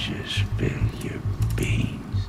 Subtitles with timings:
[0.00, 1.20] just spill your
[1.56, 2.26] beans?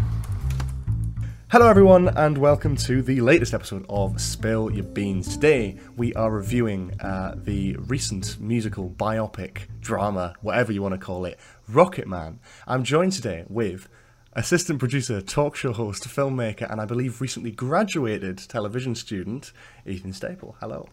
[1.49, 5.29] Hello, everyone, and welcome to the latest episode of Spill Your Beans.
[5.29, 11.23] Today, we are reviewing uh, the recent musical biopic drama, whatever you want to call
[11.23, 11.39] it,
[11.71, 12.39] Rocketman.
[12.67, 13.87] I'm joined today with
[14.33, 19.53] assistant producer, talk show host, filmmaker, and I believe recently graduated television student,
[19.85, 20.57] Ethan Staple.
[20.59, 20.89] Hello.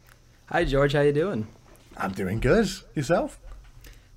[0.47, 1.49] Hi George, how you doing?
[1.97, 2.69] I'm doing good.
[2.95, 3.41] Yourself?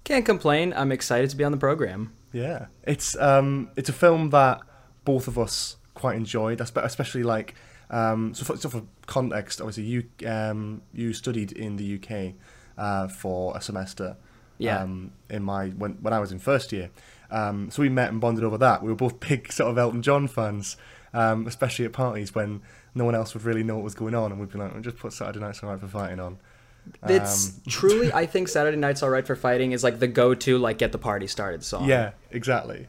[0.03, 0.73] Can't complain.
[0.75, 2.13] I'm excited to be on the program.
[2.33, 4.61] Yeah, it's um, it's a film that
[5.03, 7.55] both of us quite enjoyed, especially like
[7.89, 9.61] um, so for, so for context.
[9.61, 12.33] Obviously, you um, you studied in the UK
[12.77, 14.17] uh, for a semester.
[14.57, 14.79] Yeah.
[14.79, 16.91] Um, in my when when I was in first year,
[17.31, 18.83] um, so we met and bonded over that.
[18.83, 20.77] We were both big sort of Elton John fans,
[21.13, 22.61] um, especially at parties when
[22.93, 24.83] no one else would really know what was going on, and we'd be like, "We'll
[24.83, 26.37] "Just put Saturday Night's Alright for Fighting on."
[27.07, 30.77] It's Um, truly, I think Saturday Night's Alright for Fighting is like the go-to, like
[30.77, 31.87] get the party started song.
[31.87, 32.87] Yeah, exactly.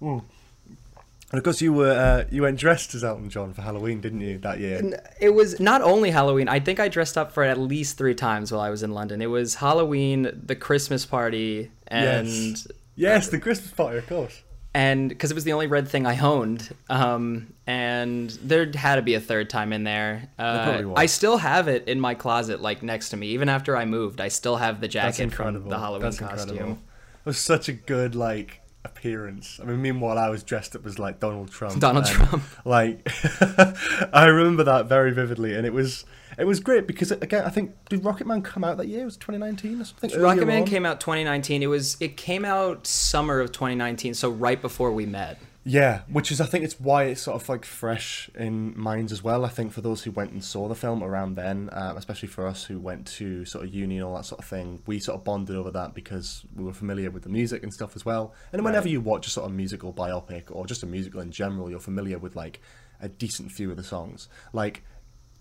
[0.00, 4.20] And of course, you were uh, you went dressed as Elton John for Halloween, didn't
[4.20, 4.38] you?
[4.38, 5.00] That year.
[5.20, 6.48] It was not only Halloween.
[6.48, 8.92] I think I dressed up for it at least three times while I was in
[8.92, 9.20] London.
[9.20, 12.68] It was Halloween, the Christmas party, and yes.
[12.94, 14.42] Yes, the Christmas party, of course.
[14.76, 16.74] And because it was the only red thing I owned.
[16.90, 20.28] Um, and there had to be a third time in there.
[20.38, 20.94] Uh, was.
[20.98, 23.28] I still have it in my closet, like next to me.
[23.28, 26.50] Even after I moved, I still have the jacket from the Halloween That's costume.
[26.50, 26.72] incredible.
[26.72, 29.58] It was such a good like appearance.
[29.62, 31.80] I mean, meanwhile, I was dressed up as like Donald Trump.
[31.80, 32.42] Donald Trump.
[32.66, 33.00] Like,
[34.12, 36.04] I remember that very vividly, and it was
[36.38, 39.02] it was great because again, I think did Rocketman come out that year?
[39.02, 40.10] It was 2019 or something?
[40.10, 40.66] Rocketman on?
[40.66, 41.62] came out 2019.
[41.62, 45.38] It was it came out summer of 2019, so right before we met.
[45.68, 49.24] Yeah, which is I think it's why it's sort of like fresh in minds as
[49.24, 49.44] well.
[49.44, 52.46] I think for those who went and saw the film around then, um, especially for
[52.46, 55.18] us who went to sort of uni and all that sort of thing, we sort
[55.18, 58.32] of bonded over that because we were familiar with the music and stuff as well.
[58.52, 58.92] And whenever Right.
[58.92, 62.18] you watch a sort of musical biopic or just a musical in general, you're familiar
[62.18, 62.60] with like
[63.00, 64.28] a decent few of the songs.
[64.52, 64.84] Like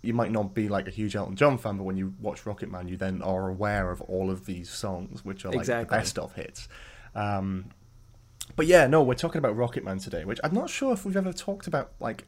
[0.05, 2.89] you might not be like a huge Elton John fan, but when you watch Rocketman,
[2.89, 5.83] you then are aware of all of these songs, which are like Exactly.
[5.95, 6.67] the best of hits.
[7.13, 7.66] Um,
[8.55, 11.33] but yeah, no, we're talking about Rocketman today, which I'm not sure if we've ever
[11.33, 12.25] talked about like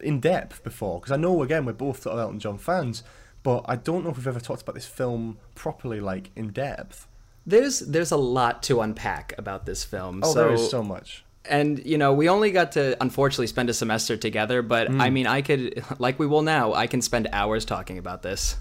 [0.00, 1.00] in depth before.
[1.00, 3.02] Because I know again we're both sort of Elton John fans,
[3.42, 7.06] but I don't know if we've ever talked about this film properly, like in depth.
[7.46, 10.20] There's there's a lot to unpack about this film.
[10.24, 11.24] Oh, so, there is so much.
[11.48, 15.00] And you know we only got to unfortunately spend a semester together, but Hmm.
[15.00, 16.74] I mean I could like we will now.
[16.74, 18.56] I can spend hours talking about this.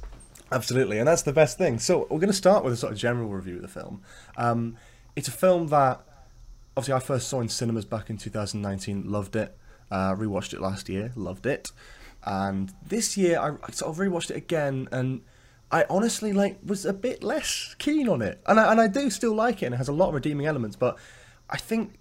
[0.51, 1.77] Absolutely, and that's the best thing.
[1.77, 4.01] So we're going to start with a sort of general review of the film.
[4.37, 4.77] Um,
[5.15, 6.01] it's a film that
[6.77, 9.09] obviously I first saw in cinemas back in 2019.
[9.11, 9.57] Loved it.
[9.91, 11.11] Uh, rewatched it last year.
[11.15, 11.71] Loved it.
[12.23, 15.21] And this year I, I sort of rewatched it again, and
[15.69, 18.41] I honestly like was a bit less keen on it.
[18.47, 20.45] And I, and I do still like it, and it has a lot of redeeming
[20.45, 20.77] elements.
[20.77, 20.97] But
[21.49, 21.97] I think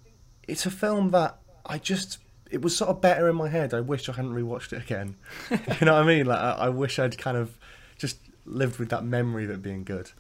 [0.46, 2.18] it's a film that I just
[2.50, 3.74] it was sort of better in my head.
[3.74, 5.16] I wish I hadn't rewatched it again.
[5.50, 6.26] you know what I mean?
[6.26, 7.56] Like I, I wish I'd kind of
[7.98, 10.10] just lived with that memory of it being good.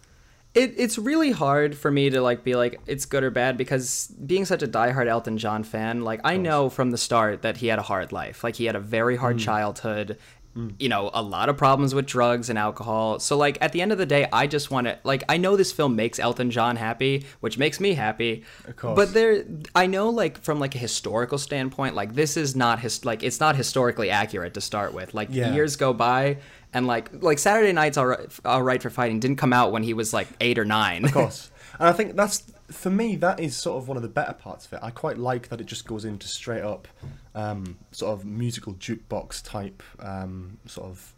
[0.54, 4.06] It, it's really hard for me to like be like it's good or bad because
[4.24, 7.66] being such a diehard Elton John fan, like I know from the start that he
[7.66, 8.42] had a hard life.
[8.42, 9.40] Like he had a very hard mm.
[9.40, 10.18] childhood,
[10.56, 10.74] Mm.
[10.78, 13.18] you know, a lot of problems with drugs and alcohol.
[13.18, 15.54] So like at the end of the day, I just want to like I know
[15.56, 18.44] this film makes Elton John happy, which makes me happy.
[18.66, 18.96] Of course.
[18.96, 23.04] But there, I know like from like a historical standpoint, like this is not his
[23.04, 25.12] like it's not historically accurate to start with.
[25.12, 25.52] Like Yeah.
[25.52, 26.38] years go by.
[26.72, 29.82] And like like Saturday Night's all right, all right for fighting didn't come out when
[29.82, 31.04] he was like eight or nine.
[31.04, 31.50] Of course.
[31.78, 34.66] and I think that's for me that is sort of one of the better parts
[34.66, 34.80] of it.
[34.82, 36.88] I quite like that it just goes into straight up
[37.34, 41.14] um, sort of musical jukebox type um, sort of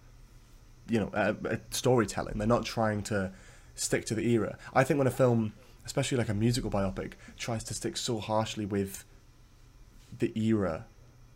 [0.89, 2.39] you know uh, uh, storytelling.
[2.39, 3.33] They're not trying to
[3.75, 4.59] stick to the era.
[4.75, 5.53] I think when a film,
[5.87, 9.05] especially like a musical biopic, tries to stick so harshly with
[10.19, 10.87] the era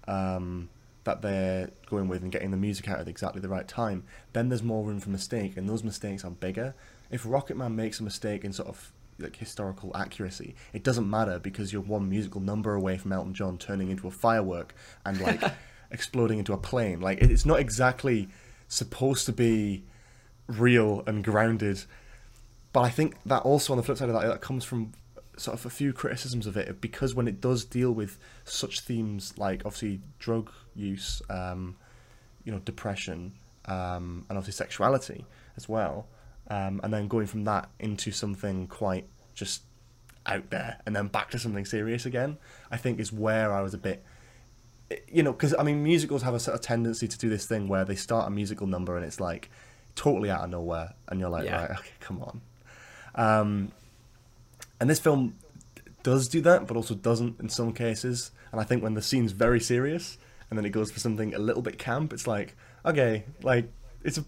[0.09, 0.69] um,
[1.05, 4.49] that they're going with and getting the music out at exactly the right time, then
[4.49, 6.75] there's more room for mistake, and those mistakes are bigger.
[7.11, 8.93] If Rocketman makes a mistake in sort of
[9.23, 13.59] like historical accuracy, it doesn't matter because you're one musical number away from Elton John
[13.59, 14.75] turning into a firework
[15.05, 15.43] and like
[15.91, 17.01] exploding into a plane.
[17.01, 18.29] Like it's not exactly
[18.69, 19.85] supposed to be
[20.49, 21.85] real and grounded
[22.73, 24.93] but I think that also on the flip side of that, that comes from
[25.37, 29.35] sort of a few criticisms of it because when it does deal with such themes
[29.39, 31.77] like obviously drug use, um,
[32.45, 33.33] you know, depression,
[33.67, 35.25] um, and obviously sexuality
[35.57, 36.07] as well,
[36.49, 39.63] um, and then going from that into something quite just
[40.27, 42.39] out there and then back to something serious again,
[42.71, 44.05] I think is where I was a bit
[45.09, 47.69] you know, because I mean, musicals have a sort of tendency to do this thing
[47.69, 49.51] where they start a musical number and it's like
[49.95, 51.63] totally out of nowhere, and you're like, Yeah.
[51.63, 52.41] right, okay, come on.
[53.15, 53.73] Um,
[54.81, 55.37] and this film
[56.03, 58.33] does do that, but also doesn't in some cases.
[58.51, 60.19] And I think when the scene's very serious
[60.51, 63.71] and then it goes for something a little bit camp, it's like okay, like
[64.03, 64.25] it's a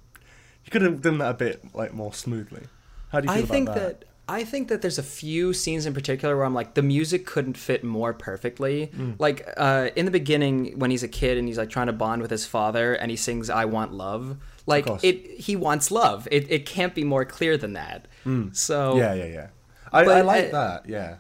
[0.65, 2.63] you could have done that a bit like more smoothly.
[3.11, 4.01] How do you feel I about think that?
[4.01, 7.27] that I think that there's a few scenes in particular where I'm like the music
[7.27, 8.91] couldn't fit more perfectly.
[8.97, 9.17] Mm.
[9.19, 12.23] Like uh, in the beginning when he's a kid and he's like trying to bond
[12.23, 16.27] with his father and he sings "I Want Love." Like it, he wants love.
[16.31, 18.07] It it can't be more clear than that.
[18.53, 18.99] So Mm.
[18.99, 19.47] Yeah, yeah, yeah.
[19.93, 20.89] I, I like uh, that.
[20.89, 21.17] Yeah.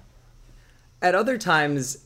[1.03, 1.99] at other times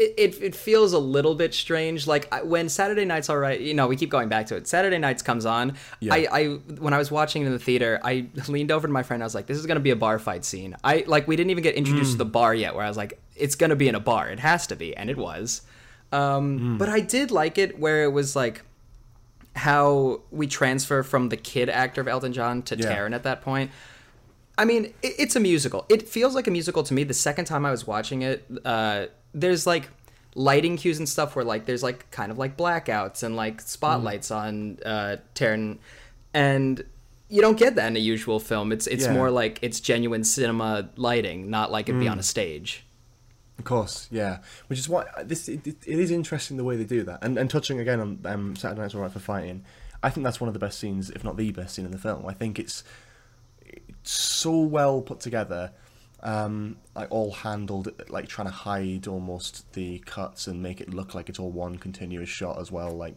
[0.00, 2.06] it, it, it feels a little bit strange.
[2.06, 4.66] Like when saturday night's all right you know we keep going back to it.
[4.66, 5.76] Saturday nights comes on.
[6.00, 6.14] Yeah.
[6.14, 6.44] I, I
[6.78, 9.22] when i was watching it in the theater i leaned over to my friend.
[9.22, 10.74] I was like this is going to be a bar fight scene.
[10.82, 13.20] I like we didn't even get introduced to the bar yet where i was like
[13.36, 14.28] it's going to be in a bar.
[14.28, 14.96] It has to be.
[14.96, 15.62] And it was.
[16.12, 18.62] Um, but i did like it where it was like
[19.56, 22.96] how we transfer from the kid actor of elton john to Yeah.
[22.96, 23.70] Taron at that point.
[24.58, 25.86] I mean, it, it's a musical.
[25.88, 27.02] It feels like a musical to me.
[27.04, 29.88] The second time I was watching it, uh, there's like
[30.34, 34.28] lighting cues and stuff where like there's like kind of like blackouts and like spotlights
[34.30, 34.36] Mm.
[34.36, 35.78] on uh, Taron,
[36.34, 36.84] and
[37.28, 38.72] you don't get that in a usual film.
[38.72, 39.12] It's it's Yeah.
[39.12, 42.20] more like it's genuine cinema lighting, not like it'd be on Mm.
[42.20, 42.84] a stage.
[43.58, 44.38] Of course, yeah.
[44.68, 47.22] Which is why this it, it it is interesting the way they do that.
[47.22, 49.64] And and touching again on um, Saturday Night's Alright for Fighting,
[50.02, 51.98] I think that's one of the best scenes, if not the best scene in the
[51.98, 52.24] film.
[52.26, 52.82] I think it's,
[53.66, 55.72] it's so well put together,
[56.22, 61.14] um, like all handled, like trying to hide almost the cuts and make it look
[61.14, 62.90] like it's all one continuous shot as well.
[62.90, 63.16] Like,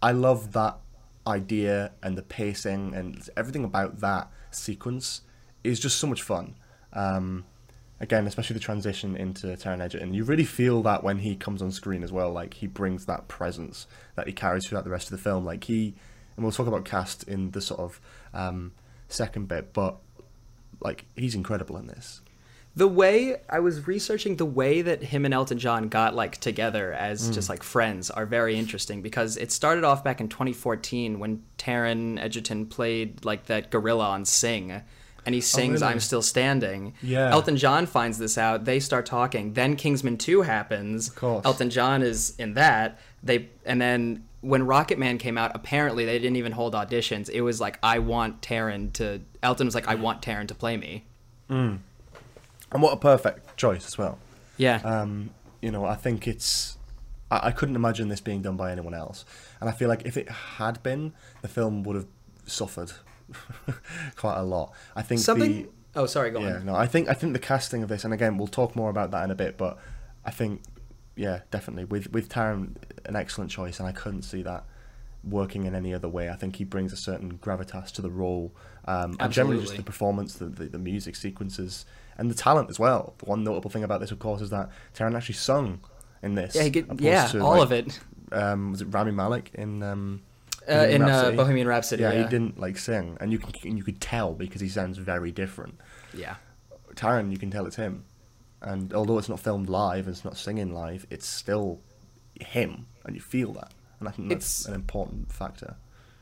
[0.00, 0.78] I love that
[1.26, 5.22] idea and the pacing and everything about that sequence
[5.62, 6.54] is just so much fun.
[6.92, 7.44] Um,
[8.00, 11.72] again, especially the transition into Taron Egerton, you really feel that when he comes on
[11.72, 12.30] screen as well.
[12.30, 15.44] Like he brings that presence that he carries throughout the rest of the film.
[15.44, 15.94] Like he,
[16.36, 18.00] and we'll talk about cast in the sort of
[18.32, 18.72] um,
[19.08, 19.96] second bit, but
[20.80, 22.20] like he's incredible in this.
[22.76, 26.92] The way I was researching the way that him and Elton John got like together
[26.92, 27.34] as mm.
[27.34, 32.18] just like friends are very interesting because it started off back in 2014 when Taron
[32.20, 34.82] Egerton played like that gorilla on Sing
[35.26, 35.92] and he oh, sings really?
[35.92, 36.94] I'm Still Standing.
[37.02, 37.30] Yeah.
[37.30, 41.08] Elton John finds this out, they start talking, then Kingsman 2 happens.
[41.08, 41.44] Of course.
[41.44, 42.98] Elton John is in that.
[43.22, 47.30] They and then when Rocketman came out, apparently they didn't even hold auditions.
[47.30, 50.00] It was like I want Taron to Elton was like I mm.
[50.00, 51.04] want Taron to play me.
[51.48, 51.78] Mm.
[52.74, 54.18] And what a perfect choice as well.
[54.56, 54.80] Yeah.
[54.84, 55.30] Um,
[55.62, 56.76] you know, I think it's.
[57.30, 59.24] I, I couldn't imagine this being done by anyone else,
[59.60, 62.06] and I feel like if it had been, the film would have
[62.44, 62.92] suffered
[64.16, 64.72] quite a lot.
[64.94, 65.62] I think Something.
[65.62, 65.68] the
[66.00, 66.30] oh, sorry.
[66.30, 66.66] Go yeah on.
[66.66, 69.10] no, I think I think the casting of this, and again, we'll talk more about
[69.12, 69.78] that in a bit, but
[70.24, 70.60] I think
[71.16, 74.64] yeah, definitely with with Taron, an excellent choice, and I couldn't see that
[75.22, 76.28] working in any other way.
[76.28, 78.54] I think he brings a certain gravitas to the role,
[78.86, 81.86] um, and generally just the performance, the, the the music sequences,
[82.18, 83.14] and the talent as well.
[83.18, 85.80] The one notable thing about this, of course, is that Taron actually sung
[86.22, 86.54] in this.
[86.54, 88.00] Yeah, he get, yeah, to, all like, of it.
[88.32, 90.22] Um, was it Rami Malek in um,
[90.66, 91.36] Uh, Bohemian in uh, Rhapsody?
[91.36, 92.02] Bohemian Rhapsody.
[92.02, 94.98] Yeah, Yeah, he didn't like sing, and you can you could tell because he sounds
[94.98, 95.78] very different.
[96.12, 96.36] Yeah.
[96.94, 98.04] Taron, you can tell it's him.
[98.62, 101.80] And although it's not filmed live, and it's not singing live, it's still
[102.40, 103.72] him, and you feel that.
[104.00, 105.76] And I think that's It's- an important factor.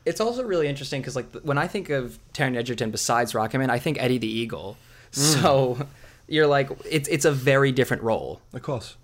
[0.05, 3.79] It's also really interesting because, like, when I think of Taron Egerton besides Rocketman, I
[3.79, 4.75] think Eddie the Eagle.
[5.13, 5.41] Mm.
[5.41, 5.87] So
[6.27, 8.41] you're like, it's it's a very different role.
[8.53, 8.97] Of course.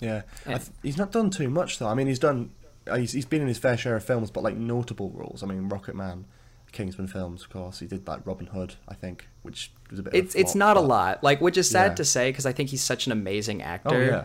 [0.00, 0.22] Yeah.
[0.46, 0.58] I Yeah.
[0.58, 1.88] th- he's not done too much, though.
[1.88, 2.50] I mean, he's done.
[2.86, 5.42] uh, He's, he's been in his fair share of films, but like notable roles.
[5.42, 6.24] I mean, Rocketman,
[6.72, 7.80] Kingsman films, of course.
[7.80, 10.14] He did like Robin Hood, I think, which was a bit.
[10.14, 11.94] It's of a it's flop, not a lot, like, which is sad Yeah.
[11.96, 13.94] to say because I think he's such an amazing actor.
[13.94, 14.24] Oh yeah.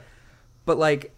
[0.66, 1.12] But like,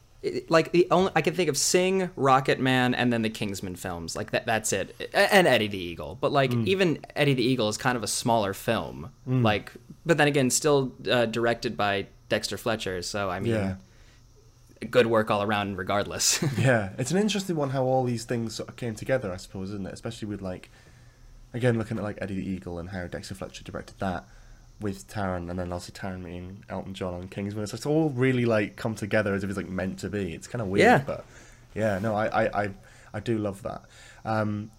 [0.50, 4.16] like the only I can think of Sing, Rocketman, and then the Kingsman films.
[4.16, 4.46] Like that.
[4.46, 5.10] That's it.
[5.14, 6.18] And Eddie the Eagle.
[6.20, 6.68] But like, Mm.
[6.68, 9.12] even Eddie the Eagle is kind of a smaller film.
[9.26, 9.72] Like,
[10.06, 13.02] but then again, still uh, directed by Dexter Fletcher.
[13.02, 13.76] So I mean, Yeah.
[14.90, 16.44] good work all around, regardless.
[16.58, 19.70] Yeah, it's an interesting one how all these things sort of came together, I suppose,
[19.70, 19.94] isn't it?
[19.94, 20.70] Especially with like,
[21.54, 24.26] again, looking at like Eddie the Eagle and how Dexter Fletcher directed that
[24.82, 27.64] with Taron, and then obviously Taron meeting Elton John on Kingsman.
[27.64, 30.34] It's, it's all really like come together as if it's like meant to be.
[30.34, 31.04] It's kind of weird, Yeah.
[31.06, 31.26] but
[31.74, 32.70] yeah, no, I, I, I,
[33.14, 33.84] I do love that.
[34.26, 34.72] Um,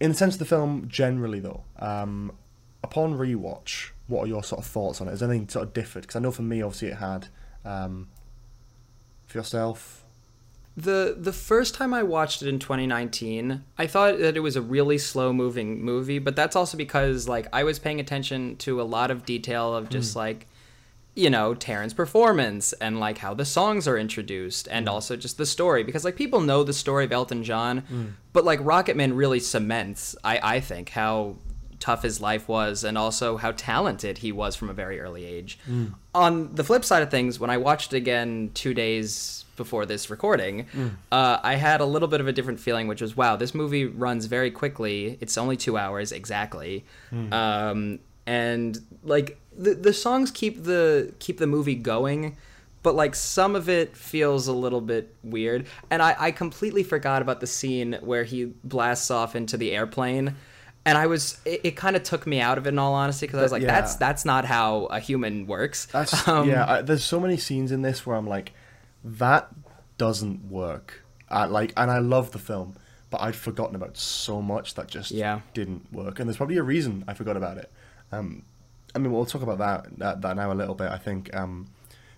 [0.00, 2.32] in the sense of the film generally, though, um,
[2.82, 5.12] upon rewatch, what are your sort of thoughts on it?
[5.12, 6.02] Has anything sort of differed?
[6.02, 7.28] Because I know for me, obviously, it had.
[7.64, 8.08] Um,
[9.26, 10.03] for yourself,
[10.76, 14.62] The the first time I watched it in 2019, I thought that it was a
[14.62, 18.82] really slow moving movie, but that's also because like I was paying attention to a
[18.82, 20.16] lot of detail of just mm.
[20.16, 20.46] like
[21.14, 24.90] you know, Taron's performance and like how the songs are introduced and mm.
[24.90, 28.12] also just the story because like people know the story of Elton John, mm.
[28.32, 31.36] but like Rocketman really cements I I think how
[31.84, 35.58] tough his life was and also how talented he was from a very early age.
[36.14, 40.08] On the flip side of things, when I watched it again two days before this
[40.08, 40.64] recording,
[41.12, 43.84] uh, I had a little bit of a different feeling, which was wow, this movie
[43.84, 45.18] runs very quickly.
[45.20, 46.86] It's only two hours exactly,
[47.32, 52.36] um, and like the the songs keep the keep the movie going
[52.82, 55.66] but like some of it feels a little bit weird.
[55.90, 60.36] And i, I completely forgot about the scene where he blasts off into the airplane
[60.86, 63.26] and i was it, it kind of took me out of it in all honesty
[63.26, 63.68] because i was like Yeah.
[63.80, 66.64] that's that's not how a human works That's Um, yeah.
[66.70, 68.52] I, there's so many scenes in this where I'm like,
[69.04, 69.48] that
[69.98, 71.04] doesn't work.
[71.28, 72.76] I, like, and I love the film,
[73.10, 75.40] but I'd forgotten about so much that just Yeah.
[75.52, 76.18] didn't work.
[76.18, 77.70] And there's probably a reason I forgot about it.
[78.12, 78.42] Um,
[78.94, 80.90] I mean, we'll talk about that that, that now a little bit.
[80.90, 81.66] I think um,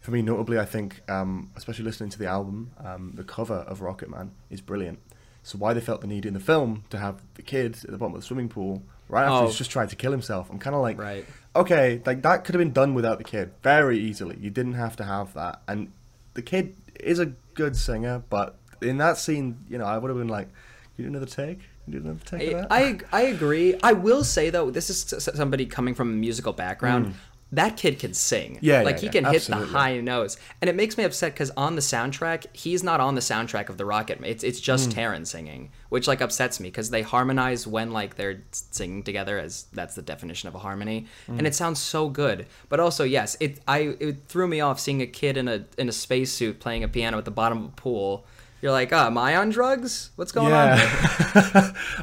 [0.00, 3.80] for me, notably, I think um, especially listening to the album, um, the cover of
[3.80, 4.98] Rocket Man is brilliant.
[5.46, 7.96] So why they felt the need in the film to have the kid at the
[7.98, 9.46] bottom of the swimming pool right after Oh.
[9.46, 11.24] he's just tried to kill himself, I'm kind of like, Right.
[11.54, 14.36] okay, like that could have been done without the kid very easily.
[14.40, 15.62] You didn't have to have that.
[15.68, 15.92] And
[16.34, 20.18] the kid is a good singer, but in that scene, you know, I would have
[20.18, 20.48] been like,
[20.96, 21.60] you do another take?
[21.86, 22.66] You do another take that?
[22.68, 27.06] I, I agree i will say though this is somebody coming from a musical background
[27.06, 27.12] mm.
[27.52, 28.58] That kid can sing.
[28.60, 30.36] Yeah, like yeah, he yeah, can hit the high notes.
[30.60, 33.76] And it makes me upset because on the soundtrack he's not on the soundtrack of
[33.78, 34.18] the rocket.
[34.24, 34.94] It's it's just Mm.
[34.94, 39.66] Taron singing which like upsets me because they harmonize when like they're singing together as
[39.72, 41.06] that's the definition of a harmony.
[41.28, 41.38] Mm.
[41.38, 42.46] and it sounds so good.
[42.68, 45.88] But also yes it i it threw me off seeing a kid in a in
[45.88, 48.26] a spacesuit playing a piano at the bottom of a pool.
[48.60, 50.10] You're like oh am i on drugs?
[50.16, 50.78] What's going on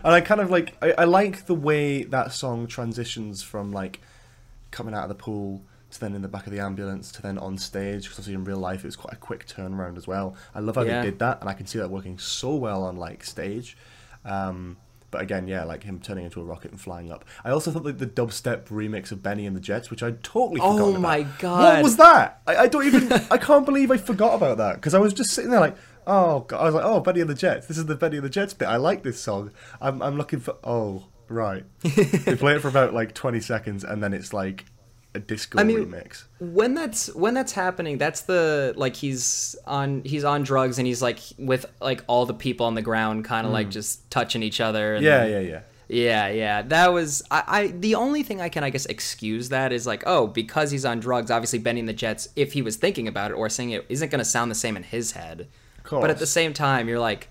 [0.04, 4.00] and I kind of like, I, I like the way that song transitions from like
[4.74, 7.38] coming out of the pool to then in the back of the ambulance to then
[7.38, 10.36] on stage because obviously in real life it was quite a quick turnaround as well.
[10.56, 11.02] I love how Yeah.
[11.02, 13.78] they did that, and I can see that working so well on like stage.
[14.26, 14.78] Um,
[15.12, 17.24] but again, yeah, like him turning into a rocket and flying up.
[17.46, 20.60] I also thought that the dubstep remix of Benny and the Jets, which I'd totally
[20.60, 21.40] Oh forgotten my about.
[21.40, 21.64] God.
[21.76, 22.42] What was that?
[22.48, 23.14] I, I don't even.
[23.32, 25.78] I can't believe I forgot about that because I was just sitting there like,
[26.08, 26.60] oh, God.
[26.62, 27.68] I was like, oh, Benny and the Jets.
[27.68, 28.68] This is the Benny and the Jets bit.
[28.68, 29.52] I like this song.
[29.80, 30.56] I'm, I'm looking for.
[30.64, 31.04] Oh,
[31.34, 31.66] right.
[31.82, 34.66] they play it for about like 20 seconds, and then it's like
[35.16, 36.24] a disco I mean, remix.
[36.40, 41.02] when that's when that's happening that's the like he's on he's on drugs and he's
[41.02, 44.60] like with like all the people on the ground kind of like just touching each
[44.60, 45.08] other and Hmm.
[45.08, 45.62] Yeah, yeah, yeah.
[45.88, 49.72] yeah yeah that was I, I the only thing i can i guess excuse that
[49.72, 52.78] is like oh because he's on drugs obviously Benny and the Jets if he was
[52.78, 55.48] thinking about it or singing it isn't going to sound the same in his head
[56.02, 57.30] but at the same time you're like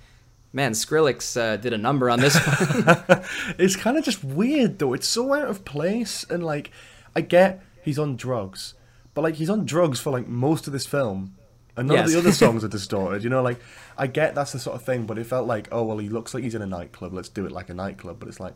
[0.52, 3.24] man skrillex uh, did a number on this one
[3.58, 4.92] it's kind of just weird though.
[4.92, 6.70] It's so out of place, and like,
[7.16, 8.74] I get he's on drugs,
[9.14, 11.36] but like he's on drugs for like most of this film,
[11.76, 13.24] and none of the other songs are distorted.
[13.24, 13.60] You know, like
[13.96, 16.34] I get that's the sort of thing, but it felt like, oh well, he looks
[16.34, 17.12] like he's in a nightclub.
[17.12, 18.18] Let's do it like a nightclub.
[18.18, 18.54] But it's like,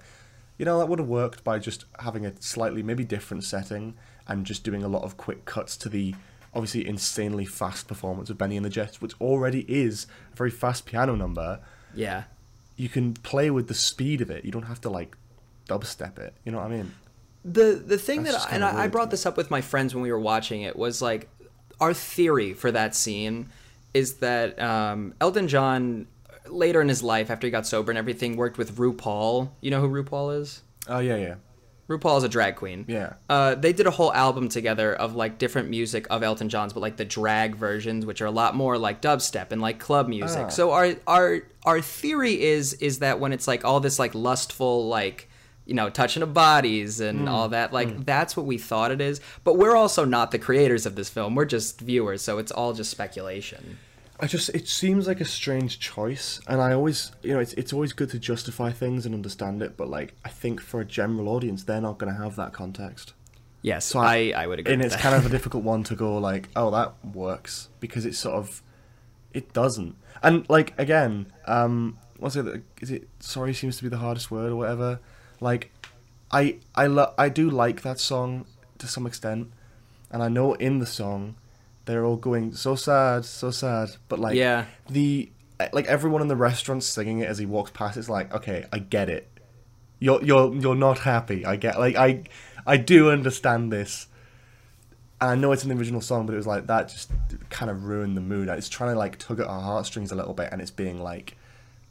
[0.59, 3.95] you know, that would have worked by just having a slightly maybe different setting
[4.29, 6.15] and just doing a lot of quick cuts to the
[6.55, 10.87] obviously insanely fast performance of Benny and the Jets, which already is a very fast
[10.87, 11.61] piano number
[11.97, 12.25] yeah
[12.77, 14.45] you can play with the speed of it.
[14.45, 15.17] You don't have to like
[15.69, 16.35] dubstep it.
[16.45, 16.95] You know what I mean?
[17.45, 19.95] The the thing That's that just and I, I brought this up with my friends
[19.95, 21.29] when we were watching it was like
[21.81, 23.49] our theory for that scene
[23.95, 26.07] is that um, Elton John
[26.47, 29.51] later in his life after he got sober and everything worked with RuPaul.
[29.61, 30.63] You know who RuPaul is?
[30.89, 31.35] Oh yeah, yeah,
[31.89, 32.85] RuPaul is a drag queen.
[32.89, 33.13] yeah.
[33.29, 36.81] Uh, they did a whole album together of like different music of Elton John's, but
[36.81, 40.47] like the drag versions, which are a lot more like dubstep and like club music.
[40.47, 40.49] Ah.
[40.49, 44.89] So our our our theory is is that when it's like all this like lustful
[44.89, 45.29] like
[45.65, 47.29] you know touching of bodies and Hmm.
[47.29, 49.21] all that like that's what we thought it is.
[49.45, 51.35] But we're also not the creators of this film.
[51.37, 53.79] We're just viewers, so it's all just speculation.
[54.19, 57.73] I just it seems like a strange choice, and I always you know it's it's
[57.73, 61.29] always good to justify things and understand it, but like I think for a general
[61.29, 63.13] audience, they're not going to have that context,
[63.63, 64.73] Yes, So I, I would agree.
[64.75, 65.03] and it's that.
[65.03, 68.63] kind of a difficult one to go like, oh that works because it's sort of
[69.35, 72.63] it doesn't, and like again, um, what's it?
[72.81, 74.99] Is it sorry seems to be the hardest word or whatever?
[75.41, 75.71] Like,
[76.31, 78.47] I I lo- I do like that song
[78.79, 79.53] to some extent,
[80.11, 81.35] and I know in the song
[81.87, 84.67] they're all going so sad, so sad, but like Yeah.
[84.91, 85.31] the
[85.73, 88.79] like everyone in the restaurant singing it as he walks past, it's like okay, I
[88.79, 89.27] get it.
[89.99, 91.47] You're you're you're not happy.
[91.47, 92.25] I get like I
[92.67, 94.09] I do understand this.
[95.19, 97.11] And I know it's an original song, but it was like that just
[97.49, 98.49] kind of ruined the mood.
[98.49, 101.39] It's trying to like tug at our heartstrings a little bit, and it's being like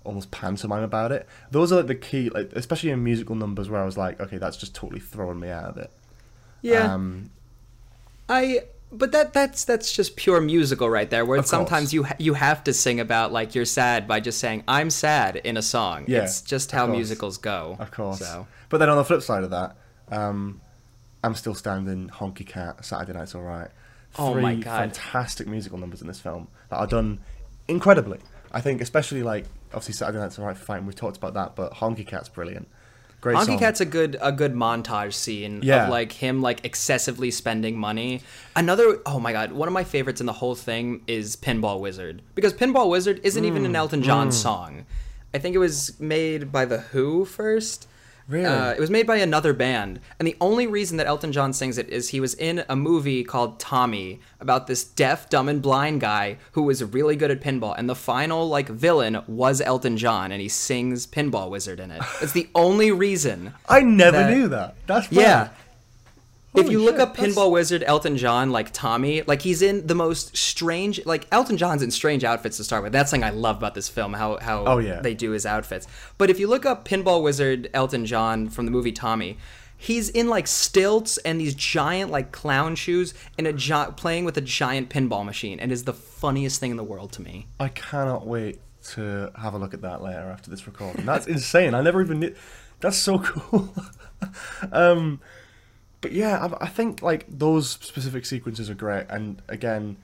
[0.04, 1.28] almost pantomime about it.
[1.50, 4.38] Those are like the key, like especially in musical numbers, where I was like, okay,
[4.38, 5.92] that's just totally throwing me out of it.
[6.62, 6.94] yeah.
[6.94, 7.32] Um,
[8.30, 8.66] I
[8.98, 11.26] But that that's that's just pure musical right there.
[11.26, 14.64] Where sometimes you ha- you have to sing about like you're sad by just saying
[14.68, 16.06] I'm sad in a song.
[16.08, 16.96] Yeah, it's just how course.
[16.96, 17.76] musicals go.
[17.80, 18.20] Of course.
[18.20, 19.76] So But then on the flip side of that,
[20.10, 20.62] um,
[21.24, 22.10] I'm still standing.
[22.10, 23.70] Honky Cat, Saturday Night's Alright.
[24.18, 24.64] Oh Three my God.
[24.96, 27.20] fantastic musical numbers in this film that are done
[27.68, 28.20] incredibly.
[28.52, 30.86] I think, especially like obviously Saturday Night's Alright, fine.
[30.86, 32.68] We've talked about that, but Honky Cat's brilliant.
[33.26, 33.58] Great Honky song.
[33.60, 35.86] Cat's a good a good montage scene Yeah.
[35.86, 38.22] of like him like excessively spending money.
[38.56, 42.22] Another oh my god, one of my favorites in the whole thing is Pinball Wizard
[42.36, 44.86] because Pinball Wizard isn't even Mm, an Elton John song.
[45.34, 47.88] I think it was made by the Who first.
[48.28, 48.46] Really?
[48.46, 51.78] Uh, it was made by another band, and the only reason that Elton John sings
[51.78, 56.02] it is he was in a movie called Tommy about this deaf, dumb, and blind
[56.02, 60.32] guy who was really good at pinball, and the final like villain was Elton John,
[60.32, 62.02] and he sings Pinball Wizard in it.
[62.22, 63.54] It's the only reason.
[63.70, 64.76] I never that- knew that.
[64.88, 65.50] That's Yeah.
[66.58, 69.96] If you look up that's- Pinball Wizard Elton John, like Tommy, like he's in the
[69.96, 72.92] most strange, like Elton John's in strange outfits to start with.
[72.94, 75.02] That's something I love about this film, how how Oh, yeah.
[75.02, 75.88] they do his outfits.
[76.18, 79.38] But if you look up Pinball Wizard Elton John from the movie Tommy,
[79.78, 84.38] he's in like stilts and these giant like clown shoes and a gi- playing with
[84.38, 87.48] a giant pinball machine, and is the funniest thing in the world to me.
[87.60, 88.60] I cannot wait
[88.92, 91.06] to have a look at that later after this recording.
[91.06, 91.74] That's insane.
[91.74, 92.36] I never even knew.
[92.80, 93.74] That's so cool.
[94.72, 95.20] um,
[96.06, 99.08] but yeah, I, I think like those specific sequences are great.
[99.10, 99.98] And again,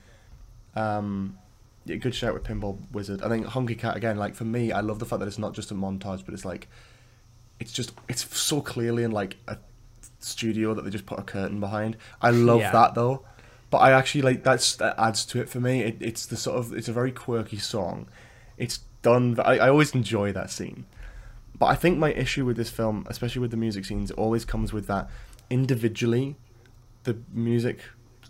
[0.76, 1.38] um,
[1.86, 3.22] yeah, good shout with Pinball Wizard.
[3.22, 4.18] I think Honky Cat again.
[4.18, 6.44] Like for me, I love the fact that it's not just a montage, but it's
[6.44, 6.68] like,
[7.60, 9.58] it's just it's so clearly in like a
[10.18, 11.98] studio that they just put a curtain behind.
[12.20, 12.72] I love Yeah.
[12.72, 13.24] that though.
[13.70, 15.82] But I actually like that's that adds to it for me.
[15.84, 18.08] It, it's the sort of it's a very quirky song.
[18.58, 19.40] It's done.
[19.40, 20.86] I, I always enjoy that scene.
[21.58, 24.74] But I think my issue with this film, especially with the music scenes, always comes
[24.74, 25.08] with that
[25.52, 26.38] individually,
[27.04, 27.82] the music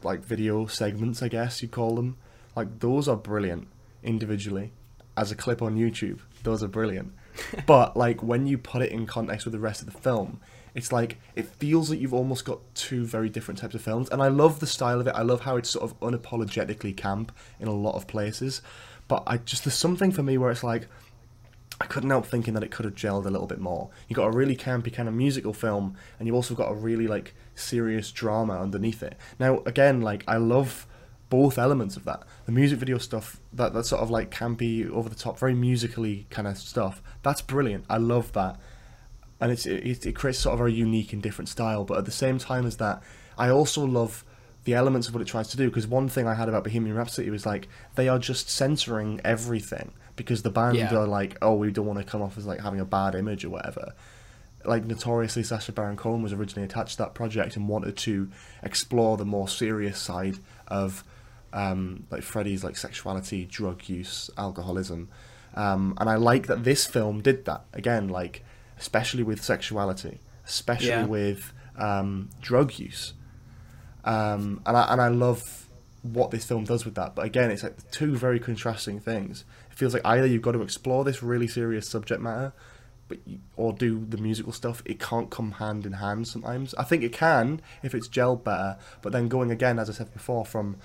[0.03, 2.17] like video segments, I guess you call them.
[2.55, 3.67] Like those are brilliant
[4.03, 4.73] individually.
[5.15, 7.13] As a clip on YouTube, those are brilliant.
[7.65, 10.41] but like when you put it in context with the rest of the film,
[10.73, 14.09] it's like it feels like you've almost got two very different types of films.
[14.09, 15.13] And I love the style of it.
[15.15, 18.61] I love how it's sort of unapologetically camp in a lot of places.
[19.07, 20.87] But I just there's something for me where it's like
[21.81, 23.89] I couldn't help thinking that it could have gelled a little bit more.
[24.07, 27.07] You got a really campy kind of musical film, and you've also got a really
[27.07, 29.17] like serious drama underneath it.
[29.39, 30.85] Now, again, like I love
[31.31, 32.21] both elements of that.
[32.45, 36.27] The music video stuff, that that sort of like campy, over the top, very musically
[36.29, 37.01] kind of stuff.
[37.23, 37.85] That's brilliant.
[37.89, 38.59] I love that,
[39.39, 41.83] and it's it, it creates sort of a unique and different style.
[41.83, 43.01] But at the same time as that,
[43.39, 44.23] I also love
[44.65, 45.67] the elements of what it tries to do.
[45.67, 49.93] Because one thing I had about Bohemian Rhapsody was like they are just censoring everything
[50.25, 50.95] because the band Yeah.
[50.95, 53.43] are like, oh, we don't want to come off as like having a bad image
[53.45, 53.93] or whatever.
[54.63, 58.29] Like notoriously, Sacha Baron Cohen was originally attached to that project and wanted to
[58.61, 61.03] explore the more serious side of
[61.53, 65.09] um, like Freddie's like sexuality, drug use, alcoholism,
[65.55, 68.07] um, and I like that this film did that again.
[68.07, 68.43] Like
[68.79, 71.05] especially with sexuality, especially Yeah.
[71.05, 73.13] with um, drug use,
[74.05, 75.67] um, and I and I love
[76.03, 77.15] what this film does with that.
[77.15, 79.43] But again, it's like two very contrasting things.
[79.81, 82.53] Feels like either you've got to explore this really serious subject matter,
[83.07, 84.83] but you, or do the musical stuff.
[84.85, 86.75] It can't come hand in hand sometimes.
[86.75, 88.77] I think it can if it's gelled better.
[89.01, 90.77] But then going again, as I said before, from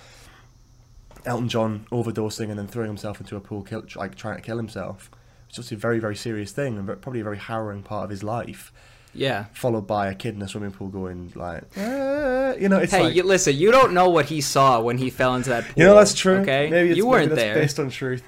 [1.26, 4.56] Elton John overdosing and then throwing himself into a pool, kill, like trying to kill
[4.56, 5.10] himself.
[5.48, 8.22] It's just a very, very serious thing and probably a very harrowing part of his
[8.22, 8.72] life.
[9.16, 9.46] Yeah.
[9.52, 13.04] Followed by a kid in a swimming pool going like, "Ah," you know, it's Hey,
[13.04, 13.56] like, you, listen.
[13.56, 15.72] You don't know what he saw when he fell into that pool.
[15.76, 16.36] you know that's true.
[16.38, 17.54] Okay, maybe it's, you weren't that's there.
[17.54, 18.24] based on truth.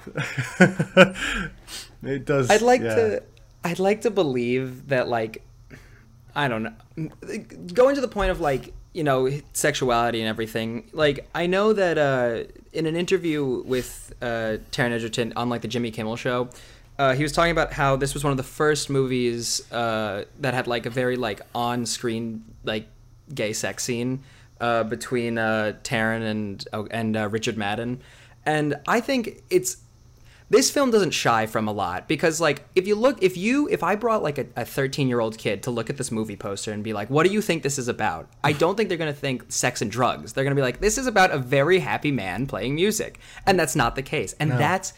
[2.03, 2.49] it does.
[2.49, 2.95] I'd like yeah.
[2.95, 3.23] to.
[3.63, 5.43] I'd like to believe that, like,
[6.33, 6.73] I don't know,
[7.73, 10.89] going to the point of like you know sexuality and everything.
[10.93, 15.67] Like, I know that uh, in an interview with uh, Taron Egerton on like the
[15.67, 16.49] Jimmy Kimmel show,
[16.99, 20.53] uh, he was talking about how this was one of the first movies uh, that
[20.53, 22.87] had like a very like on-screen like
[23.33, 24.21] gay sex scene
[24.59, 28.01] uh, between uh, Taron and oh, and uh, Richard Madden,
[28.45, 29.77] and I think it's
[30.49, 33.83] this film doesn't shy from a lot because like if you look if you if
[33.83, 36.83] i brought like a 13 year old kid to look at this movie poster and
[36.83, 38.27] be like what do you think this is about?
[38.43, 40.33] I don't think they're going to think sex and drugs.
[40.33, 43.19] They're going to be like this is about a very happy man playing music.
[43.45, 44.35] And that's not the case.
[44.39, 44.91] And that's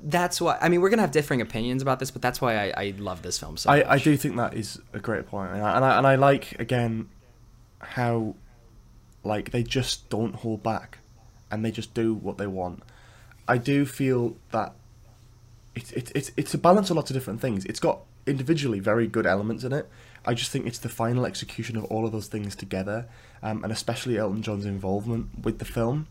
[0.00, 2.70] that's why i mean we're going to have differing opinions about this but that's why
[2.70, 3.86] i, I love this film so I, much.
[3.88, 6.58] I do think that is a great point, and I, and I and I like
[6.60, 7.08] again
[7.80, 8.34] how
[9.24, 10.98] like they just don't hold back,
[11.50, 12.82] and they just do what they want.
[13.48, 14.74] I do feel that
[15.74, 17.64] it's it's it's it's a balance of lots of different things.
[17.64, 19.88] It's got individually very good elements in it,
[20.26, 23.06] I just think it's the final execution of all of those things together,
[23.42, 26.08] um, and especially Elton John's involvement with the film.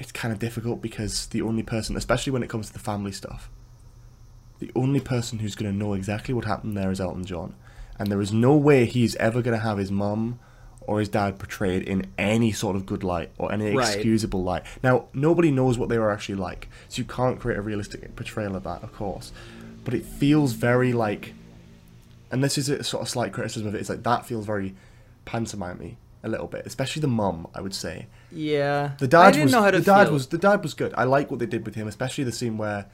[0.00, 3.12] It's kind of difficult because the only person, especially when it comes to the family
[3.12, 3.50] stuff,
[4.58, 7.54] the only person who's going to know exactly what happened there is Elton John,
[7.98, 10.38] and there is no way he's ever going to have his mum
[10.86, 13.94] or his dad portrayed in any sort of good light or any Right.
[13.94, 14.62] excusable light.
[14.82, 18.56] Now, nobody knows what they were actually like, so you can't create a realistic portrayal
[18.56, 19.32] of that, of course.
[19.84, 21.34] But it feels very like,
[22.30, 23.80] and this is a sort of slight criticism of it.
[23.80, 24.74] It's like that feels very
[25.26, 27.46] pantomime a little bit, especially the mum.
[27.54, 28.92] I would say Yeah.
[28.98, 30.12] the dad I didn't was know how to the dad feel.
[30.14, 30.92] was the dad was good.
[30.96, 32.86] I like what they did with him, especially the scene where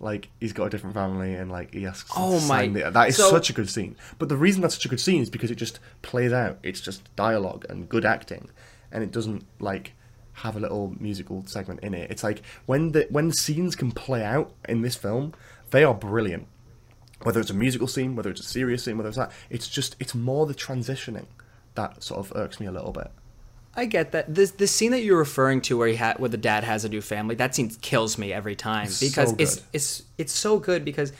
[0.00, 2.10] like he's got a different family and like he asks.
[2.16, 3.96] Oh to sign my- the- that is so- such a good scene.
[4.18, 6.58] But the reason that's such a good scene is because it just plays out.
[6.62, 8.50] It's just dialogue and good acting,
[8.90, 9.92] and it doesn't like
[10.36, 12.10] have a little musical segment in it.
[12.10, 15.34] It's like when the when scenes can play out in this film,
[15.70, 16.48] they are brilliant.
[17.22, 19.94] Whether it's a musical scene, whether it's a serious scene, whether it's that, it's just
[20.00, 21.26] it's more the transitioning
[21.74, 23.10] that sort of irks me a little bit.
[23.74, 24.34] I get that.
[24.34, 26.88] This the scene that you're referring to, where he had, where the dad has a
[26.90, 29.64] new family, that scene kills me every time It's because so it's good.
[29.72, 31.12] it's it's so good because,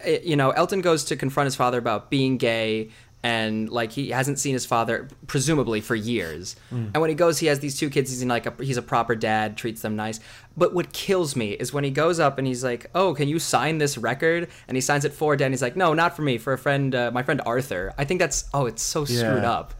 [0.00, 2.90] eh, you know, Elton goes to confront his father about being gay
[3.24, 6.54] and like he hasn't seen his father presumably for years.
[6.72, 6.90] Mm.
[6.94, 8.10] And when he goes, he has these two kids.
[8.10, 10.20] He's in like a, he's a proper dad, treats them nice.
[10.56, 13.40] But what kills me is when he goes up and he's like, "Oh, can you
[13.40, 15.46] sign this record?" And he signs it for dad.
[15.46, 18.04] And he's like, "No, not for me, for a friend, uh, my friend Arthur." I
[18.04, 19.50] think that's oh, it's so screwed Yeah.
[19.50, 19.74] up.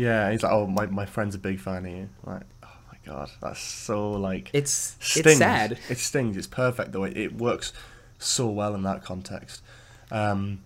[0.00, 2.08] Yeah, he's like, oh, my, my friend's a big fan of you.
[2.24, 5.26] Like, oh my god, that's so like It's stings.
[5.26, 5.78] it's sad.
[5.88, 6.36] It stings.
[6.36, 7.04] It's perfect though.
[7.04, 7.72] It, it works
[8.18, 9.62] so well in that context.
[10.10, 10.62] Um,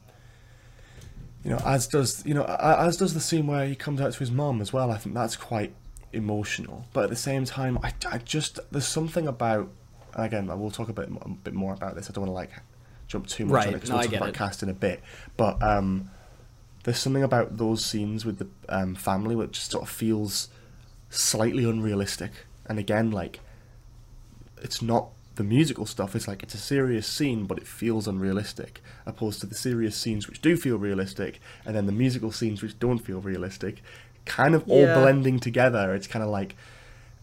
[1.43, 4.19] you know, as does you know, as does the scene where he comes out to
[4.19, 4.91] his mom as well.
[4.91, 5.75] I think that's quite
[6.13, 6.87] emotional.
[6.93, 9.69] But at the same time, I, I just there's something about
[10.15, 12.09] and again, I will talk a bit a bit more about this.
[12.09, 12.51] I don't want to like
[13.09, 14.35] jump too much Right, on it because no, we'll talk about it.
[14.35, 15.03] cast in a bit.
[15.37, 16.09] But um,
[16.85, 20.49] there's something about those scenes with the um, family which sort of feels
[21.11, 22.31] slightly unrealistic.
[22.67, 23.41] And again, like
[24.63, 26.15] it's not the musical stuff.
[26.15, 30.29] It's like it's a serious scene, but it feels unrealistic, opposed to the serious scenes
[30.29, 33.83] which do feel realistic, and then the musical scenes which don't feel realistic,
[34.25, 34.95] kind of all Yeah.
[35.01, 35.95] blending together.
[35.95, 36.55] It's kind of like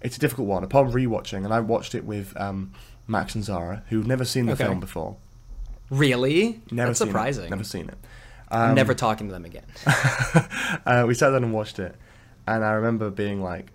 [0.02, 0.64] it's a difficult one.
[0.64, 2.72] Upon rewatching, and I watched it with um,
[3.08, 4.66] Max and Zara, who've never seen the Okay.
[4.66, 5.16] film before.
[5.90, 6.62] Really?
[6.72, 7.12] Never That's seen it.
[7.12, 7.50] surprising.
[7.50, 7.98] Never seen it.
[8.52, 9.66] I'm never talking to them again.
[10.86, 11.96] uh, we sat down and watched it,
[12.48, 13.72] and I remember being like,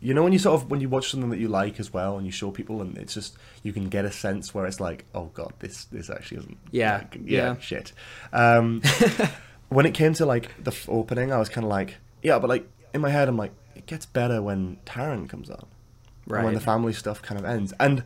[0.00, 2.16] you know, when you sort of when you watch something that you like as well,
[2.16, 5.04] and you show people, and it's just you can get a sense where it's like,
[5.14, 6.58] oh god, this this actually isn't.
[6.70, 7.58] Yeah, like, yeah, yeah.
[7.58, 7.92] shit.
[8.32, 8.82] Um,
[9.68, 12.48] when it came to like the f- opening, I was kind of like, yeah, but
[12.48, 15.66] like in my head, I'm like, it gets better when Taron comes on,
[16.26, 18.04] and when the family stuff kind of ends, and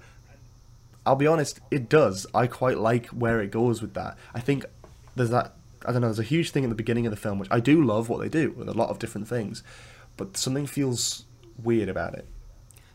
[1.05, 2.27] I'll be honest, it does.
[2.35, 4.17] I quite like where it goes with that.
[4.35, 4.65] I think
[5.17, 5.55] there's that.
[5.87, 6.09] I don't know.
[6.09, 8.21] There's a huge thing in the beginning of the film, which I do love what
[8.21, 9.63] they do with a lot of different things,
[10.17, 11.25] but something feels
[11.63, 12.27] weird about it.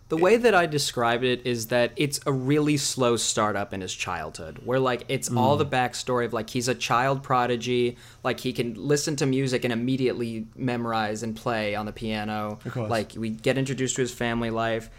[0.08, 3.92] The way that I described it is that it's a really slow startup in his
[3.92, 5.40] childhood, where like it's Mm.
[5.40, 9.64] all the backstory of like he's a child prodigy, like he can listen to music
[9.64, 12.60] and immediately memorize and play on the piano.
[12.76, 14.92] Like we get introduced to his family life.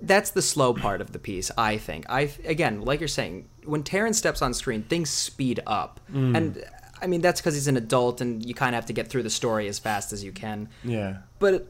[0.00, 2.06] That's the slow part of the piece, I think.
[2.08, 6.36] I again, like you're saying, when Taron steps on screen, things speed up, Mm.
[6.36, 6.64] and
[7.00, 9.22] I mean that's because he's an adult, and you kind of have to get through
[9.22, 10.68] the story as fast as you can.
[10.84, 11.18] Yeah.
[11.38, 11.68] but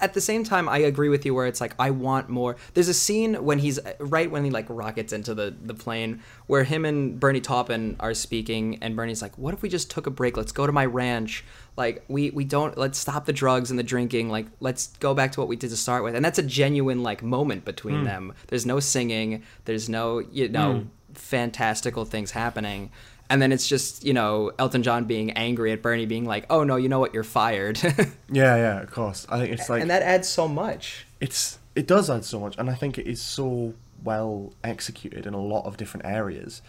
[0.00, 2.56] at the same time i agree with you where it's like i want more.
[2.74, 6.64] There's a scene when he's right when he like rockets into the the plane where
[6.64, 10.10] him and bernie taupin are speaking and bernie's like what if we just took a
[10.10, 10.36] break?
[10.36, 11.44] Let's go to my ranch.
[11.76, 14.28] Like we we don't let's stop the drugs and the drinking.
[14.28, 16.14] Like let's go back to what we did to start with.
[16.16, 18.04] And that's a genuine like moment between hmm.
[18.04, 18.34] them.
[18.48, 19.44] There's no singing.
[19.64, 20.88] There's no you know hmm.
[21.14, 22.90] fantastical things happening
[23.32, 26.62] and then it's just you know elton john being angry at bernie being like oh
[26.62, 27.78] no you know what you're fired
[28.30, 29.26] Yeah, yeah, of course.
[29.28, 31.06] I think it's like and that adds so much.
[31.20, 35.34] it's it does add so much, and I think it is so well executed in
[35.34, 36.62] a lot of different areas.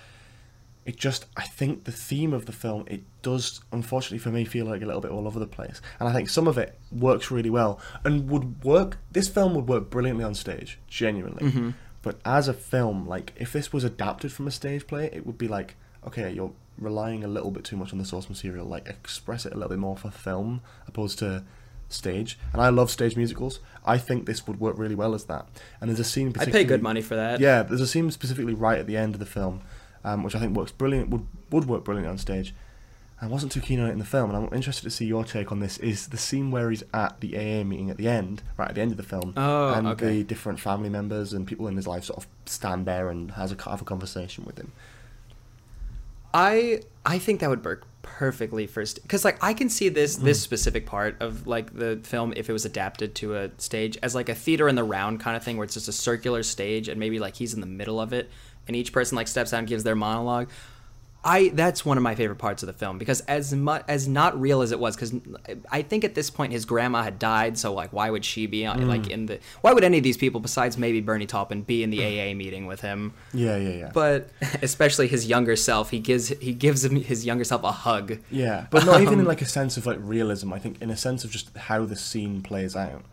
[0.86, 4.66] It just, I think the theme of the film, it does, unfortunately for me, feel
[4.66, 5.82] like a little bit all over the place.
[5.98, 8.98] And I think some of it works really well and would work.
[9.10, 11.46] This film would work brilliantly on stage, genuinely.
[11.46, 11.70] Mm-hmm.
[12.02, 15.38] But as a film, like if this was adapted from a stage play, it would
[15.38, 15.76] be like,
[16.08, 18.66] okay, you're relying a little bit too much on the source material.
[18.66, 21.44] Like express it a little bit more for film opposed to
[21.90, 22.40] stage.
[22.52, 23.60] And I love stage musicals.
[23.86, 25.48] I think this would work really well as that.
[25.80, 26.34] And there's a scene.
[26.40, 27.40] I'd pay good money for that.
[27.40, 29.62] yeah, there's a scene specifically right at the end of the film,
[30.04, 31.10] um, which I think works brilliant.
[31.10, 32.54] Would would work brilliant on stage.
[33.22, 35.24] I wasn't too keen on it in the film, and I'm interested to see your
[35.24, 35.78] take on this.
[35.78, 38.82] Is the scene where he's at the AA meeting at the end, right at the
[38.82, 40.08] end of the film, Oh, and okay.
[40.18, 43.54] the different family members and people in his life sort of stand there and has
[43.54, 44.74] a have a conversation with him.
[46.34, 50.40] I I think that would work perfectly first because like I can see this this
[50.40, 50.44] mm.
[50.44, 54.30] specific part of like the film if it was adapted to a stage as like
[54.30, 57.00] a theater in the round kind of thing where it's just a circular stage and
[57.00, 58.30] maybe like he's in the middle of it
[58.68, 60.50] and each person like steps out and gives their monologue.
[61.26, 64.40] I that's one of my favorite parts of the film because as much as not
[64.40, 65.14] real as it was because
[65.72, 68.66] I think at this point his grandma had died so like why would she be
[68.66, 71.82] on, like in the why would any of these people besides maybe Bernie Taupin be
[71.82, 73.92] in the AA meeting with him Yeah, yeah, yeah.
[73.94, 74.30] but
[74.62, 78.68] especially his younger self he gives he gives him his younger self a hug yeah,
[78.70, 80.52] but not even in Um, like a sense of like realism.
[80.52, 83.06] I think in a sense of just how the scene plays out.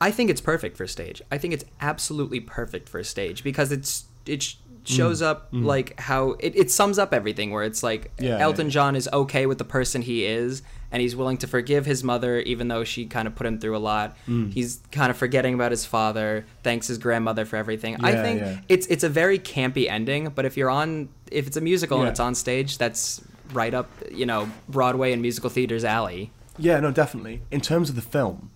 [0.00, 1.22] I think it's perfect for stage.
[1.30, 5.26] I think it's absolutely perfect for stage because it's it sh- shows mm.
[5.26, 5.64] up mm.
[5.64, 8.72] like how it, it sums up everything where it's like Yeah, Elton yeah.
[8.72, 12.38] John is okay with the person he is and he's willing to forgive his mother
[12.40, 14.16] even though she kind of put him through a lot.
[14.28, 14.52] Mm.
[14.52, 18.04] He's kind of forgetting about his father, thanks his grandmother for everything.
[18.04, 18.60] I think yeah.
[18.68, 22.08] it's it's a very campy ending, but if you're on if it's a musical and
[22.08, 26.30] it's on stage, that's right up, you know, Broadway and musical theater's alley.
[26.58, 27.42] Yeah, no, definitely.
[27.50, 28.50] In terms of the film,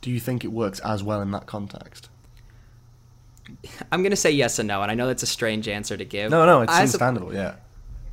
[0.00, 2.08] do you think it works as well in that context?
[3.92, 6.04] I'm going to say yes and no, and I know that's a strange answer to
[6.04, 6.30] give.
[6.30, 7.34] No, no, it's As a- understandable.
[7.34, 7.54] Yeah.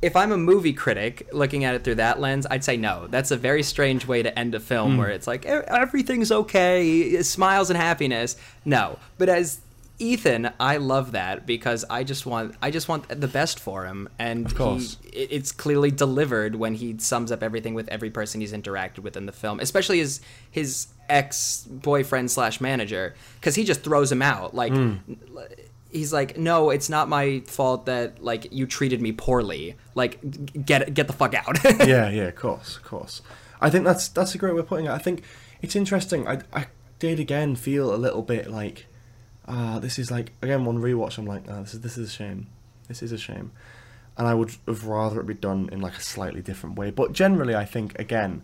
[0.00, 3.06] if I'm a movie critic looking at it through that lens, I'd say no.
[3.08, 4.98] That's a very strange way to end a film Hmm.
[4.98, 8.36] where it's like "E- everything's okay, smiles and happiness.
[8.64, 9.60] No, but as
[10.00, 14.08] Ethan, I love that because I just want I just want the best for him,
[14.20, 14.96] and Of course.
[15.02, 19.16] he, it's clearly delivered when he sums up everything with every person he's interacted with
[19.16, 24.22] in the film, especially his his ex boyfriend slash manager, because he just throws him
[24.22, 24.94] out like Hmm.
[25.90, 29.76] he's like, no, it's not my fault that like you treated me poorly.
[29.94, 30.20] Like,
[30.66, 31.58] get get the fuck out.
[31.86, 33.22] yeah, yeah, of course, of course.
[33.60, 34.90] I think that's that's a great way of putting it.
[34.90, 35.22] I think
[35.62, 36.28] it's interesting.
[36.28, 36.66] I I
[36.98, 38.86] did again feel a little bit like,
[39.46, 41.18] ah, this is like again one rewatch.
[41.18, 42.46] I'm like, ah, this is this is a shame.
[42.88, 43.50] This is a shame,
[44.16, 46.90] and I would have rather it be done in like a slightly different way.
[46.90, 48.42] But generally, I think again,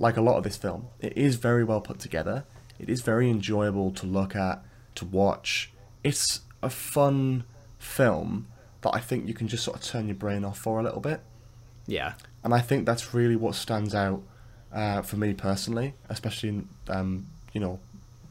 [0.00, 2.42] like a lot of this film, it is very well put together.
[2.80, 4.64] It is very enjoyable to look at,
[4.96, 5.72] to watch.
[6.02, 7.44] It's a fun
[7.78, 8.48] film
[8.80, 11.00] that I think you can just sort of turn your brain off for a little
[11.00, 11.20] bit
[11.90, 14.22] yeah, and I think that's really what stands out
[14.72, 17.80] uh, for me personally, especially in, um, you know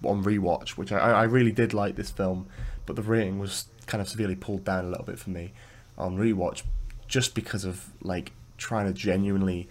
[0.06, 2.48] on rewatch, which I, I really did like this film,
[2.86, 5.52] but the rating was kind of severely pulled down a little bit for me
[5.98, 6.64] on rewatch,
[7.08, 9.68] just because of like trying to genuinely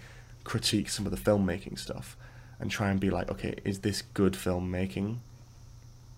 [0.49, 2.17] critique some of the filmmaking stuff
[2.59, 5.19] and try and be like, okay, is this good filmmaking?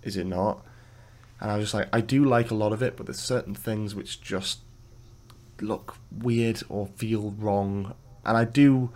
[0.04, 0.64] Is it not?
[1.40, 3.54] And I was just like, I do like a lot of it, but there's certain
[3.54, 4.60] things which just
[5.60, 7.94] look weird or feel wrong.
[8.24, 8.90] And I do,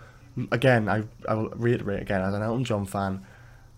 [0.51, 3.25] again, I, I will reiterate again, as an Elton John fan,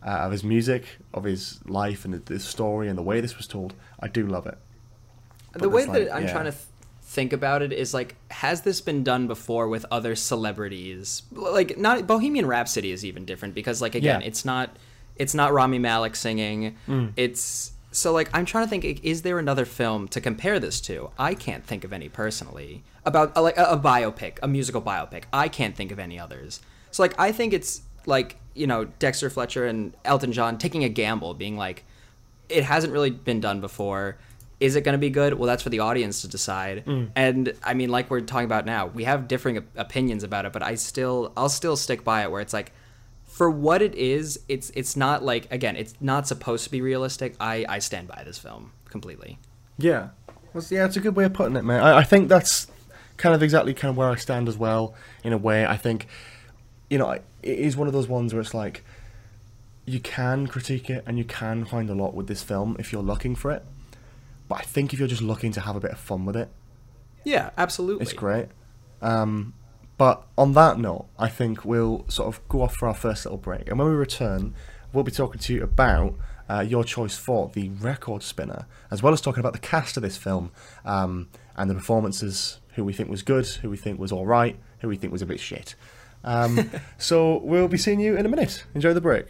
[0.05, 3.47] uh, of his music, of his life, and the story, and the way this was
[3.47, 4.57] told, I do love it.
[5.53, 6.31] But the way it's that I'm yeah.
[6.31, 6.63] trying to th-
[7.17, 11.23] think about it is like, has this been done before with other celebrities?
[11.31, 14.27] Like, not Bohemian Rhapsody is even different because, like, again, Yeah.
[14.27, 14.69] it's not
[15.15, 16.75] it's not Rami Malek singing.
[16.87, 17.13] Mm.
[17.17, 18.83] It's so like I'm trying to think.
[19.03, 21.09] Is there another film to compare this to?
[21.17, 25.23] I can't think of any personally about uh, like a, a biopic, a musical biopic.
[25.33, 26.61] I can't think of any others.
[26.91, 30.89] So like I think it's like you know Dexter Fletcher and Elton John taking a
[30.89, 31.83] gamble, being like,
[32.47, 34.17] it hasn't really been done before.
[34.59, 35.35] Is it going to be good?
[35.35, 36.85] Well, that's for the audience to decide.
[36.85, 37.09] Mm.
[37.15, 40.53] And I mean, like we're talking about now, we have differing op- opinions about it,
[40.53, 42.31] but I still, I'll still stick by it.
[42.31, 42.71] Where it's like,
[43.25, 47.35] for what it is, it's it's not like again, it's not supposed to be realistic.
[47.39, 49.37] I I stand by this film completely.
[49.77, 50.09] Yeah,
[50.53, 51.83] well, yeah, it's a good way of putting it, man.
[51.83, 52.65] I, I think that's
[53.17, 54.95] kind of exactly kind of where I stand as well.
[55.23, 56.07] In a way, I think,
[56.89, 58.83] you know, it is one of those ones where it's like
[59.85, 63.03] you can critique it and you can find a lot with this film if you're
[63.03, 63.63] looking for it.
[64.47, 66.49] But I think if you're just looking to have a bit of fun with it,
[67.23, 68.03] Yeah, absolutely.
[68.03, 68.47] it's great.
[69.01, 69.53] Um,
[69.97, 73.37] but on that note, I think we'll sort of go off for our first little
[73.37, 74.53] break, and when we return,
[74.93, 76.15] we'll be talking to you about
[76.49, 80.03] uh, your choice for the record spinner, as well as talking about the cast of
[80.03, 80.51] this film
[80.85, 84.57] um, and the performances, who we think was good, who we think was all right,
[84.79, 85.75] who we think was a bit shit.
[86.23, 88.63] Um, so we'll be seeing you in a minute.
[88.75, 89.25] Enjoy the break.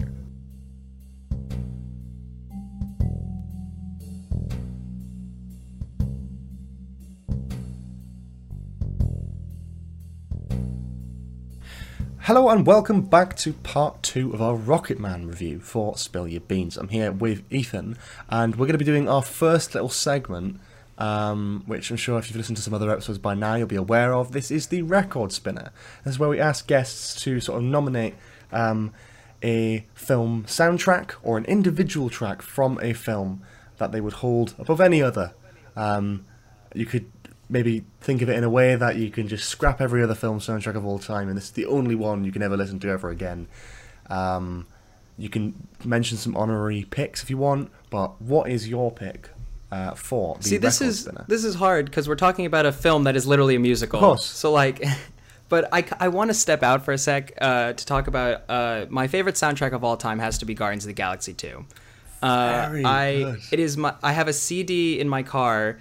[12.27, 16.75] Hello and welcome back to part two of our Rocketman review for Spill Your Beans.
[16.75, 20.59] I'm here with Ethan, and we're going to be doing our first little segment,
[20.97, 23.77] um, which I'm sure if you've listened to some other episodes by now, you'll be
[23.77, 24.33] aware of.
[24.33, 25.71] This is the Record Spinner.
[26.03, 28.15] This is where we ask guests to sort of nominate
[28.51, 28.91] um,
[29.41, 33.41] a film soundtrack or an individual track from a film
[33.77, 35.33] that they would hold above any other.
[35.77, 36.25] Um,
[36.75, 37.16] you could
[37.49, 40.39] maybe think of it in a way that you can just scrap every other film
[40.39, 42.89] soundtrack of all time, and this is the only one you can ever listen to
[42.89, 43.47] ever again.
[44.09, 44.65] Um,
[45.17, 49.29] you can mention some honorary picks if you want, but what is your pick
[49.71, 51.25] uh, for the See, this is spinner?
[51.27, 53.99] this is hard because we're talking about a film that is literally a musical.
[53.99, 54.25] Of course.
[54.25, 54.83] So like,
[55.49, 58.85] but I, I want to step out for a sec uh, to talk about uh,
[58.89, 61.65] my favorite soundtrack of all time has to be Guardians of the Galaxy 2.
[62.21, 63.39] Uh, Very I good.
[63.51, 65.77] it is my I have a CD in my car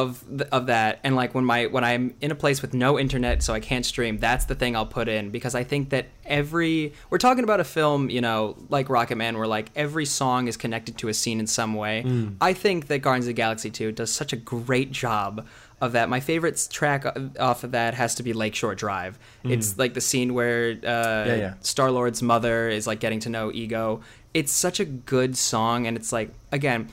[0.00, 2.98] of th- of that and like when my when I'm in a place with no
[2.98, 6.06] internet so I can't stream that's the thing I'll put in because I think that
[6.24, 10.56] every we're talking about a film you know like Rocketman where like every song is
[10.56, 12.36] connected to a scene in some way Mm.
[12.40, 15.46] I think that Guardians of the Galaxy 2 does such a great job
[15.80, 17.04] of that my favorite track
[17.38, 21.26] off of that has to be Lakeshore Drive it's like the scene where uh, Mm.
[21.26, 21.54] Yeah, yeah.
[21.60, 24.00] Star Lord's mother is like getting to know Ego.
[24.32, 26.88] It's such a good song, and it's like again,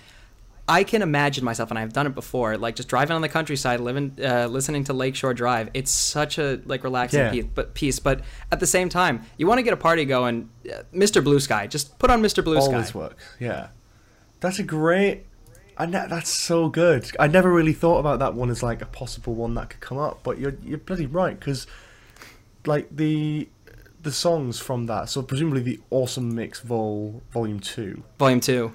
[0.70, 3.80] I can imagine myself, and I've done it before, like just driving on the countryside,
[3.80, 5.70] living, uh, listening to Lakeshore Drive.
[5.74, 7.32] It's such a like relaxing Yeah.
[7.32, 8.00] piece, but piece.
[8.00, 11.24] But at the same time, you want to get a party going, uh, Mr.
[11.24, 11.66] Blue Sky.
[11.68, 12.44] Just put on Mr.
[12.44, 12.72] Blue Sky.
[12.74, 13.24] Always works.
[13.40, 13.68] Yeah,
[14.40, 15.26] that's a great.
[15.78, 17.10] I ne- that's so good.
[17.20, 19.98] I never really thought about that one as like a possible one that could come
[19.98, 21.66] up, but you're you're bloody right because,
[22.66, 23.48] like the
[24.02, 25.10] the songs from that.
[25.10, 28.04] So presumably the Awesome Mix Vol Volume Two.
[28.20, 28.74] Volume two.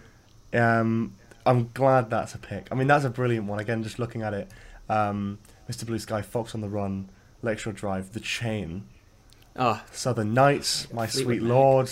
[0.53, 1.15] Um,
[1.47, 2.69] I'm glad that's a pick.
[2.71, 3.59] I mean, that's a brilliant one.
[3.59, 4.51] Again, just looking at it,
[4.89, 5.39] um,
[5.71, 5.85] Mr.
[5.87, 7.11] Blue Sky, Fox on the Run,
[7.43, 8.85] Lakeshore Drive, The Chain,
[9.57, 11.91] Oh, Southern Nights, My Fleetwood Sweet Lord.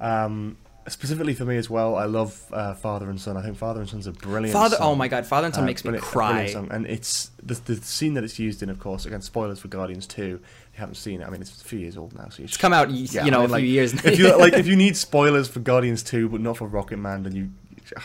[0.00, 0.56] Um,
[0.88, 3.36] specifically for me as well, I love uh, Father and Son.
[3.36, 4.52] I think Father and Son's a brilliant.
[4.52, 4.76] Father.
[4.76, 4.92] song.
[4.92, 6.42] Oh my God, Father and Son Uh, makes me cry.
[6.70, 9.06] And it's the the scene that it's used in, of course.
[9.06, 10.40] Again, spoilers for Guardians Two.
[10.72, 12.44] If you haven't seen it, I mean, it's a few years old now, so you
[12.44, 14.04] It's come out, y- yeah, you know, I a mean, few like, years.
[14.04, 17.34] if you like, if you need spoilers for Guardians Two, but not for Rocketman, then
[17.36, 17.50] you,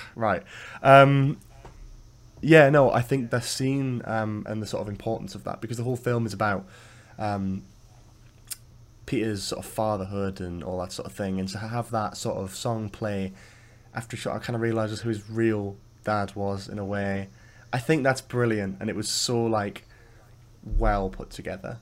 [0.15, 0.43] right?
[0.81, 1.37] Um,
[2.41, 5.77] yeah, no, I think the scene um, and the sort of importance of that because
[5.77, 6.65] the whole film is about
[7.17, 7.63] um,
[9.05, 12.37] Peter's sort of fatherhood and all that sort of thing, and to have that sort
[12.37, 13.33] of song play
[13.93, 17.29] after sort of kind of realizes who his real dad was in a way,
[17.71, 19.85] I think that's brilliant, and it was so like
[20.63, 21.79] well put together.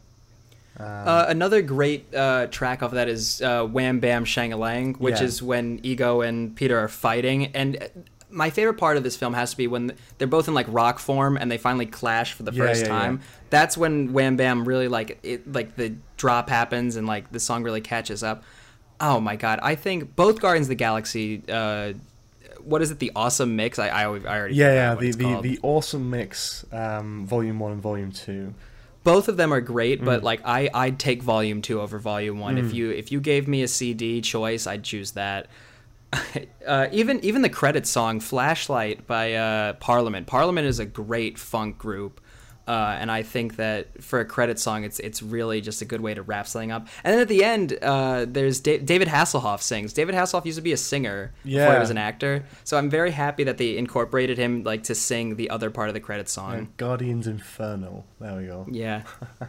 [0.80, 5.20] Um, Uh, another great uh, track off of that is uh, Wham Bam Shangalang, which
[5.20, 5.26] Yeah.
[5.28, 7.48] is when Ego and Peter are fighting.
[7.54, 7.88] And uh,
[8.30, 10.98] my favorite part of this film has to be when they're both in like rock
[11.00, 13.22] form and they finally clash for the Yeah, first yeah, time.
[13.52, 17.62] That's when Wham Bam really like it, like the drop happens and like the song
[17.64, 18.44] really catches up.
[19.00, 19.60] Oh my god!
[19.62, 21.44] I think both Guardians of the Galaxy.
[21.48, 21.94] Uh,
[22.64, 23.00] what is it?
[23.00, 23.78] The awesome mix.
[23.78, 27.82] I I, I already yeah, yeah, the the, the awesome mix, um, volume one and
[27.82, 28.54] volume two.
[29.04, 30.06] Both of them are great Mm.
[30.06, 32.58] but like i i'd take volume two over volume one.
[32.58, 35.48] If you if you gave me a cd choice i'd choose that.
[36.66, 40.28] Uh, even even the credit song flashlight by uh, parliament.
[40.28, 42.22] Parliament is a great funk group
[42.67, 46.02] uh, and I think that for a credit song, it's it's really just a good
[46.02, 46.88] way to wrap something up.
[47.04, 49.93] And then at the end, uh, there's da- David Hasselhoff sings.
[49.93, 53.12] David Hasselhoff used to be a singer before he was an actor, so I'm very
[53.12, 56.54] happy that they incorporated him like to sing the other part of the credit song.
[56.54, 58.06] Uh, Guardians Inferno.
[58.19, 58.65] There we go.
[58.71, 59.04] Yeah.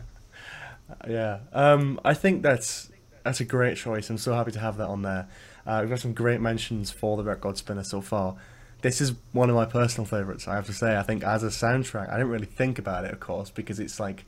[1.09, 2.91] Yeah, um, I think that's
[3.25, 4.11] that's a great choice.
[4.11, 5.29] I'm so happy to have that on there.
[5.67, 8.37] Uh, we've got some great mentions for the record spinner so far.
[8.85, 10.47] This is one of my personal favorites.
[10.47, 10.95] I have to say.
[10.97, 13.99] I think as a soundtrack, I didn't really think about it, of course, because it's
[13.99, 14.27] like,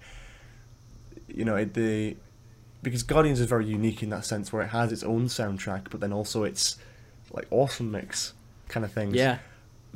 [1.28, 2.16] you know, it, the
[2.82, 6.00] because Guardians is very unique in that sense, where it has its own soundtrack, but
[6.00, 6.78] then also it's
[7.32, 8.32] like awesome mix
[8.68, 9.14] kind of things.
[9.14, 9.38] Yeah.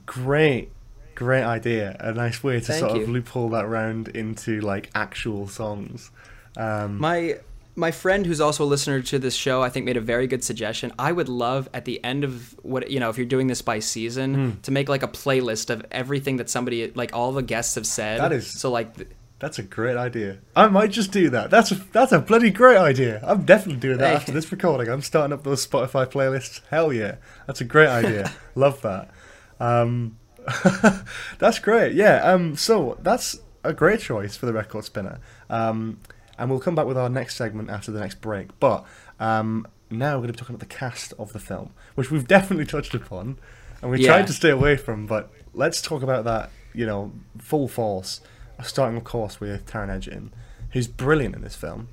[0.05, 0.70] great
[1.14, 3.03] great idea a nice way to Thank sort you.
[3.03, 6.11] of loophole that round into like actual songs
[6.57, 7.38] um My
[7.81, 10.45] my friend who's also a listener to this show, I think made a very good
[10.45, 10.93] suggestion.
[10.99, 13.81] I would love at the end of what you know, if you're doing this by
[13.81, 14.51] season, Hmm.
[14.62, 18.21] to make like a playlist of everything that somebody like all the guests have said.
[18.21, 19.09] That is- so like th-
[19.40, 20.37] that's a great idea.
[20.55, 21.51] I might just do that.
[21.51, 23.21] That's a that's a bloody great idea.
[23.27, 24.14] I'm definitely doing that Hey.
[24.16, 24.88] after this recording.
[24.93, 26.61] I'm starting up those spotify playlists.
[26.71, 27.14] Hell yeah.
[27.47, 28.31] That's a great idea.
[28.55, 29.11] Love that.
[29.59, 30.19] Um
[31.38, 31.95] that's great.
[31.95, 35.19] Yeah um so that's a great choice for the record spinner.
[35.49, 35.99] Um
[36.40, 38.85] and we'll come back with our next segment after the next break but
[39.20, 42.26] um now we're going to be talking about the cast of the film which we've
[42.37, 43.38] definitely touched upon
[43.83, 44.09] and we Yeah.
[44.09, 48.20] tried to stay away from but let's talk about that you know full force
[48.62, 50.33] starting of course with Taron Egerton
[50.72, 51.88] who's brilliant in this film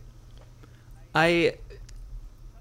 [1.13, 1.55] I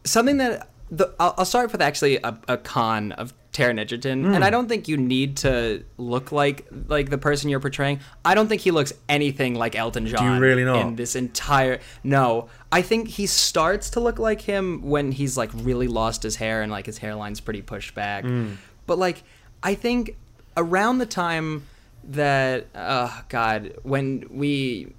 [0.05, 4.35] something that the I'll, I'll start with actually a, a con of Taron Egerton, Hmm.
[4.35, 8.01] and I don't think you need to look like like the person you're portraying.
[8.25, 10.35] I don't think he looks anything like Elton John.
[10.35, 10.81] you really not?
[10.87, 15.51] In this entire no, I think he starts to look like him when he's like
[15.55, 18.25] really lost his hair and like his hairline's pretty pushed back.
[18.25, 18.53] Hmm.
[18.87, 19.23] But like
[19.63, 20.17] I think
[20.57, 21.65] around the time
[22.05, 24.93] that oh god when we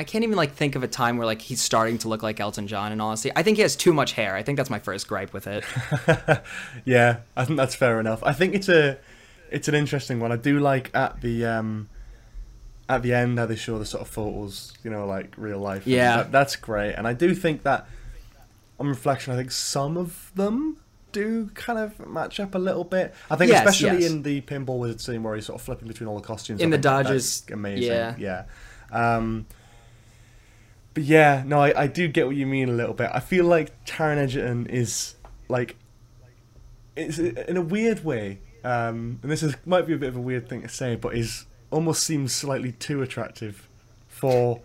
[0.00, 2.40] I can't even like think of a time where like he's starting to look like
[2.40, 2.90] Elton John.
[2.90, 4.34] And honestly, I think he has too much hair.
[4.34, 5.62] I think that's my first gripe with it.
[6.86, 8.22] yeah, I think that's fair enough.
[8.24, 8.96] I think it's a
[9.50, 10.32] it's an interesting one.
[10.32, 11.90] I do like at the um
[12.88, 15.86] at the end how they show the sort of photos, you know, like real life.
[15.86, 16.94] Yeah, that, that's great.
[16.94, 17.86] And I do think that
[18.78, 20.78] on reflection, I think some of them
[21.12, 23.14] do kind of match up a little bit.
[23.30, 24.10] I think Yes, especially yes.
[24.10, 26.62] in the pinball wizard scene where he's sort of flipping between all the costumes.
[26.62, 27.82] In I the Dodgers, amazing.
[27.82, 28.14] yeah.
[28.18, 28.44] yeah.
[28.90, 29.44] Um,
[31.00, 33.10] yeah, no, I, I do get what you mean a little bit.
[33.12, 35.16] I feel like Taron Egerton is
[35.48, 35.76] like,
[36.96, 40.20] it's in a weird way, um, and this is might be a bit of a
[40.20, 43.68] weird thing to say, but is almost seems slightly too attractive
[44.08, 44.60] for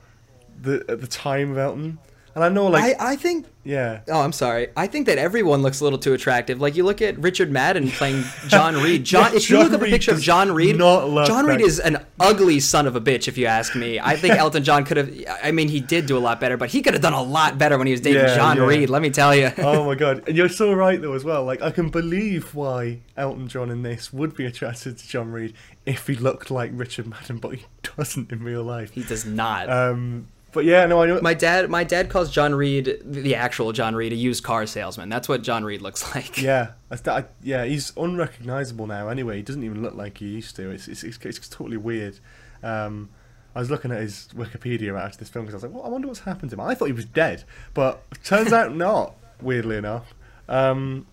[0.61, 1.99] the at the time of Elton.
[2.35, 4.67] And I know, like, I I think yeah, Oh, I'm sorry.
[4.77, 6.61] I think that everyone looks a little too attractive.
[6.61, 9.03] Like you look at Richard Madden playing John Reid.
[9.11, 11.61] John, Yeah, if you John look up a picture of John Reid, not John Reid
[11.61, 13.27] is an ugly son of a bitch.
[13.29, 15.11] If you ask me, I think Elton John could have.
[15.41, 17.57] I mean, he did do a lot better, but he could have done a lot
[17.57, 18.65] better when he was dating Yeah, John yeah.
[18.65, 18.89] Reid.
[18.89, 19.51] Let me tell you.
[19.59, 21.43] oh my god, and you're so right though as well.
[21.45, 25.53] Like I can believe why Elton John in this would be attracted to John Reid
[25.85, 27.65] if he looked like Richard Madden, but he
[27.97, 28.91] doesn't in real life.
[28.91, 29.69] he does not.
[29.69, 31.19] Um, but yeah, no, I know.
[31.21, 35.09] my dad, my dad calls John Reid the actual John Reid a used car salesman.
[35.09, 36.41] That's what John Reid looks like.
[36.41, 39.09] yeah, I, I, yeah, he's unrecognizable now.
[39.09, 40.71] Anyway, he doesn't even look like he used to.
[40.71, 42.19] It's it's, it's, it's totally weird.
[42.63, 43.09] Um,
[43.53, 45.89] I was looking at his Wikipedia after this film because I was like, well, I
[45.89, 46.61] wonder what's happened to him.
[46.61, 47.43] I thought he was dead,
[47.73, 49.15] but turns out not.
[49.41, 50.13] Weirdly enough.
[50.47, 51.05] Um,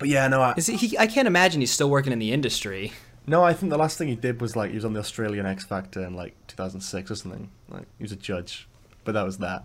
[0.00, 0.98] but yeah, no, I, he?
[0.98, 2.92] I can't imagine he's still working in the industry.
[3.26, 5.46] No, I think the last thing he did was like he was on the Australian
[5.46, 7.50] X Factor in like 2006 or something.
[7.70, 8.68] Like he was a judge,
[9.04, 9.64] but that was that.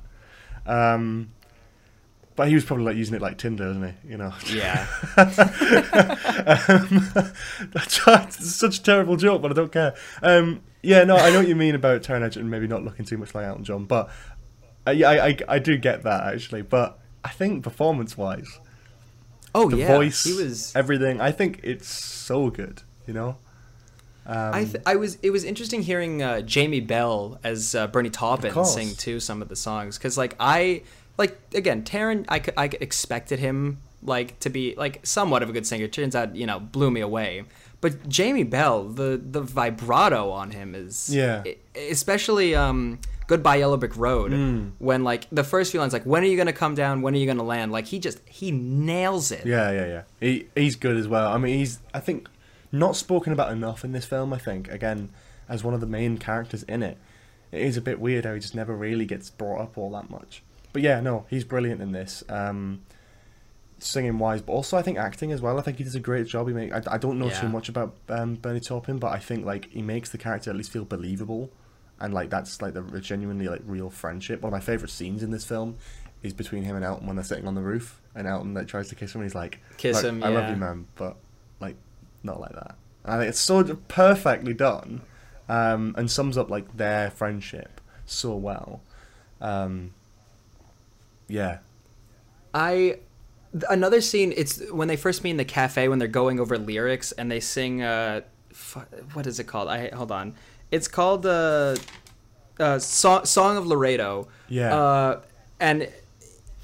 [0.65, 1.31] Um,
[2.35, 4.11] but he was probably like using it like Tinder, wasn't he?
[4.11, 4.33] You know.
[4.49, 4.87] Yeah.
[5.17, 7.11] um,
[7.73, 9.93] that's, such a terrible joke, but I don't care.
[10.21, 13.17] Um, yeah, no, I know what you mean about Taron Egerton maybe not looking too
[13.17, 14.09] much like Elton John, but
[14.87, 16.61] uh, yeah, I, I I do get that actually.
[16.61, 18.59] But I think performance wise,
[19.53, 19.87] Oh the yeah.
[19.97, 20.73] voice, He was.
[20.75, 22.83] everything, I think it's so good.
[23.05, 23.37] You know.
[24.31, 28.11] Um, I, th- I was it was interesting hearing uh, Jamie Bell as uh, Bernie
[28.11, 30.83] Taupin sing too some of the songs because like I
[31.17, 35.87] like again Taron I expected him like to be like somewhat of a good singer
[35.87, 37.43] turns out you know blew me away
[37.81, 41.43] but Jamie Bell the the vibrato on him is Yeah.
[41.89, 44.71] especially um Goodbye Yellow Brick Road Mm.
[44.79, 47.17] when like the first few lines like when are you gonna come down when are
[47.17, 50.01] you gonna land like he just he nails it Yeah, yeah, yeah.
[50.19, 51.31] He he's good as well.
[51.31, 52.27] I mean, he's I think
[52.71, 54.33] not spoken about enough in this film.
[54.33, 55.09] I think again
[55.47, 56.97] as one of the main characters in it.
[57.51, 60.09] It is a bit weird how he just never really gets brought up all that
[60.11, 60.43] much.
[60.71, 62.23] But yeah, no, he's brilliant in this.
[62.29, 62.81] Um,
[63.79, 65.57] singing wise, but also I think acting as well.
[65.57, 66.47] I think he does a great job.
[66.47, 67.41] He make I, I don't know Yeah.
[67.41, 70.55] too much about um, Bernie Taupin, but I think like he makes the character at
[70.55, 71.49] least feel believable,
[71.99, 74.41] and like that's like the genuinely like real friendship.
[74.41, 75.77] One of my favorite scenes in this film
[76.21, 78.89] is between him and Elton when they're sitting on the roof, and Elton like tries
[78.89, 81.15] to kiss him, and he's like, Kiss him, I love you, man, but
[82.23, 85.01] not like that." And I think it's so perfectly done,
[85.47, 88.81] um, and sums up like their friendship so well.
[89.41, 89.93] Um,
[91.27, 91.59] yeah,
[92.53, 92.97] I
[93.53, 94.33] th- another scene.
[94.35, 97.39] It's when they first meet in the cafe when they're going over lyrics and they
[97.39, 97.81] sing.
[97.83, 99.69] Uh, f- what is it called?
[99.69, 100.35] I hold on.
[100.71, 101.75] It's called uh,
[102.59, 104.75] uh, so- "Song of Laredo." Yeah.
[104.75, 105.21] Uh,
[105.59, 105.89] and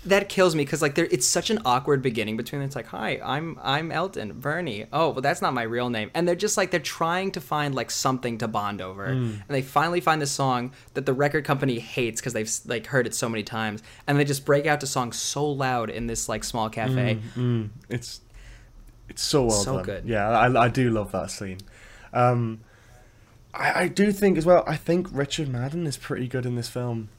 [0.06, 2.62] that kills me because like there, it's such an awkward beginning between.
[2.62, 6.12] It's like, "Hi, I'm I'm Elton Bernie." Oh, well, that's not my real name.
[6.14, 9.62] And they're just like they're trying to find like something to bond over, and they
[9.62, 13.28] finally find this song that the record company hates because they've like heard it so
[13.30, 16.70] many times, and they just break out to song so loud in this like small
[16.70, 17.20] cafe.
[17.36, 18.22] Mm, it's
[19.10, 19.86] it's so well So done.
[19.86, 20.06] good.
[20.06, 21.60] Yeah, I, I do love that scene.
[22.14, 22.62] Um,
[23.54, 24.64] I, I do think as well.
[24.68, 27.10] I think Richard Madden is pretty good in this film.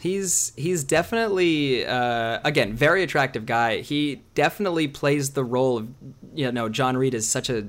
[0.00, 3.78] He's he's definitely uh, again very attractive guy.
[3.78, 5.88] He definitely plays the role of
[6.34, 7.66] you know John Reid is such a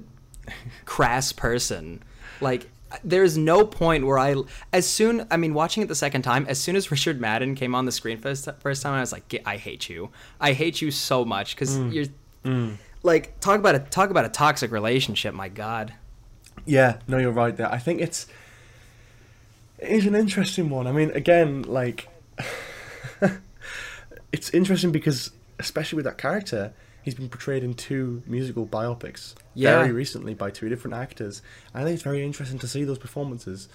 [0.85, 2.03] crass person.
[2.41, 2.69] Like
[3.03, 4.35] there's no point where I
[4.73, 7.73] as soon I mean watching it the second time as soon as Richard Madden came
[7.73, 10.09] on the screen for first first time I was like I hate you.
[10.39, 12.05] I hate you so much cuz you're
[13.03, 15.93] like talk about a talk about a toxic relationship, my god.
[16.65, 17.71] Yeah, no, you're right there.
[17.71, 18.27] I think it's
[19.79, 20.87] it is an interesting one.
[20.87, 22.09] I mean, again, like
[24.31, 26.73] it's interesting because especially with that character,
[27.03, 29.79] he's been portrayed in two musical biopics Yeah.
[29.79, 31.41] very recently by two different actors.
[31.73, 33.69] And I think it's very interesting to see those performances.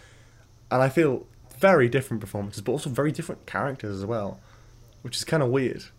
[0.71, 1.27] And I feel
[1.59, 4.41] very different performances, but also very different characters as well,
[5.03, 5.77] which is kind of weird.
[5.77, 5.91] it's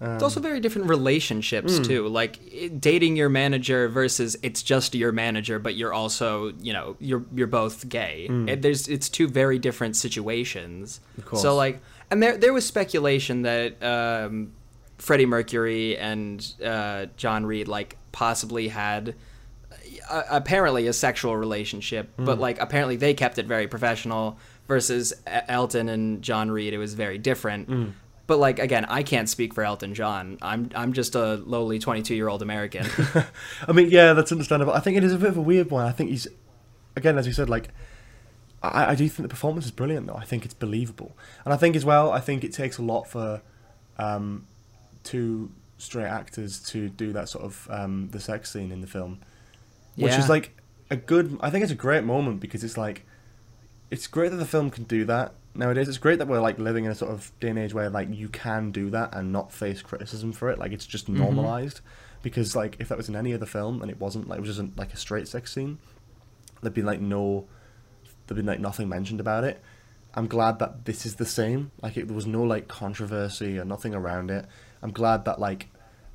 [0.00, 1.82] um, also very different relationships hmm.
[1.82, 2.08] too.
[2.08, 2.40] Like
[2.80, 7.46] dating your manager versus it's just your manager, but you're also you know you're you're
[7.46, 8.26] both gay.
[8.26, 8.48] Hmm.
[8.48, 11.00] It, there's it's two very different situations.
[11.24, 11.42] course.
[11.42, 11.80] So like,
[12.10, 14.52] and there there was speculation that um,
[14.98, 19.14] Freddie Mercury and uh, John Reid like possibly had
[20.08, 22.40] uh, apparently a sexual relationship, but Mm.
[22.40, 24.38] like apparently they kept it very professional.
[24.68, 27.68] Versus Elton and John Reid, it was very different.
[27.68, 27.92] Mm.
[28.28, 30.38] But like again, I can't speak for Elton John.
[30.40, 32.86] I'm I'm just a lowly 22 year old American.
[33.66, 34.72] I mean, yeah, that's understandable.
[34.72, 35.86] I think it is a bit of a weird one.
[35.86, 36.28] I think he's,
[36.94, 37.70] again, as you said, like,
[38.62, 40.14] I, I do think the performance is brilliant, though.
[40.16, 41.16] I think it's believable.
[41.44, 43.40] And I think, as well, I think it takes a lot for
[43.98, 44.46] um,
[45.04, 49.20] two straight actors to do that sort of um, the sex scene in the film.
[49.96, 50.18] Which Yeah.
[50.18, 50.56] is, like,
[50.90, 53.06] a good, I think it's a great moment because it's, like,
[53.90, 55.88] it's great that the film can do that nowadays.
[55.88, 58.08] It's great that we're, like, living in a sort of day and age where, like,
[58.14, 60.58] you can do that and not face criticism for it.
[60.58, 61.80] Like, it's just normalized
[62.22, 64.54] because like if that was in any other film and it wasn't like it was
[64.54, 65.78] just like a straight sex scene
[66.60, 67.46] there'd be like no
[68.30, 69.60] there'd be like nothing mentioned about it
[70.14, 73.64] i'm glad that this is the same like it, there was no like controversy or
[73.64, 74.46] nothing around it
[74.82, 75.68] i'm glad that like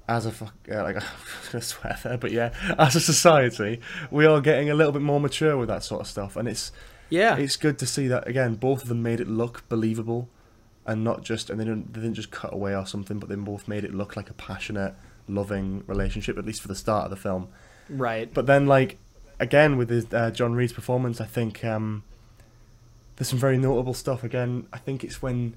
[0.08, 3.82] as a fuck, uh, like I was gonna swear there, but yeah, as a society,
[4.12, 6.72] we are getting a little bit more mature with that sort of stuff, and it's
[7.10, 7.36] yeah.
[7.38, 8.56] it's good to see that again.
[8.56, 10.30] Both of them made it look believable,
[10.86, 13.36] and not just and they didn't they didn't just cut away or something, but they
[13.36, 14.94] both made it look like a passionate,
[15.28, 17.48] loving relationship at least for the start of the film.
[17.90, 18.32] right.
[18.34, 18.98] But then like
[19.40, 22.04] again with his, uh, John Reid's performance, I think um,
[23.16, 24.24] there's some very notable stuff.
[24.24, 25.56] Again, I think it's when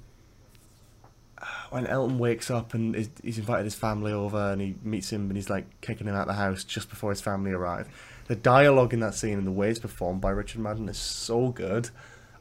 [1.41, 5.13] uh, when Elton wakes up and is, he's invited his family over and he meets
[5.13, 7.89] him and he's like kicking him out the house just before his family arrive.
[8.27, 11.49] The dialogue in that scene and the way it's performed by Richard Madden is so
[11.49, 11.91] good.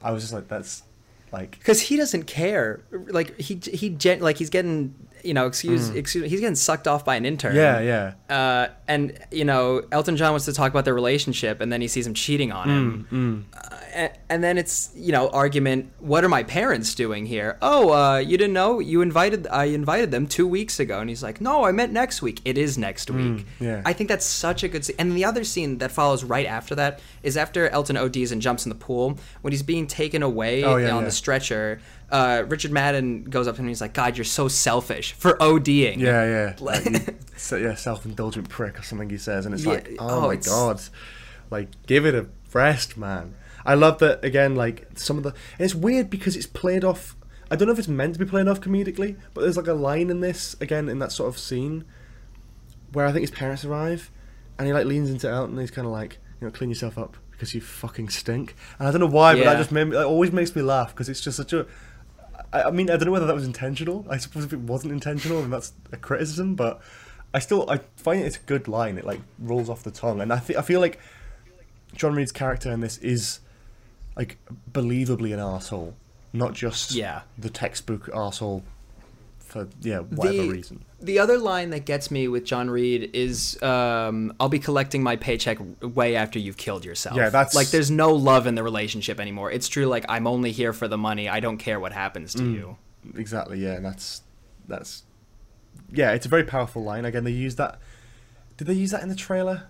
[0.02, 0.84] I was just like, that's
[1.32, 2.82] like because he doesn't care.
[2.92, 6.88] Like he he gen- like he's getting you know excuse excuse me, he's getting sucked
[6.88, 7.54] off by an intern.
[7.54, 7.56] Mm.
[7.56, 8.36] yeah, yeah.
[8.36, 11.88] Uh, and you know Elton John wants to talk about their relationship, and then he
[11.88, 13.08] sees him cheating on him.
[13.12, 15.92] Mm, Uh, and, and then it's you know argument.
[16.00, 17.58] What are my parents doing here?
[17.62, 18.80] Oh, uh, you didn't know?
[18.80, 22.22] You invited I invited them two weeks ago, and he's like, No, I meant next
[22.22, 22.42] week.
[22.46, 23.26] It is next week.
[23.26, 23.82] Mm, yeah.
[23.86, 24.96] I think that's such a good scene.
[25.00, 28.66] And the other scene that follows right after that is after Elton ODs and jumps
[28.66, 31.06] in the pool when he's being taken away Oh, yeah, on yeah.
[31.06, 31.80] the stretcher.
[32.10, 35.34] Uh, Richard Madden goes up to him and he's like, God, you're so selfish for
[35.40, 35.98] ODing.
[35.98, 36.56] Yeah, yeah.
[36.62, 40.22] Like, so, yeah, self-indulgent prick or something he says, and it's Yeah, like, oh, oh,
[40.28, 40.82] my it's- god,
[41.50, 43.36] like give it a rest, man.
[43.66, 44.56] I love that again.
[44.56, 47.16] Like some of the, and it's weird because it's played off.
[47.52, 49.74] I don't know if it's meant to be played off comedically, but there's like a
[49.74, 51.84] line in this again in that sort of scene
[52.94, 54.10] where I think his parents arrive,
[54.58, 56.98] and he like leans into Elton, and he's kind of like, you know, clean yourself
[56.98, 58.56] up because you fucking stink.
[58.80, 61.10] And I don't know why, but that just made me, always makes me laugh because
[61.10, 61.66] it's just such a.
[62.54, 64.06] I I mean, I don't know whether that was intentional.
[64.10, 66.56] I suppose if it wasn't intentional, then that's a criticism.
[66.56, 66.82] But
[67.34, 68.98] I still, I find it's a good line.
[68.98, 71.00] It like rolls off the tongue, and I think I feel like
[71.96, 73.40] John Reid's character in this is
[74.16, 74.38] like
[74.72, 75.96] believably an asshole,
[76.34, 77.22] not just Yeah.
[77.38, 78.64] the textbook asshole
[79.48, 80.84] for yeah whatever the, reason.
[81.00, 85.16] The other line that gets me with John Reid is, um, "I'll be collecting my
[85.16, 89.20] paycheck way after you've killed yourself." Yeah, that's- like there's no love in the relationship
[89.20, 89.52] anymore.
[89.52, 89.86] It's true.
[89.86, 91.30] Like I'm only here for the money.
[91.30, 92.38] I don't care what happens Mm.
[92.40, 92.78] to you.
[93.16, 94.22] Exactly, yeah, and that's
[94.68, 95.04] that's
[95.92, 97.06] yeah, it's a very powerful line.
[97.06, 97.80] Again, they use that.
[98.58, 99.64] Did they use that in the trailer?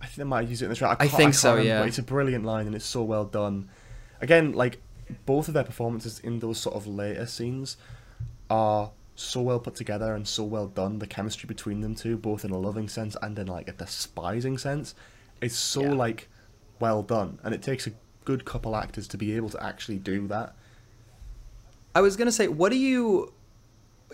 [0.00, 0.94] I think they might have used it in the trailer.
[0.94, 1.84] I can't- think can't so, remember, yeah.
[1.84, 3.68] It's a brilliant line and it's so well done.
[4.20, 4.78] Again, like
[5.24, 7.76] both of their performances in those sort of later scenes
[8.50, 8.90] are
[9.20, 10.98] so well put together and so well done.
[10.98, 14.58] The chemistry between them two, both in a loving sense and in like a despising
[14.58, 14.94] sense,
[15.40, 15.92] is so Yeah.
[15.94, 16.28] like
[16.80, 17.38] well done.
[17.42, 17.92] And it takes a
[18.24, 20.54] good couple actors to be able to actually do that.
[21.94, 23.32] I was gonna say, what do you?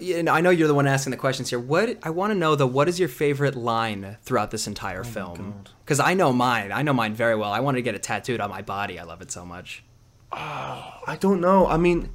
[0.03, 1.59] And I know you're the one asking the questions here.
[1.61, 5.05] What I want to know though, what is your favorite line throughout this entire Oh
[5.05, 5.65] film?
[5.85, 6.73] Because I know mine.
[6.73, 7.53] I know mine very well.
[7.53, 8.99] I wanted to get it tattooed on my body.
[8.99, 9.85] I love it so much.
[10.33, 11.67] Oh, I don't know.
[11.69, 12.11] I mean,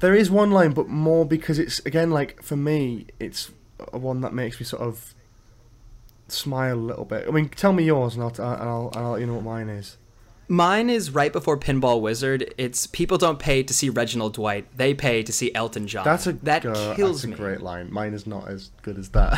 [0.00, 3.50] there is one line, but more because it's again like for me, it's
[3.92, 5.14] a one that makes me sort of
[6.28, 7.26] smile a little bit.
[7.28, 9.44] I mean, tell me yours, and I'll and I'll, and I'll let you know what
[9.44, 9.96] mine is.
[10.48, 12.54] Mine is right before Pinball Wizard.
[12.56, 16.04] It's people don't pay to see Reginald Dwight; they pay to see Elton John.
[16.04, 17.34] That's a that uh, kills that's a me.
[17.34, 17.92] great line.
[17.92, 19.32] Mine is not as good as that.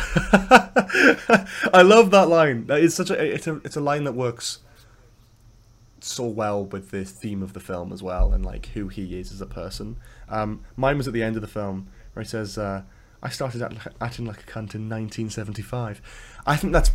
[1.73, 2.67] I love that line.
[2.67, 4.59] That is such a it's a it's a line that works
[6.01, 9.31] so well with the theme of the film as well, and like who he is
[9.31, 9.97] as a person.
[10.29, 12.83] Um, mine was at the end of the film where he says, uh,
[13.21, 16.01] "I started act- acting like a cunt in 1975."
[16.45, 16.91] I think that's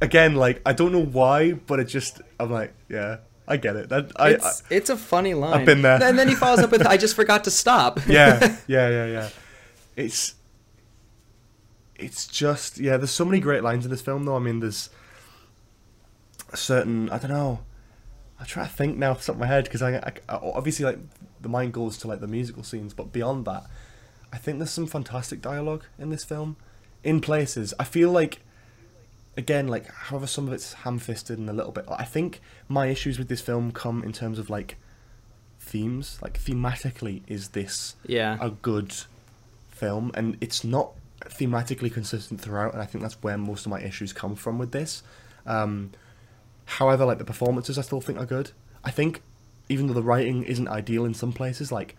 [0.00, 3.18] again like I don't know why, but it just I'm like, yeah,
[3.48, 3.88] I get it.
[3.88, 5.60] That I, I It's, it's a funny line.
[5.60, 6.02] I've been there.
[6.02, 9.28] And then he follows up with, "I just forgot to stop." yeah, yeah, yeah, yeah.
[9.94, 10.34] It's
[11.94, 12.96] it's just yeah.
[12.96, 14.36] There's so many great lines in this film, though.
[14.36, 14.90] I mean, there's
[16.52, 17.60] a certain I don't know.
[18.38, 20.84] I try to think now off the top of my head because I, I obviously
[20.84, 20.98] like
[21.40, 23.64] the mind goes to like the musical scenes, but beyond that,
[24.32, 26.56] I think there's some fantastic dialogue in this film.
[27.04, 28.40] In places, I feel like
[29.36, 31.84] again, like however some of it's ham-fisted and a little bit.
[31.90, 34.76] I think my issues with this film come in terms of like
[35.60, 36.18] themes.
[36.22, 38.38] Like thematically, is this Yeah.
[38.40, 38.94] a good
[39.68, 40.10] film?
[40.14, 44.12] And it's not thematically consistent throughout, and I think that's where most of my issues
[44.12, 45.02] come from with this.
[45.44, 45.90] Um,
[46.64, 48.50] however, like the performances, I still think are good.
[48.84, 49.22] I think
[49.68, 51.96] even though the writing isn't ideal in some places, like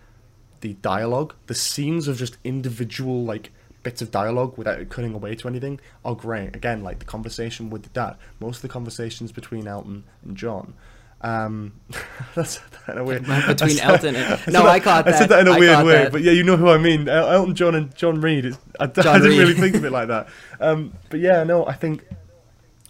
[0.61, 3.51] the dialogue, the scenes of just individual like
[3.83, 6.55] bits of dialogue without it cutting away to anything are great.
[6.55, 10.73] Again, like the conversation with the dad, most of the conversations between Elton and John.
[11.21, 11.73] Um,
[12.35, 15.15] that's in a weird Between I said- Elton and- No, that- I caught that.
[15.15, 15.35] I said that.
[15.45, 16.11] that in a I weird way, that.
[16.11, 17.09] but yeah, you know who I mean.
[17.09, 18.45] El- Elton John and John Reid.
[18.45, 20.27] It's, I, I didn't really think of it like that.
[20.59, 22.05] Um, but yeah, no, I think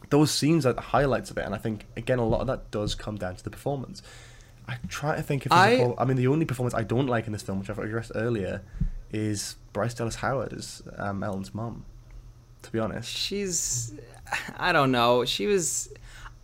[0.10, 2.70] those scenes are the highlights of it, and I think again a lot of that
[2.72, 4.02] does come down to the performance.
[4.68, 7.32] I try to think if I- I mean the only performance I don't like in
[7.34, 8.62] this film, which I've addressed earlier,
[9.12, 11.86] is Bryce Dallas Howard as um, Elton's mum.
[12.64, 13.94] To be honest, she's
[14.58, 15.24] i don't know.
[15.24, 15.90] She was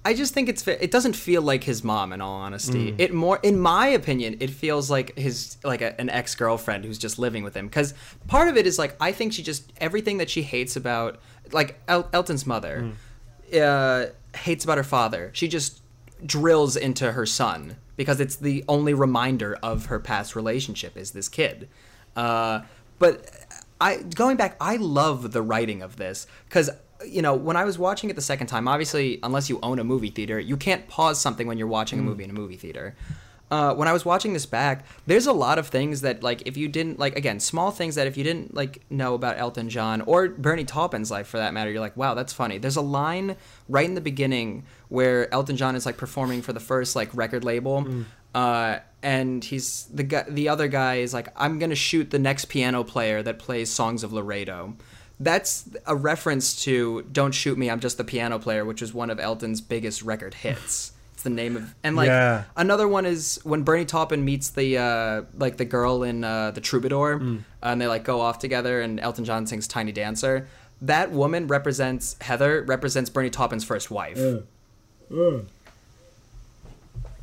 [0.05, 2.95] i just think it's it doesn't feel like his mom in all honesty.
[2.97, 7.19] It more in my opinion it feels like his like a, an ex-girlfriend who's just
[7.19, 7.67] living with him.
[7.67, 7.93] Because
[8.27, 11.19] part of it is like i think she just everything that she hates about
[11.51, 12.93] like El- elton's mother
[13.53, 14.05] uh,
[14.35, 15.29] hates about her father.
[15.33, 15.81] She just
[16.25, 21.29] drills into her son because it's the only reminder of her past relationship is this
[21.29, 21.67] kid
[22.15, 22.61] uh,
[22.99, 23.29] but
[23.83, 26.69] I going back, I love the writing of this because
[27.05, 29.83] you know when I was watching it the second time, obviously unless you own a
[29.83, 32.95] movie theater, you can't pause something when you're watching a movie in a movie theater.
[33.53, 36.57] Uh, when I was watching this back, there's a lot of things that like if
[36.57, 40.01] you didn't like again small things that if you didn't like know about Elton John
[40.01, 42.57] or Bernie Taupin's life for that matter, you're like wow that's funny.
[42.57, 43.35] There's a line
[43.69, 47.43] right in the beginning where Elton John is like performing for the first like record
[47.43, 47.87] label.
[48.33, 50.25] Uh, and he's the guy.
[50.27, 54.03] The other guy is like, "I'm gonna shoot the next piano player that plays songs
[54.03, 54.75] of Laredo."
[55.19, 59.11] That's a reference to "Don't Shoot Me, I'm Just the Piano Player," which was one
[59.11, 60.92] of Elton's biggest record hits.
[61.23, 62.43] The name of and like Yeah.
[62.57, 66.61] another one is when Bernie Taupin meets the uh, like the girl in uh, the
[66.61, 67.21] Troubadour,
[67.61, 70.47] and they like go off together, and Elton John sings "Tiny Dancer."
[70.81, 74.19] That woman represents Heather represents Bernie Taupin's first wife.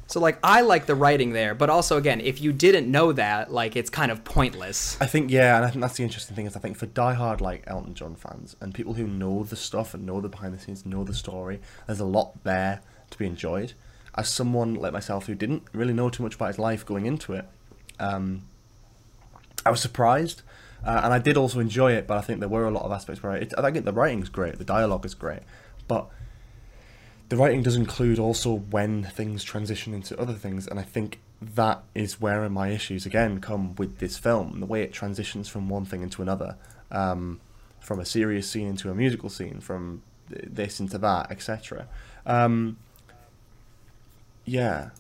[0.06, 3.52] So like I like the writing there, but also again, if you didn't know that,
[3.52, 5.00] like it's kind of pointless.
[5.00, 7.40] I think yeah, and I think that's the interesting thing is I think for diehard
[7.40, 10.58] like Elton John fans and people who know the stuff and know the behind the
[10.58, 12.80] scenes, know the story, there's a lot there
[13.10, 13.74] to be enjoyed.
[14.20, 17.32] As someone like myself who didn't really know too much about his life going into
[17.32, 17.46] it,
[17.98, 18.42] um,
[19.64, 20.42] I was surprised,
[20.84, 22.06] uh, and I did also enjoy it.
[22.06, 24.28] But I think there were a lot of aspects where it, I think the writing's
[24.28, 25.40] great, the dialogue is great,
[25.88, 26.10] but
[27.30, 31.82] the writing does include also when things transition into other things, and I think that
[31.94, 35.86] is where my issues again come with this film, the way it transitions from one
[35.86, 36.56] thing into another,
[36.90, 37.40] um,
[37.80, 41.88] from a serious scene into a musical scene, from this into that, etc.
[42.26, 42.76] Um,
[44.50, 44.90] yeah,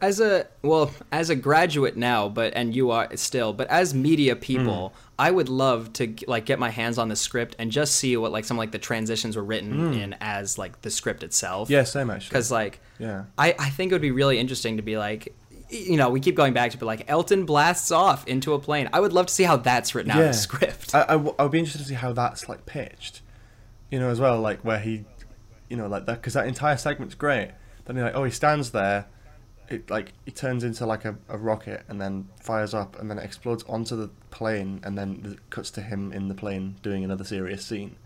[0.00, 4.34] As a well, as a graduate now, but and you are still, but as media
[4.34, 4.40] hmm.
[4.40, 8.14] people, I would love to like get my hands on the script and just see
[8.18, 9.92] what like some like the transitions were written hmm.
[9.94, 11.70] in as like the script itself.
[11.70, 12.28] yeah, same actually.
[12.28, 15.34] because like yeah, I, I think it would be really interesting to be like
[15.70, 18.88] you know we keep going back to be like elton blasts off into a plane
[18.92, 20.30] i would love to see how that's written out in yeah.
[20.30, 23.22] a script I, I, w- I would be interested to see how that's like pitched,
[23.90, 25.04] you know, as well, like where he,
[25.68, 27.50] you know, like that because that entire segment's great.
[27.84, 29.06] Then you're like, oh, he stands there,
[29.68, 33.18] it like he turns into like a, a rocket and then fires up and then
[33.18, 37.02] it explodes onto the plane and then it cuts to him in the plane doing
[37.04, 37.96] another serious scene.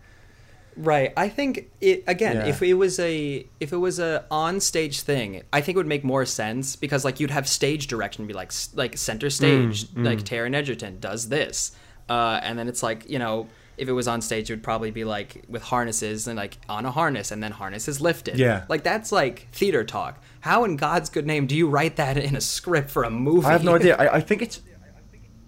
[0.77, 2.45] right i think it again Yeah.
[2.47, 5.87] if it was a if it was a on stage thing i think it would
[5.87, 10.05] make more sense because like you'd have stage direction be like like center stage Mm,
[10.05, 11.73] like Taron Egerton does this
[12.07, 13.47] uh, and then it's like you know
[13.79, 16.85] if it was on stage it would probably be like with harnesses and like on
[16.85, 18.65] a harness and then harness is lifted Yeah.
[18.69, 22.35] like that's like theater talk how in god's good name do you write that in
[22.35, 23.95] a script for a movie I have no idea.
[23.99, 24.61] I, I think it's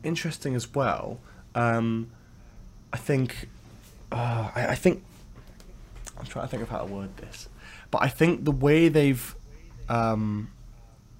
[0.03, 1.19] interesting as well.
[1.53, 2.09] Um,
[2.91, 3.47] I think,
[4.11, 5.03] uh, I, I think,
[6.17, 7.47] I'm trying to think of how to word this,
[7.91, 9.35] but I think the way they've
[9.89, 10.49] um,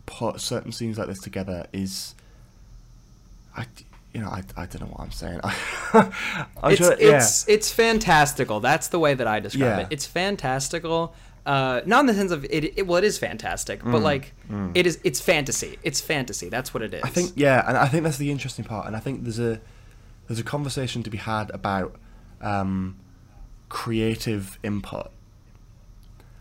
[0.06, 2.16] put certain scenes like this together is,
[3.56, 3.66] I,
[4.14, 5.40] you know, I, I don't know what I'm saying.
[5.94, 6.12] I'm
[6.72, 7.18] it's to- yeah.
[7.18, 8.60] it's it's fantastical.
[8.60, 9.80] That's the way that I describe Yeah.
[9.80, 9.88] it.
[9.92, 11.14] It's fantastical.
[11.46, 12.86] Uh, not in the sense of it, it.
[12.86, 14.34] Well, it is fantastic, but like
[14.76, 15.00] it is.
[15.04, 15.80] It's fantasy.
[15.82, 16.50] It's fantasy.
[16.50, 17.02] That's what it is.
[17.02, 18.86] Mm, I think yeah, and I think that's the interesting part.
[18.86, 19.60] And I think there's a
[20.28, 21.96] there's a conversation to be had about
[22.42, 22.98] um,
[23.70, 25.10] creative input,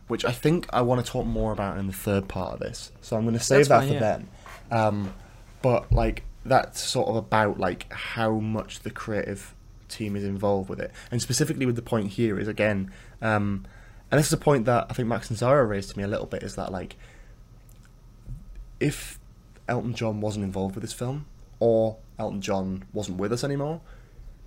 [0.09, 2.93] which I think I want to talk more about in the third part of this.
[3.01, 4.01] So I'm going to save That's that fine, for yeah.
[4.01, 4.29] then.
[4.71, 5.15] Um,
[5.63, 9.55] but like that's sort of about like how much the creative
[9.89, 13.67] team is involved with it, and specifically with the point here is again, um,
[14.11, 16.09] and this is a point that I think Max and Zara raised to me a
[16.09, 16.97] little bit is that like
[18.81, 19.19] if
[19.69, 21.27] Elton John wasn't involved with this film,
[21.61, 23.81] or Elton John wasn't with us anymore,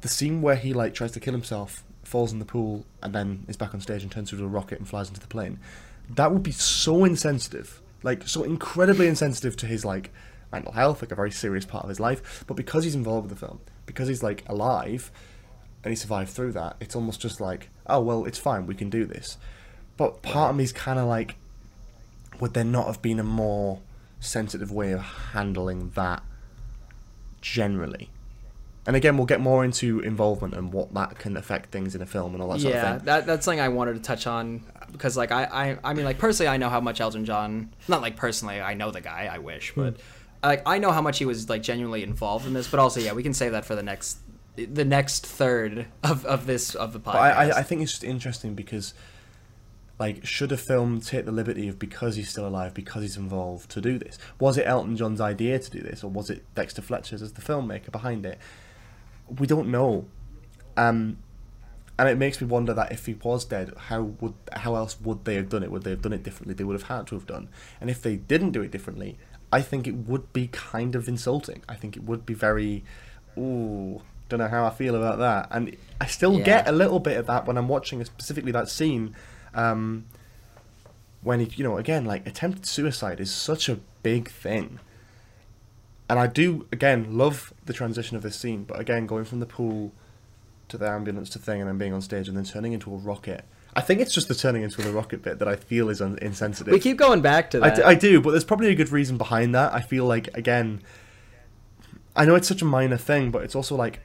[0.01, 3.45] the scene where he like tries to kill himself, falls in the pool, and then
[3.47, 5.59] is back on stage and turns into a rocket and flies into the plane,
[6.09, 10.11] that would be so insensitive, like so incredibly insensitive to his like
[10.53, 12.45] mental health, like a very serious part of his life.
[12.47, 15.11] But because he's involved with the film, because he's like alive,
[15.83, 18.89] and he survived through that, it's almost just like, oh well, it's fine, we can
[18.89, 19.37] do this.
[19.97, 21.35] But part of me's kind of like,
[22.39, 23.79] would there not have been a more
[24.19, 26.23] sensitive way of handling that
[27.41, 28.09] generally?
[28.85, 32.05] And again, we'll get more into involvement and what that can affect things in a
[32.05, 32.91] film and all that sort of thing.
[32.91, 36.05] yeah, that that's something I wanted to touch on because like I, I I mean
[36.05, 39.29] like personally I know how much Elton John not like personally I know the guy
[39.31, 40.01] I wish but hmm.
[40.43, 43.13] Like I know how much he was like genuinely involved in this but also yeah
[43.13, 44.17] we can save that for the next
[44.55, 47.13] the next third of, of this of the podcast.
[47.13, 48.93] But I, I, I think it's just interesting because,
[49.99, 53.69] like, should a film take the liberty of because he's still alive, because he's involved,
[53.71, 54.17] to do this?
[54.39, 57.41] Was it Elton John's idea to do this, or was it Dexter Fletcher's as the
[57.41, 58.37] filmmaker behind it?
[59.39, 60.05] We don't know.
[60.77, 61.17] Um,
[61.97, 65.25] and it makes me wonder that if he was dead, how would how else would
[65.25, 65.71] they have done it?
[65.71, 66.53] Would they have done it differently?
[66.53, 67.49] They would have had to have done.
[67.79, 69.17] And if they didn't do it differently,
[69.53, 71.61] I think it would be kind of insulting.
[71.69, 72.83] I think it would be very,
[73.37, 75.47] ooh, don't know how I feel about that.
[75.51, 76.43] And I still Yeah.
[76.43, 79.15] get a little bit of that when I'm watching specifically that scene,
[79.53, 80.05] um,
[81.21, 84.79] when he, you know, again, like attempted suicide is such a big thing.
[86.09, 89.45] And I do again love the transition of this scene, but again, going from the
[89.45, 89.91] pool
[90.69, 92.97] to the ambulance to thing and then being on stage and then turning into a
[92.97, 93.45] rocket.
[93.76, 96.19] I think it's just the turning into the rocket bit that I feel is un-
[96.21, 96.71] insensitive.
[96.71, 97.76] we keep going back to that.
[97.78, 99.74] d- I do, but there's probably a good reason behind that.
[99.74, 100.82] I feel like again,
[102.15, 103.99] I know it's such a minor thing, but it's also like,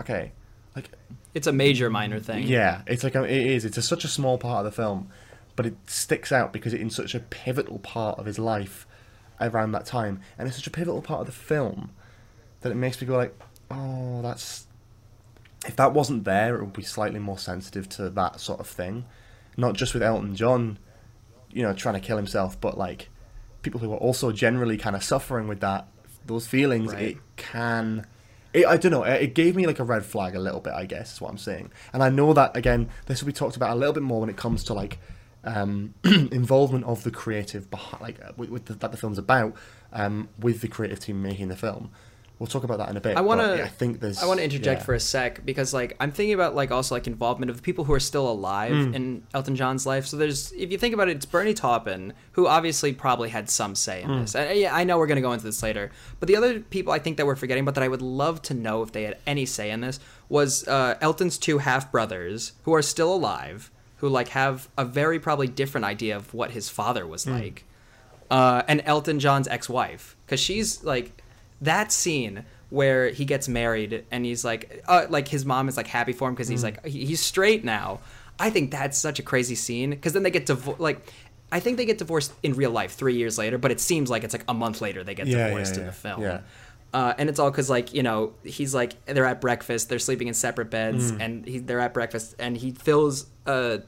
[0.00, 0.32] okay,
[0.76, 0.90] like
[1.32, 2.42] it's a major minor thing.
[2.46, 3.64] yeah, it's like it is.
[3.64, 5.08] It's a, such a small part of the film,
[5.56, 8.86] but it sticks out because it's in such a pivotal part of his life
[9.40, 11.90] around that time, and it's such a pivotal part of the film
[12.60, 13.34] that it makes me go like,
[13.70, 14.63] oh, that's.
[15.64, 19.06] If that wasn't there, it would be slightly more sensitive to that sort of thing,
[19.56, 20.78] not just with Elton John,
[21.50, 23.08] you know, trying to kill himself, but like
[23.62, 25.88] people who are also generally kind of suffering with that,
[26.26, 26.92] those feelings.
[26.92, 27.02] Right.
[27.02, 28.06] It can
[28.54, 29.02] it, I don't know.
[29.02, 31.38] It gave me like a red flag a little bit, I guess, is what I'm
[31.38, 31.72] saying.
[31.92, 34.30] And I know that again, this will be talked about a little bit more when
[34.30, 34.98] it comes to like
[35.42, 39.54] um, involvement of the creative behind, like uh, with, with the, that the film's about,
[39.92, 41.90] um, with the creative team making the film.
[42.40, 43.16] We'll talk about that in a bit.
[43.16, 43.62] I want to.
[43.62, 44.20] I think there's.
[44.20, 44.84] I want to interject yeah.
[44.84, 47.84] for a sec because, like, I'm thinking about like also like involvement of the people
[47.84, 48.94] who are still alive Mm.
[48.94, 50.04] in Elton John's life.
[50.06, 53.76] So there's, if you think about it, it's Bernie Taupin who obviously probably had some
[53.76, 54.20] say in Mm.
[54.22, 54.34] this.
[54.34, 56.98] And, yeah, I know we're gonna go into this later, but the other people I
[56.98, 59.46] think that we're forgetting, but that I would love to know if they had any
[59.46, 64.30] say in this was uh, Elton's two half brothers who are still alive, who like
[64.30, 67.40] have a very probably different idea of what his father was Mm.
[67.40, 67.64] like
[68.30, 71.12] uh, and Elton John's ex-wife because she's like
[71.62, 75.86] that scene where he gets married and he's like uh, like his mom is like
[75.86, 78.00] happy for him because he's like he's straight now.
[78.38, 81.06] I think that's such a crazy scene because then they get divorced like.
[81.52, 84.24] I think they get divorced in real life three years later, but it seems like
[84.24, 86.22] it's like a month later they get Yeah, divorced yeah, in the film.
[86.22, 86.40] yeah.
[86.92, 90.26] Uh, and it's all because like you know he's like they're at breakfast, they're sleeping
[90.26, 91.20] in separate beds, Mm.
[91.20, 93.82] and he, they're at breakfast, and he fills a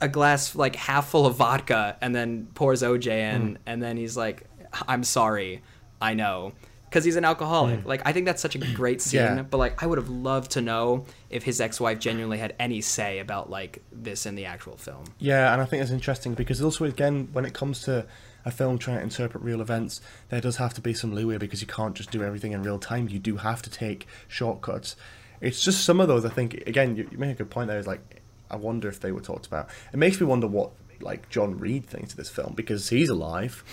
[0.00, 3.56] a glass like half full of vodka and then pours OJ in, Mm.
[3.66, 4.42] and then he's like,
[4.86, 5.62] "I'm sorry,
[6.00, 6.52] I know,"
[6.88, 7.84] because he's an alcoholic.
[7.84, 9.36] Like I think that's such a great scene, Mm.
[9.36, 9.42] Yeah.
[9.42, 13.18] but like I would have loved to know if his ex-wife genuinely had any say
[13.18, 15.04] about like this in the actual film.
[15.18, 18.06] Yeah, and I think it's interesting because also again when it comes to
[18.44, 21.60] a film trying to interpret real events, there does have to be some leeway because
[21.60, 23.08] you can't just do everything in real time.
[23.08, 24.94] You do have to take shortcuts.
[25.40, 26.24] It's just some of those.
[26.24, 27.78] I think again, you, you make a good point there.
[27.78, 29.68] Is like, I wonder if they were talked about.
[29.92, 30.70] It makes me wonder what
[31.00, 33.64] like John Reid thinks of this film because he's alive.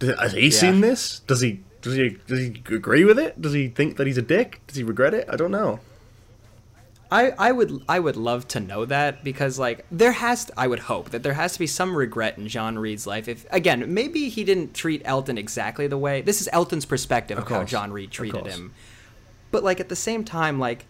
[0.00, 1.20] Has he seen this?
[1.20, 1.60] Does he?
[1.82, 2.18] Does he?
[2.26, 3.40] Does he agree with it?
[3.40, 4.60] Does he think that he's a dick?
[4.66, 5.28] Does he regret it?
[5.30, 5.80] I don't know.
[7.10, 10.66] I, I would I would love to know that because like there has to, I
[10.66, 13.94] would hope that there has to be some regret in John Reid's life if again
[13.94, 17.64] maybe he didn't treat Elton exactly the way this is Elton's perspective of, Of how.
[17.64, 18.74] John Reid treated him
[19.50, 20.84] but like at the same time like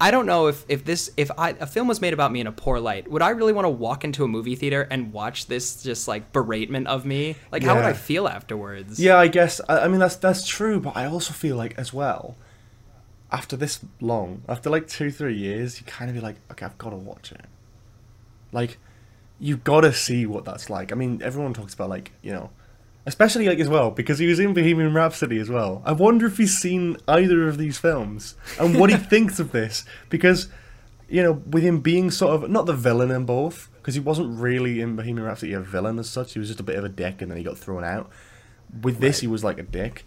[0.00, 2.46] I don't know if if this if I a film was made about me in
[2.46, 5.46] a poor light would I really want to walk into a movie theater and watch
[5.46, 9.60] this just like beratement of me like how would I feel afterwards Yeah, I guess.
[9.68, 12.36] I, I mean, that's that's true, but I also feel like as well,
[13.30, 16.78] after this long, after like two, three years, you kind of be like, okay, I've
[16.78, 17.44] got to watch it.
[18.52, 18.78] Like,
[19.40, 20.92] you've got to see what that's like.
[20.92, 22.50] I mean, everyone talks about like, you know,
[23.06, 25.82] especially like as well because he was in Bohemian Rhapsody as well.
[25.84, 29.84] I wonder if he's seen either of these films and what he thinks of this
[30.08, 30.48] because,
[31.08, 34.38] you know, with him being sort of not the villain in both because he wasn't
[34.38, 36.32] really in Bohemian Rhapsody a villain as such.
[36.32, 38.10] He was just a bit of a dick and then he got thrown out.
[38.82, 40.06] With this, he was like a dick.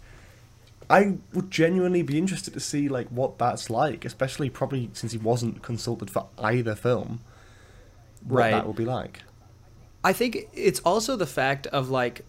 [0.90, 5.18] I would genuinely be interested to see like what that's like, especially probably since he
[5.18, 7.20] wasn't consulted for either film.
[8.26, 8.50] What Right.
[8.50, 9.22] that would be like.
[10.02, 12.24] I think it's also the fact of like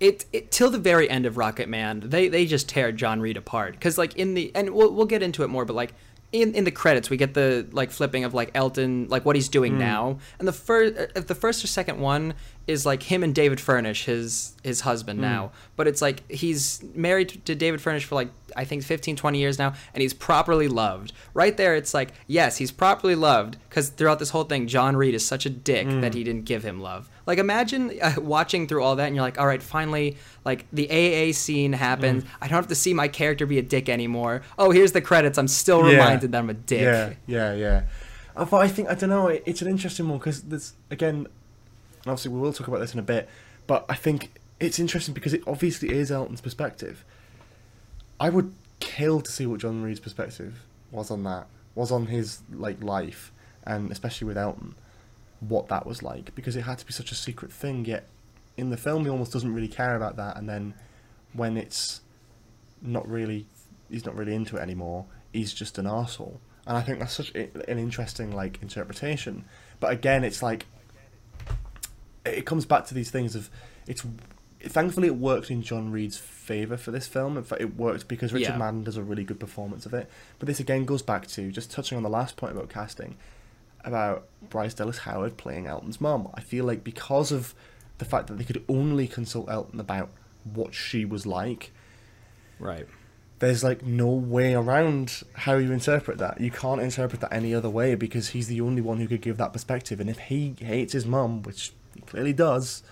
[0.00, 3.72] it, it till the very end of Rocketman, they they just tear John Reid apart.
[3.72, 5.94] Because like in the and we'll we'll get into it more, but like
[6.32, 9.48] in in the credits we get the like flipping of like Elton like what he's
[9.48, 9.78] doing hmm.
[9.78, 12.34] now, and the first uh, the first or second one
[12.66, 15.24] is like him and David Furnish, his his husband hmm.
[15.24, 19.38] now, but it's like he's married to David Furnish for like I think 15 20
[19.38, 21.12] years now and he's properly loved.
[21.32, 25.14] Right there it's like yes, he's properly loved cuz throughout this whole thing John Reid
[25.14, 26.00] is such a dick hmm.
[26.02, 27.08] that he didn't give him love.
[27.26, 30.88] Like imagine uh, watching through all that and you're like all right, finally like the
[30.88, 32.24] AA scene happens.
[32.40, 34.42] I don't have to see my character be a dick anymore.
[34.58, 35.36] Oh, here's the credits.
[35.38, 35.98] I'm still Yeah.
[35.98, 36.82] reminded that I'm a dick.
[36.82, 37.82] Yeah, yeah, yeah.
[38.36, 39.28] Uh, But I think I don't know.
[39.28, 41.26] it- It's an interesting one because there's again,
[42.06, 43.28] obviously we will talk about this in a bit.
[43.66, 47.04] But I think it's interesting because it obviously is Elton's perspective.
[48.20, 50.60] I would kill to see what John Reid's perspective
[50.92, 53.32] was on that, was on his like life,
[53.64, 54.74] and especially with Elton,
[55.40, 57.84] what that was like because it had to be such a secret thing.
[57.84, 58.06] Yet
[58.56, 60.74] in the film, he almost doesn't really care about that, and then
[61.32, 62.00] when it's
[62.82, 63.46] not really,
[63.90, 65.06] he's not really into it anymore.
[65.32, 66.38] He's just an arsehole.
[66.66, 69.44] and I think that's such an interesting like interpretation.
[69.80, 70.66] But again, it's like
[72.24, 73.50] it comes back to these things of
[73.86, 74.04] it's.
[74.62, 77.36] Thankfully, it worked in John Reid's favor for this film.
[77.36, 78.56] In fact, it worked because Richard Yeah.
[78.58, 80.08] Madden does a really good performance of it.
[80.38, 83.16] But this again goes back to just touching on the last point about casting,
[83.86, 86.28] about Bryce Dallas Howard playing Elton's mom.
[86.34, 87.54] I feel like because of
[87.98, 90.10] the fact that they could only consult Elton about
[90.44, 91.72] what she was like,
[92.58, 92.86] Right.
[93.38, 96.40] there's like no way around how you interpret that.
[96.40, 99.36] You can't interpret that any other way because he's the only one who could give
[99.38, 100.00] that perspective.
[100.00, 102.82] And if he hates his mum, which he clearly does,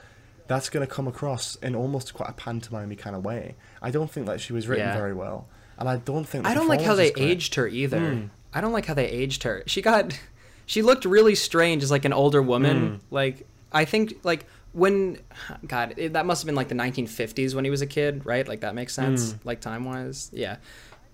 [0.46, 3.54] that's going to come across in almost quite a pantomime kind of way.
[3.80, 4.96] I don't think that she was written Yeah.
[4.96, 5.46] very well,
[5.78, 6.46] and I don't think.
[6.46, 7.98] I don't like how they aged her either.
[8.00, 8.30] Mm.
[8.52, 9.62] I don't like how they aged her.
[9.66, 10.18] She got
[10.66, 12.76] she looked really strange as like an older woman.
[12.96, 13.00] Mm.
[13.10, 15.18] Like I think like when
[15.66, 18.46] god, it, that must have been like the 1950s when he was a kid, right?
[18.46, 19.38] Like that makes sense Mm.
[19.44, 20.30] like time-wise.
[20.32, 20.56] Yeah.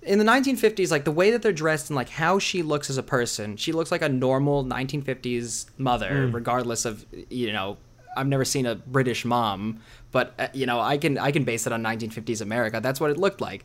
[0.03, 2.97] In the 1950s, like the way that they're dressed and like how she looks as
[2.97, 6.35] a person, she looks like a normal 1950s mother, Mm.
[6.35, 7.77] regardless of you know.
[8.17, 9.79] I've never seen a British mom,
[10.11, 12.81] but uh, you know I can I can base it on 1950s America.
[12.83, 13.65] That's what it looked like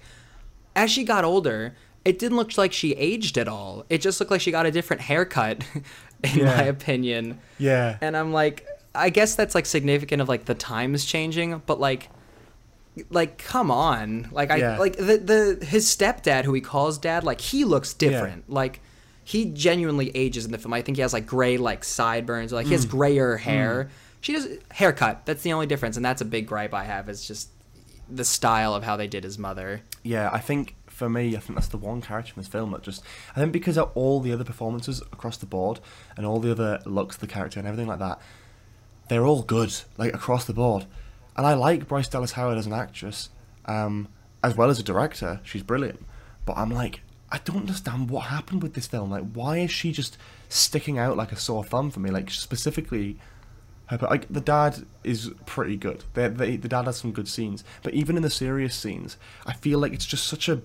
[0.75, 1.73] as she got older,
[2.05, 3.85] it didn't look like she aged at all.
[3.89, 5.63] It just looked like she got a different haircut,
[6.23, 6.45] in Yeah.
[6.45, 7.39] my opinion.
[7.57, 11.79] Yeah, And I'm like, I guess that's like significant of like the times changing, but
[11.79, 12.09] like,
[13.09, 14.77] like come on, like I Yeah.
[14.77, 15.17] like the
[15.59, 18.81] the his stepdad who he calls dad, like he looks different, like.
[19.27, 20.71] He genuinely ages in the film.
[20.71, 22.75] I think he has like gray like sideburns, like he Mm.
[22.75, 23.89] has grayer hair.
[24.21, 25.25] She does haircut.
[25.25, 27.09] That's the only difference, and that's a big gripe I have.
[27.09, 27.49] Is just
[28.07, 29.81] the style of how they did his mother.
[30.03, 30.29] yeah.
[30.31, 33.03] I think for me, I think that's the one character in this film that just.
[33.35, 35.81] I think because of all the other performances across the board
[36.15, 38.19] and all the other looks of the character and everything like that,
[39.09, 40.85] they're all good, like across the board.
[41.35, 43.29] And I like Bryce Dallas Howard as an actress,
[43.65, 44.07] um,
[44.41, 45.41] as well as a director.
[45.43, 46.05] She's brilliant.
[46.45, 49.11] But I'm like, I don't understand what happened with this film.
[49.11, 50.17] Like, why is she just
[50.47, 52.09] sticking out like a sore thumb for me?
[52.09, 53.19] Like, specifically,
[53.87, 56.05] her, like the dad is pretty good.
[56.13, 59.51] They, they, the dad has some good scenes, but even in the serious scenes, I
[59.51, 60.61] feel like it's just such a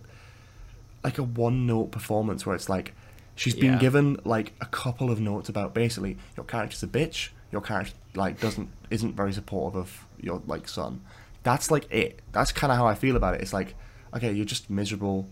[1.05, 2.95] like a one note performance where it's like
[3.35, 3.79] she's been Yeah.
[3.79, 8.41] given like a couple of notes about basically your character's a bitch, your character like
[8.41, 11.01] doesn't isn't very supportive of your like son.
[11.43, 12.21] That's like it.
[12.33, 13.41] That's kind of how I feel about it.
[13.41, 13.75] It's like
[14.15, 15.27] okay, you're just miserable,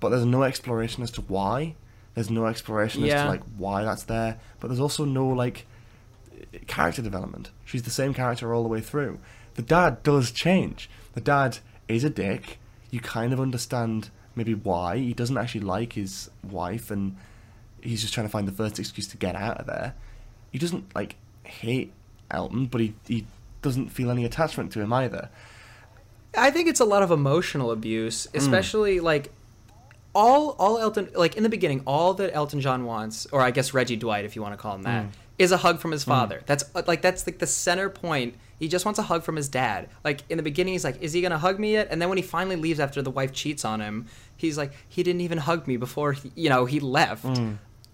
[0.00, 1.74] but there's no exploration as to why.
[2.14, 5.66] There's no exploration as to like why that's there, but there's also no like
[6.66, 7.50] character development.
[7.64, 9.18] She's the same character all the way through.
[9.54, 10.88] The dad does change.
[11.14, 12.58] The dad is a dick.
[12.90, 14.98] You kind of understand maybe why.
[14.98, 17.16] He doesn't actually like his wife and
[17.80, 19.94] he's just trying to find the first excuse to get out of there.
[20.50, 21.92] He doesn't like hate
[22.30, 23.26] Elton, but he he
[23.62, 25.28] doesn't feel any attachment to him either.
[26.36, 28.38] I think it's a lot of emotional abuse, Hmm.
[28.38, 29.32] especially like
[30.14, 33.74] all all Elton like in the beginning, all that Elton John wants, or I guess
[33.74, 35.06] Reggie Dwight, if you want to call him that,
[35.38, 35.54] is Hmm.
[35.54, 36.42] a hug from his father.
[36.46, 38.34] That's uh, like that's like the center point.
[38.58, 39.88] He just wants a hug from his dad.
[40.04, 42.18] Like in the beginning, he's like, "Is he gonna hug me yet?" And then when
[42.18, 44.06] he finally leaves after the wife cheats on him,
[44.36, 47.24] he's like, "He didn't even hug me before he, you know he left."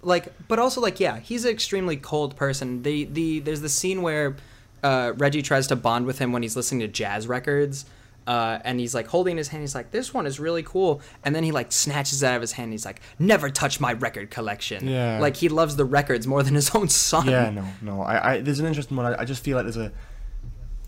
[0.03, 2.83] Like, but also like, yeah, he's an extremely cold person.
[2.83, 4.37] The the there's the scene where
[4.83, 7.85] uh, Reggie tries to bond with him when he's listening to jazz records.
[8.27, 9.63] Uh, and he's like holding his hand.
[9.63, 12.41] He's like, "This one is really cool." And then he like snatches it out of
[12.43, 12.71] his hand.
[12.71, 15.19] He's like, "Never touch my record collection." Yeah.
[15.19, 17.27] Like he loves the records more than his own son.
[17.27, 18.03] Yeah, no, no.
[18.03, 19.07] I, I there's an interesting one.
[19.07, 19.91] I, I just feel like there's a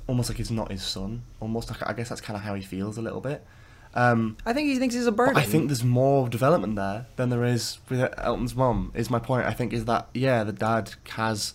[0.07, 1.23] almost like he's not his son.
[1.41, 3.45] Almost like I guess that's kind of how he feels a little bit.
[3.95, 5.37] Um, I think he thinks he's a burden.
[5.37, 8.91] I think there's more development there than there is with Elton's mom.
[8.95, 9.47] Is my point?
[9.47, 11.55] I think is that yeah, the dad has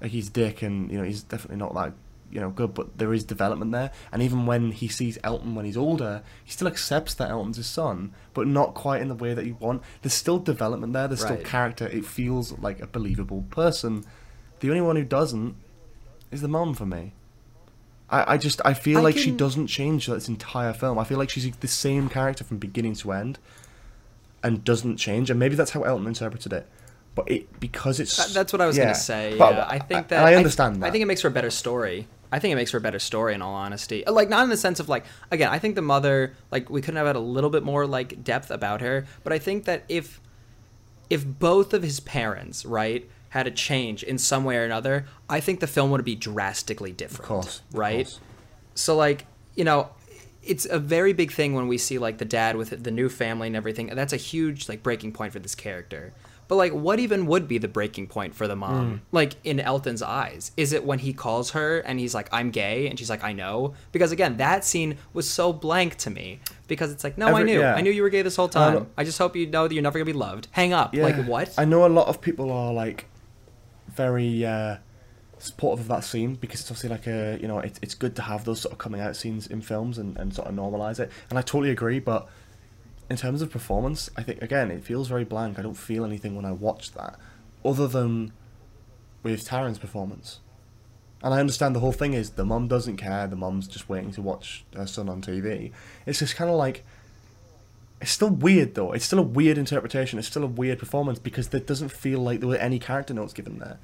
[0.00, 1.92] like he's dick and you know he's definitely not that
[2.30, 3.90] you know good, but there is development there.
[4.10, 7.66] And even when he sees Elton when he's older, he still accepts that Elton's his
[7.66, 9.82] son, but not quite in the way that you want.
[10.02, 11.08] There's still development there.
[11.08, 11.86] There's still character.
[11.86, 14.04] It feels like a believable person.
[14.60, 15.56] The only one who doesn't
[16.30, 17.12] is the mom for me.
[18.08, 20.98] I, I just I feel I like she doesn't change throughout this entire film.
[20.98, 23.38] I feel like she's the same character from beginning to end,
[24.42, 25.30] and doesn't change.
[25.30, 26.68] And maybe that's how Elton interpreted it.
[27.14, 28.84] But it because it's That- that's what I was yeah.
[28.84, 29.34] gonna say.
[29.38, 29.66] But yeah.
[29.68, 30.86] I think that I understand that.
[30.86, 32.06] I think it makes for a better story.
[32.30, 34.06] I think it makes for a better story in all honesty.
[34.06, 36.80] Uh, like not in the sense of like again, I think the mother like we
[36.82, 39.84] couldn't have had a little bit more like depth about her, but I think that
[39.88, 40.20] if
[41.08, 45.40] if both of his parents, right, had a change in some way or another, I
[45.40, 47.20] think the film would be drastically different.
[47.22, 48.06] Of course, of right?
[48.06, 48.20] course.
[48.74, 49.90] So like, you know,
[50.42, 53.48] it's a very big thing when we see like the dad with the new family
[53.48, 53.88] and everything.
[53.88, 56.12] That's a huge like breaking point for this character.
[56.48, 58.88] But like what even would be the breaking point for the mom?
[58.88, 58.96] Hmm.
[59.10, 60.52] Like in Elton's eyes?
[60.56, 63.32] Is it when he calls her and he's like, I'm gay and she's like, I
[63.32, 63.74] know?
[63.90, 66.40] Because again, that scene was so blank to me.
[66.68, 67.58] Because it's like, no, I knew.
[67.58, 67.74] yeah.
[67.74, 68.74] I knew you were gay this whole time.
[68.74, 68.86] no.
[68.96, 70.48] I just hope you know that you're never gonna be loved.
[70.52, 70.94] Hang up.
[70.94, 71.02] Yeah.
[71.02, 71.52] Like what?
[71.58, 73.06] I know a lot of people are like
[73.96, 74.76] very uh,
[75.38, 78.22] supportive of that scene because it's obviously like a you know it, it's good to
[78.22, 81.10] have those sort of coming out scenes in films and, and sort of normalize it.
[81.30, 82.28] And I totally agree, but
[83.08, 85.58] in terms of performance, I think again it feels very blank.
[85.58, 87.18] I don't feel anything when I watch that,
[87.64, 88.32] other than
[89.22, 90.40] with Taron's performance.
[91.22, 93.26] And I understand the whole thing is the mum doesn't care.
[93.26, 95.72] The mum's just waiting to watch her son on TV.
[96.04, 96.84] It's just kind of like
[98.00, 98.92] it's still weird though.
[98.92, 100.18] It's still a weird interpretation.
[100.18, 103.32] It's still a weird performance because there doesn't feel like there were any character notes
[103.32, 103.78] given there.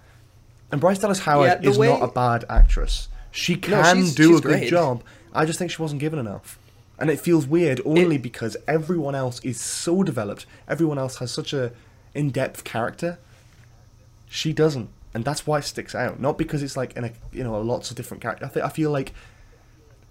[0.70, 3.08] And Bryce Dallas Howard Yeah, is way- not a bad actress.
[3.30, 4.70] She can she's- do she's a good great.
[4.70, 5.02] job.
[5.34, 6.58] I just think she wasn't given enough.
[6.98, 10.46] And it feels weird only because everyone else is so developed.
[10.68, 11.72] Everyone else has such a
[12.14, 13.18] in-depth character.
[14.28, 16.20] She doesn't, and that's why it sticks out.
[16.20, 18.46] Not because it's like in a you know lots of different characters.
[18.46, 19.12] I, thi- I feel like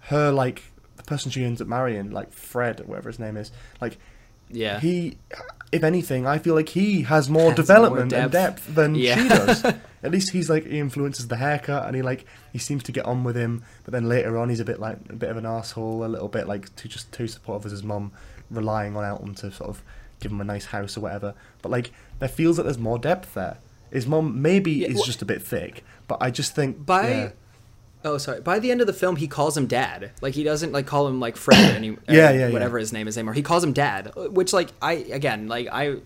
[0.06, 0.64] her like
[0.96, 3.98] the person she ends up marrying, like Fred or whatever his name is, like
[4.50, 4.80] Yeah.
[4.80, 5.18] he,
[5.72, 8.66] if anything, I feel like he has more Has more development and depth.
[8.66, 9.16] depth than Yeah.
[9.22, 9.64] she does.
[10.04, 13.04] At least he's like he influences the haircut and he like he seems to get
[13.06, 15.46] on with him, but then later on he's a bit like a bit of an
[15.46, 18.10] asshole, a little bit like too just too supportive as his mum,
[18.50, 19.82] relying on Elton to sort of
[20.20, 21.34] give him a nice house or whatever.
[21.62, 23.58] But like there feels that there's more depth there.
[23.92, 27.08] His mum maybe Yeah, is well- just a bit thick, but I just think by
[27.08, 27.30] yeah.
[28.04, 28.40] Oh sorry.
[28.40, 30.10] By the end of the film he calls him dad.
[30.20, 32.50] Like he doesn't like call him like fred any Yeah, yeah, yeah.
[32.50, 33.34] whatever his name is anymore.
[33.34, 35.96] He calls him dad which like i again like i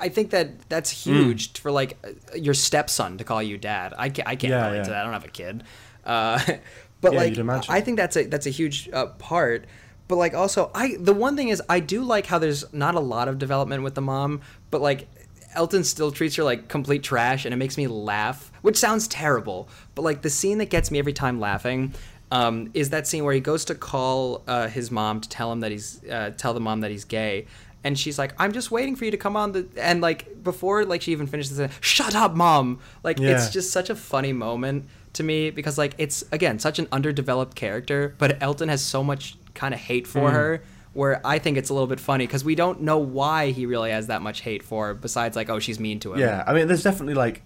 [0.00, 1.12] i think that that's Hmm.
[1.14, 3.94] huge for like uh, your stepson to call you dad.
[3.96, 4.82] I can't, I can't Yeah, relate yeah.
[4.84, 5.00] to that.
[5.00, 5.62] I don't have a kid.
[6.04, 6.38] Uh,
[7.00, 9.66] but Yeah, like i think that's a that's a huge uh, part.
[10.08, 13.00] But like also i the one thing is i do like how there's not a
[13.00, 14.40] lot of development with the mom
[14.70, 15.08] but like
[15.56, 19.68] Elton still treats her like complete trash, and it makes me laugh, which sounds terrible.
[19.94, 21.94] But like the scene that gets me every time laughing
[22.30, 25.60] um, is that scene where he goes to call uh, his mom to tell him
[25.60, 27.46] that he's uh, tell the mom that he's gay,
[27.82, 30.84] and she's like, "I'm just waiting for you to come on the." And like before,
[30.84, 33.30] like she even finishes it, "Shut up, mom!" Like Yeah.
[33.30, 37.54] it's just such a funny moment to me because like it's again such an underdeveloped
[37.54, 40.62] character, but Elton has so much kind of hate for her
[40.96, 43.90] where I think it's a little bit funny because we don't know why he really
[43.90, 46.20] has that much hate for her, besides like, oh, she's mean to him.
[46.20, 47.42] Yeah, I mean, there's definitely like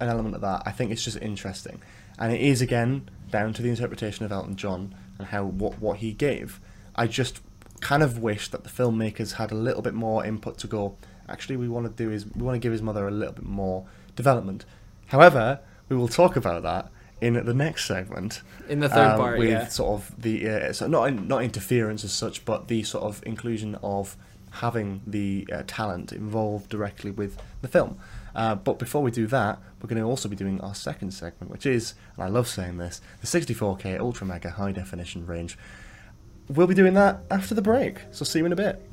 [0.00, 0.62] an element of that.
[0.64, 1.82] I think it's just interesting,
[2.18, 5.98] and it is again down to the interpretation of Elton John and how what what
[5.98, 6.60] he gave.
[6.94, 7.40] I just
[7.80, 10.96] kind of wish that the filmmakers had a little bit more input to go.
[11.28, 13.44] Actually, we want to do is we want to give his mother a little bit
[13.44, 14.64] more development.
[15.06, 15.58] However,
[15.88, 16.91] we will talk about that
[17.22, 18.42] in the next segment.
[18.68, 19.68] In the third um, part, with yeah.
[19.68, 23.76] sort of the uh, so not not interference as such, but the sort of inclusion
[23.82, 24.16] of
[24.56, 27.96] having the uh, talent involved directly with the film.
[28.34, 31.50] Uh, but before we do that, we're going to also be doing our second segment,
[31.50, 35.56] which is, and I love saying this, the 64K Ultra Mega High Definition range.
[36.48, 38.84] We'll be doing that after the break, so see you in a bit.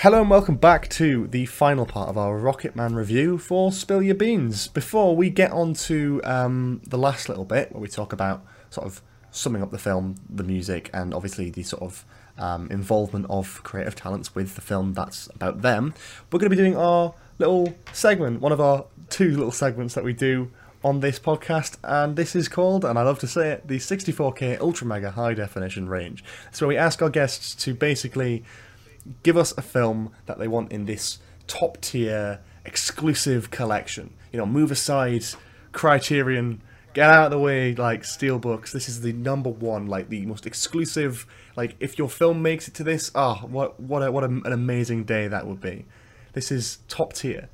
[0.00, 4.14] Hello and welcome back to the final part of our Rocketman review for Spill Your
[4.14, 4.68] Beans.
[4.68, 8.86] Before we get on to um, the last little bit where we talk about sort
[8.86, 12.04] of summing up the film, the music, and obviously the sort of
[12.36, 15.94] um, involvement of creative talents with the film that's about them,
[16.30, 20.04] we're going to be doing our little segment, one of our two little segments that
[20.04, 20.50] we do
[20.84, 24.60] on this podcast, and this is called, and I love to say it, the 64K
[24.60, 26.22] Ultra Mega High Definition Range.
[26.52, 28.44] So we ask our guests to basically
[29.22, 34.12] give us a film that they want in this top tier exclusive collection.
[34.32, 35.24] You know, move aside
[35.72, 36.62] Criterion,
[36.94, 38.72] get out of the way like Steelbooks.
[38.72, 41.26] This is the number one, like the most exclusive.
[41.56, 44.28] Like if your film makes it to this, ah, oh, what what a, what a,
[44.28, 45.84] an amazing day that would be.
[46.32, 47.48] This is top tier.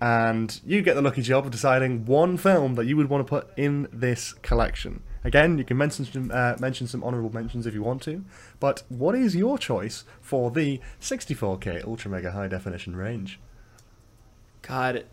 [0.00, 3.30] And you get the lucky job of deciding one film that you would want to
[3.30, 5.02] put in this collection.
[5.24, 8.24] Again, you can mention some, uh, mention some honourable mentions if you want to,
[8.58, 13.38] but what is your choice for the 64K Ultra Mega High Definition range?
[14.62, 15.04] God,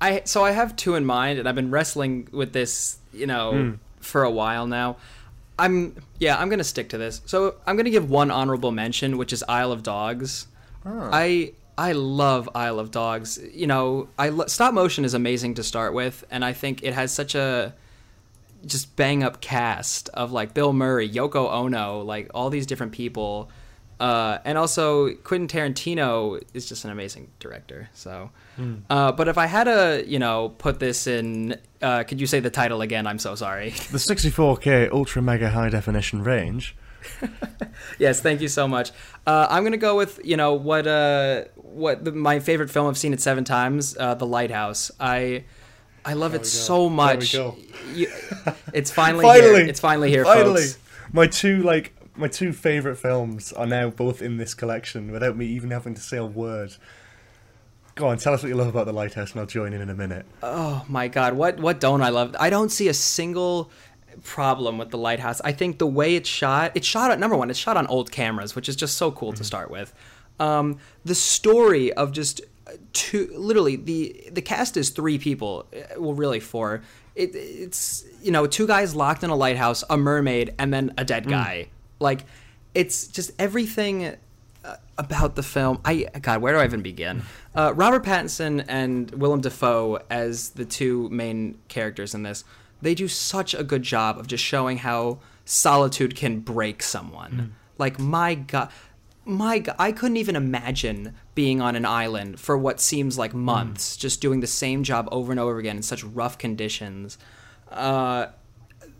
[0.00, 3.52] I so I have two in mind, and I've been wrestling with this, you know,
[3.52, 3.78] mm.
[4.00, 4.96] for a while now.
[5.58, 7.22] I'm yeah, I'm gonna stick to this.
[7.26, 10.46] So I'm gonna give one honorable mention, which is Isle of Dogs.
[10.84, 11.10] Oh.
[11.12, 13.38] I I love Isle of Dogs.
[13.52, 17.12] You know, I stop motion is amazing to start with, and I think it has
[17.12, 17.74] such a
[18.66, 23.50] just bang up cast of like Bill Murray, Yoko Ono, like all these different people.
[24.00, 27.88] Uh, and also Quentin Tarantino is just an amazing director.
[27.94, 28.82] So, mm.
[28.90, 32.40] uh, but if I had to, you know, put this in, uh, could you say
[32.40, 33.06] the title again?
[33.06, 33.70] I'm so sorry.
[33.92, 36.74] The 64K Ultra Mega High Definition range.
[37.98, 38.90] yes, thank you so much.
[39.26, 42.98] Uh, I'm gonna go with you know what uh what the, my favorite film I've
[42.98, 44.90] seen it seven times, uh, The Lighthouse.
[45.00, 45.44] I
[46.04, 47.34] I love it so much.
[47.34, 47.46] You,
[48.72, 49.66] it's finally, finally here.
[49.66, 50.62] It's finally here, finally.
[50.62, 50.78] folks.
[51.12, 55.46] My two like my two favorite films are now both in this collection without me
[55.46, 56.74] even having to say a word.
[57.94, 59.90] Go on, tell us what you love about the lighthouse, and I'll join in in
[59.90, 60.24] a minute.
[60.42, 62.34] Oh my god, what what don't I love?
[62.40, 63.70] I don't see a single
[64.22, 65.40] problem with the lighthouse.
[65.42, 68.10] I think the way it's shot, it's shot at number one, it's shot on old
[68.10, 69.38] cameras, which is just so cool mm-hmm.
[69.38, 69.92] to start with.
[70.40, 72.40] Um, the story of just
[72.92, 76.82] two literally the the cast is three people uh, well really four
[77.14, 81.04] it, it's you know two guys locked in a lighthouse a mermaid and then a
[81.04, 81.30] dead mm.
[81.30, 81.72] guy mm.
[82.00, 82.24] like
[82.74, 84.16] it's just everything
[84.64, 87.22] uh, about the film i god where do i even begin
[87.54, 92.44] uh, robert pattinson and willem dafoe as the two main characters in this
[92.82, 97.50] they do such a good job of just showing how solitude can break someone mm.
[97.78, 98.70] like my god
[99.24, 104.00] my I couldn't even imagine being on an island for what seems like months, mm.
[104.00, 107.18] just doing the same job over and over again in such rough conditions.
[107.70, 108.26] Uh,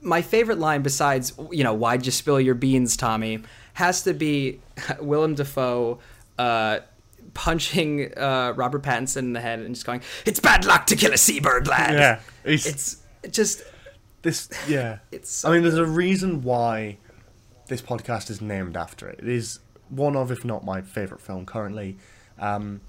[0.00, 3.42] my favorite line, besides you know, why'd you spill your beans, Tommy,
[3.74, 4.60] has to be
[5.00, 5.98] Willem Dafoe
[6.38, 6.80] uh,
[7.34, 11.12] punching uh, Robert Pattinson in the head and just going, "It's bad luck to kill
[11.12, 12.98] a seabird, lad." Yeah, it's
[13.30, 13.62] just
[14.22, 14.48] this.
[14.68, 15.44] Yeah, it's.
[15.44, 16.98] I mean, there's a reason why
[17.66, 19.18] this podcast is named after it.
[19.20, 19.60] It is
[19.92, 21.96] one of, if not my favourite film currently.
[22.38, 22.80] Um,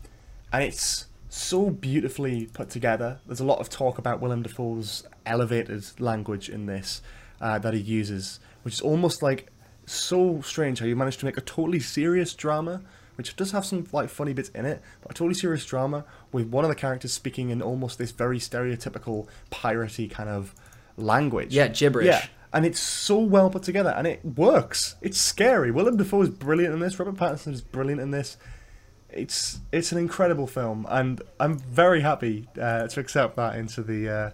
[0.51, 3.19] and it's so beautifully put together.
[3.25, 7.01] There's a lot of talk about Willem Dafoe's elevated language in this
[7.41, 9.51] uh, that he uses, which is almost like
[9.85, 12.81] so strange how you managed to make a totally serious drama,
[13.15, 16.47] which does have some like funny bits in it, but a totally serious drama with
[16.47, 20.55] one of the characters speaking in almost this very stereotypical piratey kind of
[20.97, 21.53] language.
[21.53, 22.05] Yeah, gibberish.
[22.05, 24.95] Yeah and it's so well put together, and it works.
[25.01, 25.71] It's scary.
[25.71, 26.97] Willem Dafoe is brilliant in this.
[26.99, 28.37] Robert Pattinson is brilliant in this.
[29.09, 34.09] It's it's an incredible film, and I'm very happy uh, to accept that into the
[34.09, 34.29] uh,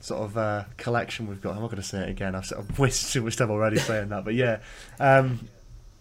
[0.00, 1.56] sort of uh, collection we've got.
[1.56, 2.34] I'm not going to say it again.
[2.36, 4.60] I've sort of wasted too much time already saying that, but yeah.
[5.00, 5.48] Um,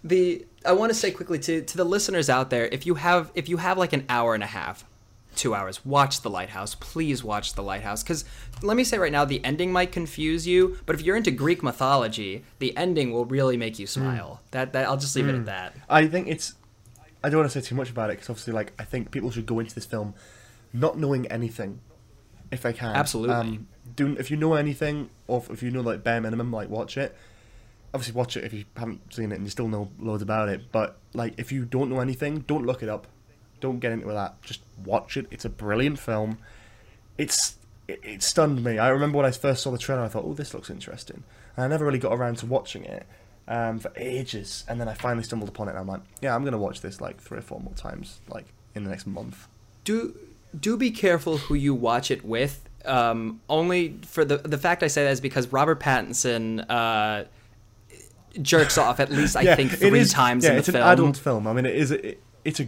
[0.04, 3.32] the I want to say quickly to to the listeners out there, if you have
[3.34, 4.86] if you have like an hour and a half
[5.36, 5.86] two hours.
[5.86, 6.76] Watch The Lighthouse.
[6.76, 8.04] Please watch The Lighthouse.
[8.04, 8.26] Because
[8.62, 11.64] let me say right now, the ending might confuse you, but if you're into Greek
[11.64, 14.42] mythology, the ending will really make you smile.
[14.48, 14.52] Mm.
[14.52, 15.30] That, that I'll just leave mm.
[15.30, 15.46] it at hmm.
[15.46, 15.76] that.
[15.90, 16.56] I think it's.
[17.24, 19.30] I don't want to say too much about it because obviously, like, I think people
[19.32, 20.16] should go into this film
[20.74, 21.80] not knowing anything,
[22.52, 22.96] if they can.
[22.96, 23.36] Absolutely.
[23.36, 26.98] Um, do if you know anything, or if you know like bare minimum, like watch
[26.98, 27.16] it.
[27.94, 30.72] Obviously, watch it if you haven't seen it and you still know loads about it.
[30.72, 33.08] But like, if you don't know anything, don't look it up
[33.62, 34.42] don't get into that.
[34.42, 35.28] Just watch it.
[35.32, 36.40] It's a brilliant film.
[37.18, 37.56] It's
[37.88, 38.78] it, it stunned me.
[38.80, 41.24] I remember when I first saw the trailer, I thought, "Oh, this looks interesting,"
[41.56, 43.06] and I never really got around to watching it
[43.48, 44.66] um, for ages.
[44.68, 47.00] And then I finally stumbled upon it, and I'm like, "Yeah, I'm gonna watch this
[47.00, 49.48] like three or four more times, like in the next month."
[49.84, 50.16] Do
[50.60, 52.68] do be careful who you watch it with.
[52.84, 56.66] Um, only for the the fact I say that is because Robert Pattinson.
[56.68, 57.26] Uh,
[58.42, 60.84] jerks off at least I yeah, think three is, times yeah, in the it's film.
[60.84, 61.48] an adult film.
[61.48, 61.92] I mean, it is.
[61.92, 62.68] It, it's a.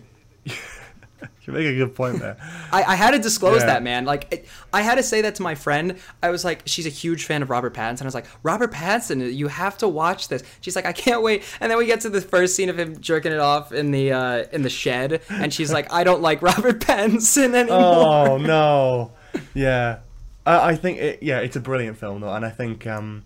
[1.43, 2.37] you make a good point there.
[2.71, 3.67] I, I had to disclose Yeah.
[3.67, 4.05] that, man.
[4.05, 5.97] Like, it, I had to say that to my friend.
[6.21, 8.03] I was like, she's a huge fan of Robert Pattinson.
[8.03, 10.43] I was like, Robert Pattinson, you have to watch this.
[10.61, 11.43] She's like, I can't wait.
[11.59, 14.11] And then we get to the first scene of him jerking it off in the
[14.11, 17.79] uh, in the shed, and she's like, I don't like Robert Pattinson anymore.
[17.79, 19.11] Oh no,
[19.53, 19.99] yeah,
[20.45, 21.23] I, I think it.
[21.23, 23.23] Yeah, it's a brilliant film though, and I think um,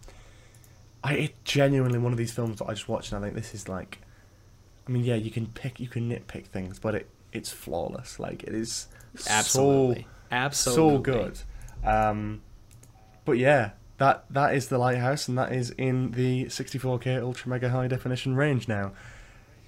[1.03, 3.53] I it genuinely one of these films that I just watched and I think this
[3.53, 3.99] is like,
[4.87, 7.07] I mean, yeah, you can pick, you can nitpick things, but it
[7.37, 8.19] it's flawless.
[8.19, 8.87] Like it is
[9.29, 11.39] Absolutely, so absolutely, so good.
[11.83, 12.41] Um,
[13.25, 17.69] but yeah, that that is the lighthouse, and that is in the 64k ultra mega
[17.69, 18.91] high definition range now.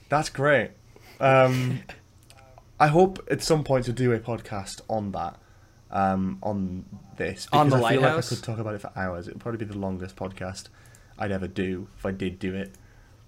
[0.10, 0.72] That's great.
[1.20, 1.82] Um,
[2.80, 5.38] I hope at some point to do a podcast on that,
[5.92, 6.86] um, on
[7.18, 9.28] this because On the I feel like I could talk about it for hours.
[9.28, 10.68] It would probably be the longest podcast
[11.18, 12.72] I'd ever do if I did do it.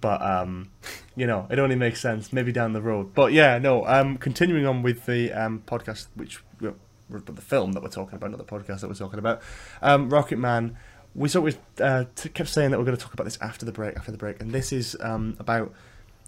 [0.01, 0.71] But um,
[1.15, 3.13] you know, it only makes sense maybe down the road.
[3.13, 3.85] But yeah, no.
[3.85, 6.75] Um, continuing on with the um podcast, which well,
[7.09, 9.41] the film that we're talking about, not the podcast that we're talking about.
[9.81, 10.75] Um, Rocketman.
[11.13, 13.65] We sort of uh, t- kept saying that we're going to talk about this after
[13.65, 15.73] the break, after the break, and this is um about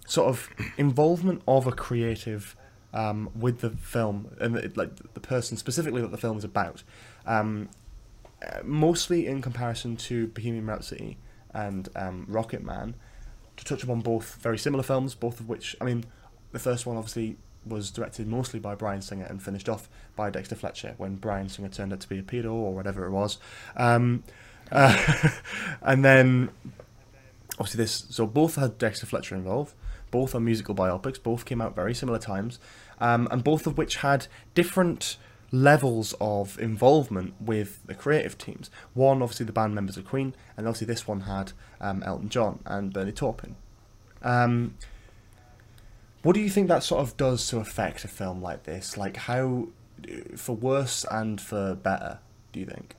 [0.05, 2.55] sort of involvement of a creative
[2.93, 6.83] um, with the film and it, like the person specifically that the film is about.
[7.25, 7.69] Um,
[8.45, 11.17] uh, mostly in comparison to Bohemian Rhapsody
[11.53, 12.93] and um, Rocketman,
[13.57, 16.05] to touch upon both very similar films, both of which I mean,
[16.51, 20.55] the first one obviously was directed mostly by Bryan Singer and finished off by Dexter
[20.55, 23.37] Fletcher when Bryan Singer turned out to be a pedo or whatever it was.
[23.75, 24.23] Um,
[24.71, 25.29] uh,
[25.81, 26.49] and then
[27.59, 29.73] obviously this so both had Dexter Fletcher involved.
[30.11, 31.21] Both are musical biopics.
[31.21, 32.59] Both came out very similar times,
[32.99, 35.17] um, and both of which had different
[35.51, 38.69] levels of involvement with the creative teams.
[38.93, 41.53] One, obviously, the band members of Queen, and obviously this one had
[41.83, 43.55] um, Elton John and Bernie Taupin.
[44.23, 44.75] Um,
[46.23, 48.97] what do you think that sort of does to affect a film like this?
[48.97, 49.67] Like how,
[50.37, 52.19] for worse and for better,
[52.53, 52.95] do you think?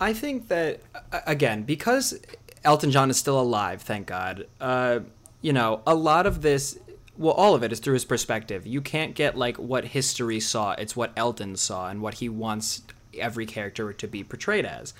[0.00, 0.80] I think that
[1.26, 2.20] again because
[2.64, 4.46] Elton John is still alive, thank God.
[4.60, 5.00] Uh,
[5.40, 6.78] you know, a lot of this,
[7.16, 8.64] well, all of it is through his perspective.
[8.64, 12.82] You can't get like what history saw; it's what Elton saw and what he wants
[13.18, 14.94] every character to be portrayed as.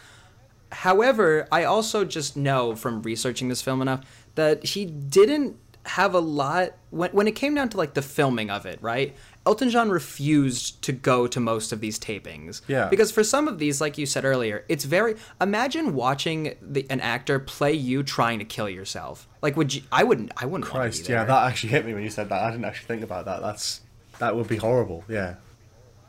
[0.70, 4.04] However, I also just know from researching this film enough
[4.34, 8.50] that he didn't have a lot when when it came down to like the filming
[8.50, 9.16] of it, right?
[9.46, 12.60] Elton John refused to go to most of these tapings.
[12.68, 12.88] Yeah.
[12.88, 17.00] Because for some of these, like you said earlier, it's very imagine watching the, an
[17.00, 19.26] actor play you trying to kill yourself.
[19.40, 22.10] Like would you I wouldn't I wouldn't Christ, yeah, that actually hit me when you
[22.10, 22.42] said that.
[22.42, 23.40] I didn't actually think about that.
[23.40, 23.80] That's
[24.18, 25.04] that would be horrible.
[25.08, 25.36] Yeah.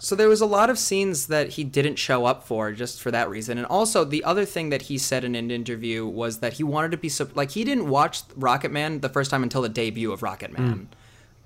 [0.01, 3.11] So there was a lot of scenes that he didn't show up for just for
[3.11, 3.57] that reason.
[3.57, 6.91] And also the other thing that he said in an interview was that he wanted
[6.91, 10.87] to be like he didn't watch Rocketman the first time until the debut of Rocketman.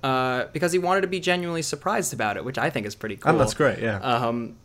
[0.04, 3.16] Uh, because he wanted to be genuinely surprised about it, which I think is pretty
[3.16, 3.32] cool.
[3.32, 3.80] And that's great.
[3.80, 4.00] Yeah.
[4.00, 4.58] Um,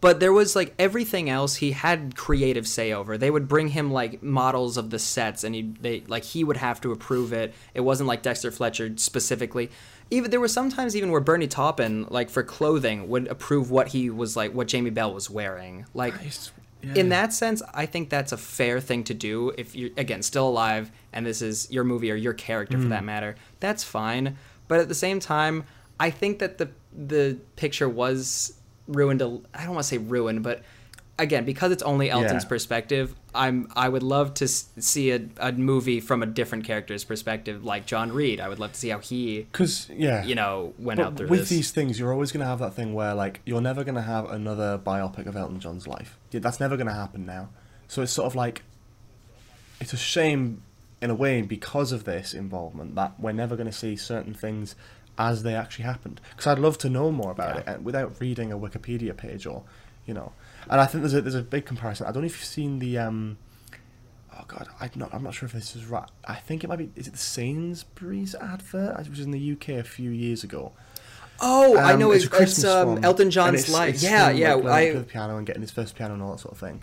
[0.00, 3.18] but there was like everything else he had creative say over.
[3.18, 6.56] They would bring him like models of the sets, and he they like he would
[6.56, 7.52] have to approve it.
[7.74, 9.70] It wasn't like Dexter Fletcher specifically.
[10.10, 14.10] Even there were sometimes even where Bernie Taupin like for clothing would approve what he
[14.10, 15.86] was like what Jamie Bell was wearing.
[15.94, 16.50] Like Nice.
[16.82, 20.48] in that sense, I think that's a fair thing to do if you're again still
[20.48, 22.90] alive and this is your movie or your character for mm.
[22.90, 23.36] that matter.
[23.60, 24.36] That's fine,
[24.68, 25.64] but at the same time,
[25.98, 28.54] I think that the the picture was
[28.88, 29.22] ruined.
[29.22, 30.62] A, I don't want to say ruined, but
[31.18, 32.48] again, because it's only Elton's Yeah.
[32.48, 37.64] perspective, I'm I would love to see a, a movie from a different character's perspective,
[37.64, 38.40] like John Reid.
[38.40, 41.40] I would love to see how he, Because yeah, you know, went out through with
[41.40, 41.48] this.
[41.50, 44.02] these things, you're always going to have that thing where like you're never going to
[44.02, 46.18] have another biopic of Elton John's life.
[46.32, 47.50] Yeah, that's never going to happen now.
[47.88, 48.62] So it's sort of like
[49.80, 50.62] it's a shame
[51.00, 54.74] in a way because of this involvement that we're never going to see certain things
[55.16, 56.20] as they actually happened.
[56.30, 57.60] Because I'd love to know more about Yeah.
[57.60, 59.62] it and without reading a Wikipedia page or
[60.06, 60.32] you know.
[60.70, 62.06] And I think there's a there's a big comparison.
[62.06, 63.36] I don't know if you've seen the um.
[64.32, 65.12] Oh God, I'm not.
[65.12, 66.08] I'm not sure if this is right.
[66.24, 66.90] I think it might be.
[66.96, 68.98] Is it the Sainsbury's advert?
[69.00, 70.72] It was in the UK a few years ago.
[71.40, 74.02] oh, I Um, know it's it's, it's um, Elton John's it's- life.
[74.02, 74.54] yeah, him, yeah.
[74.54, 76.82] like, I the piano and getting his first piano and all that sort of thing.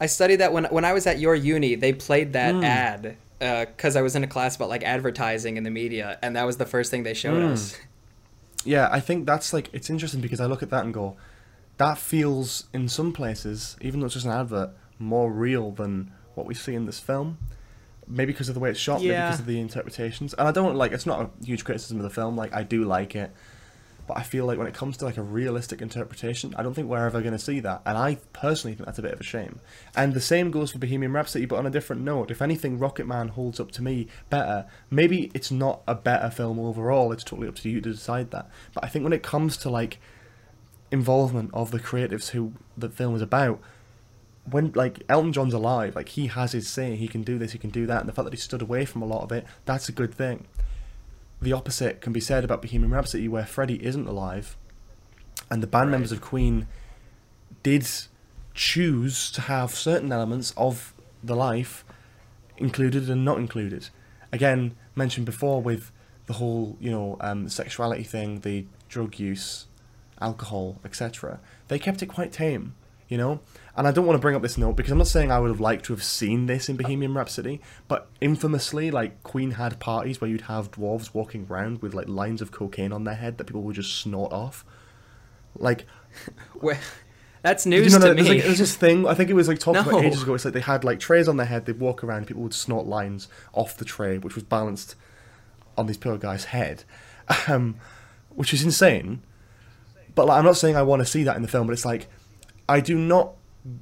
[0.00, 1.74] I studied that when when I was at your uni.
[1.76, 2.62] They played that Hmm.
[2.64, 6.44] ad because I was in a class about like advertising in the media, and that
[6.44, 7.52] was the first thing they showed Hmm.
[7.52, 7.76] us.
[8.64, 11.16] Yeah, I think that's like it's interesting because I look at that and go,
[11.76, 16.46] that feels in some places, even though it's just an advert, more real than what
[16.46, 17.38] we see in this film.
[18.06, 20.34] Maybe because of the way it's shot, maybe because of the interpretations.
[20.34, 22.36] And I don't like it's not a huge criticism of the film.
[22.36, 23.32] Like I do like it,
[24.06, 26.86] but I feel like when it comes to like a realistic interpretation, I don't think
[26.86, 29.24] we're ever going to see that, and I personally think that's a bit of a
[29.24, 29.58] shame.
[29.96, 32.30] And the same goes for Bohemian Rhapsody, but on a different note.
[32.30, 34.66] If anything, Rocketman holds up to me better.
[34.90, 37.10] Maybe it's not a better film overall.
[37.10, 38.50] It's totally up to you to decide that.
[38.74, 39.98] But I think when it comes to like
[40.94, 43.60] involvement of the creatives who the film is about,
[44.50, 47.58] when like Elton John's alive, like he has his say, he can do this, he
[47.58, 49.44] can do that, and the fact that he stood away from a lot of it,
[49.66, 50.46] that's a good thing.
[51.42, 54.56] The opposite can be said about Bohemian Rhapsody, where Freddie isn't alive,
[55.50, 55.92] and the band Right.
[55.92, 56.66] members of Queen
[57.62, 57.86] did
[58.54, 61.84] choose to have certain elements of the life
[62.56, 63.88] included and not included.
[64.32, 65.90] Again, mentioned before with
[66.26, 69.66] the whole, you know, um, sexuality thing, the drug use,
[70.20, 71.40] alcohol, etc.
[71.68, 72.74] They kept it quite tame,
[73.08, 73.40] you know.
[73.76, 75.50] And I don't want to bring up this note because I'm not saying I would
[75.50, 80.20] have liked to have seen this in Bohemian Rhapsody, but infamously, like Queen had parties
[80.20, 83.44] where you'd have dwarves walking around with like lines of cocaine on their head that
[83.44, 84.64] people would just snort off.
[85.56, 85.86] Like
[86.54, 86.78] Where,
[87.42, 88.34] that's news you know to there's, me.
[88.36, 89.82] like, there's this thing I think it was like talked No.
[89.82, 90.34] about ages ago.
[90.34, 91.66] It's like they had like trays on their head.
[91.66, 92.26] They'd walk around.
[92.26, 94.94] People would snort lines off the tray, which was balanced
[95.76, 96.84] on this poor guy's head,
[97.48, 97.76] um,
[98.30, 99.22] which is insane.
[100.14, 101.84] But like, I'm not saying I want to see that in the film, but it's
[101.84, 102.08] like
[102.68, 103.34] I do not.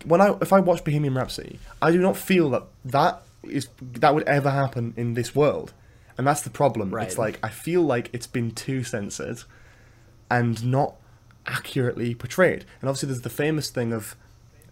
[0.04, 4.14] When I if I watch Bohemian Rhapsody, I do not feel that that is that
[4.14, 5.72] would ever happen in this world,
[6.16, 6.90] and that's the problem.
[6.94, 7.06] Right.
[7.06, 9.42] It's like I feel like it's been too censored
[10.30, 10.94] and not
[11.46, 12.64] accurately portrayed.
[12.80, 14.14] And obviously, there's the famous thing of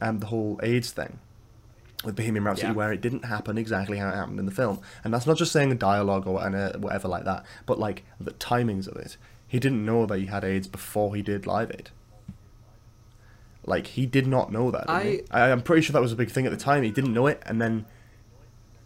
[0.00, 1.18] um, the whole AIDS thing
[2.04, 2.74] with Bohemian Rhapsody, Yeah.
[2.74, 4.80] where it didn't happen exactly how it happened in the film.
[5.04, 8.88] And that's not just saying a dialogue or whatever like that, but like the timings
[8.88, 9.16] of it.
[9.50, 11.90] He didn't know that he had AIDS before he did Live Aid.
[13.66, 15.02] Like he did not know that.
[15.02, 15.22] he?
[15.28, 16.84] I, I'm pretty sure that was a big thing at the time.
[16.84, 17.84] He didn't know it, and then,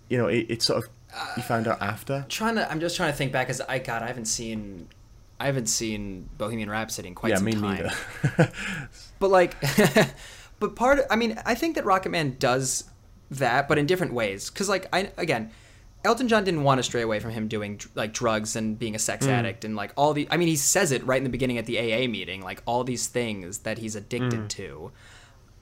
[0.08, 0.90] you know, it, it sort of
[1.34, 2.24] he uh, found out after.
[2.30, 4.88] trying to I'm just trying to think back because I God I haven't seen
[5.38, 7.90] I haven't seen Bohemian Rhapsody in quite yeah, some me time.
[8.22, 8.52] neither.
[9.18, 9.56] But like,
[10.60, 12.84] but part of, I mean, I think that Rocketman does
[13.30, 14.50] that, but in different ways.
[14.50, 15.50] Because like, I again,
[16.04, 18.98] Elton John didn't want to stray away from him doing like drugs and being a
[18.98, 20.28] sex addict and like all the.
[20.30, 22.84] I mean, he says it right in the beginning at the AA meeting, like all
[22.84, 24.92] these things that he's addicted to.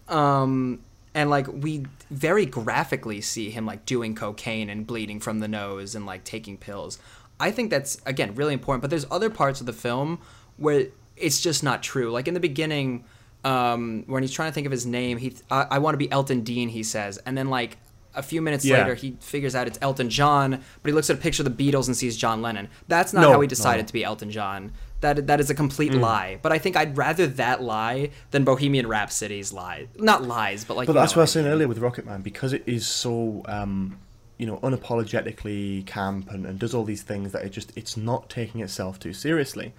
[0.09, 0.81] Um,
[1.14, 5.94] and like we very graphically see him like doing cocaine and bleeding from the nose
[5.94, 6.98] and like taking pills.
[7.39, 8.82] I think that's again really important.
[8.82, 10.19] But there's other parts of the film
[10.56, 10.86] where
[11.16, 12.10] it's just not true.
[12.10, 13.05] Like in the beginning,
[13.44, 16.10] um, when he's trying to think of his name, he I, I want to be
[16.10, 17.78] Elton Dean, he says, and then like
[18.15, 18.79] a few minutes Yeah.
[18.79, 20.51] later, he figures out it's Elton John,
[20.83, 22.69] but he looks at a picture of the Beatles and sees John Lennon.
[22.89, 23.87] That's not No, how he decided no.
[23.87, 24.73] to be Elton John.
[25.01, 26.39] That that is a complete lie.
[26.43, 29.89] But I think I'd rather that lie than Bohemian Rhapsody's lie.
[29.99, 30.87] Not lies, but like.
[30.87, 33.99] But that's what I was saying earlier with Rocketman because it is so, um,
[34.39, 38.29] you know, unapologetically camp and, and does all these things that it just it's not
[38.31, 39.73] taking itself too seriously.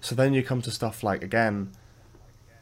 [0.00, 1.72] So then you come to stuff like again,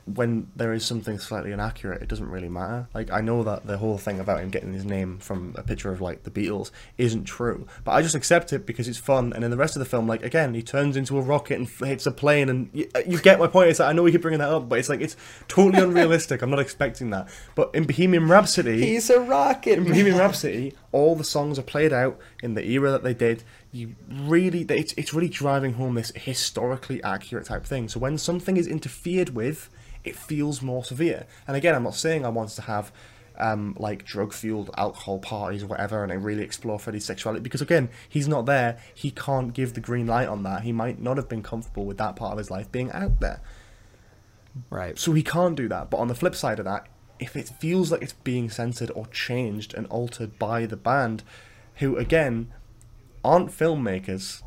[0.06, 2.86] when there is something slightly inaccurate, it doesn't really matter.
[2.92, 5.90] Like I know that the whole thing about him getting his name from a picture
[5.92, 9.32] of like the Beatles isn't true, but I just accept it because it's fun.
[9.32, 11.68] And in the rest of the film, like again, he turns into a rocket and
[11.68, 13.70] hits a plane, and you, uh, you get my point.
[13.70, 15.16] It's like, I know we keep bringing that up, but it's like it's
[15.48, 16.42] totally unrealistic.
[16.42, 17.28] I'm not expecting that.
[17.54, 19.78] But in Bohemian Rhapsody, He's a rocket.
[19.78, 23.42] in Bohemian Rhapsody, all the songs are played out in the era that they did.
[23.72, 27.88] You really, it's it's really driving home this historically accurate type thing.
[27.88, 29.70] So when something is interfered with,
[30.04, 31.26] it feels more severe.
[31.46, 32.92] And again, I'm not saying I want to have.
[33.36, 37.60] Um, like drug fueled alcohol parties or whatever, and I really explore Freddie's sexuality because
[37.60, 38.78] again, he's not there.
[38.94, 40.62] He can't give the green light on that.
[40.62, 43.40] He might not have been comfortable with that part of his life being out there.
[44.70, 44.98] Right.
[44.98, 45.90] So he can't do that.
[45.90, 46.86] But on the flip side of that,
[47.18, 51.22] if it feels like it's being censored or changed and altered by the band,
[51.76, 52.52] who again
[53.24, 54.42] aren't filmmakers,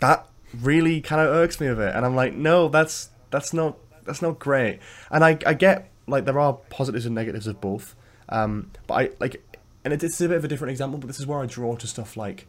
[0.00, 0.26] that
[0.60, 1.94] really kind of irks me a bit.
[1.94, 4.80] And I'm like, no, that's that's not that's not great.
[5.10, 7.94] And I I get like there are positives and negatives of both.
[8.28, 9.42] Um, but I like,
[9.84, 10.98] and it's a bit of a different example.
[10.98, 12.46] But this is where I draw to stuff like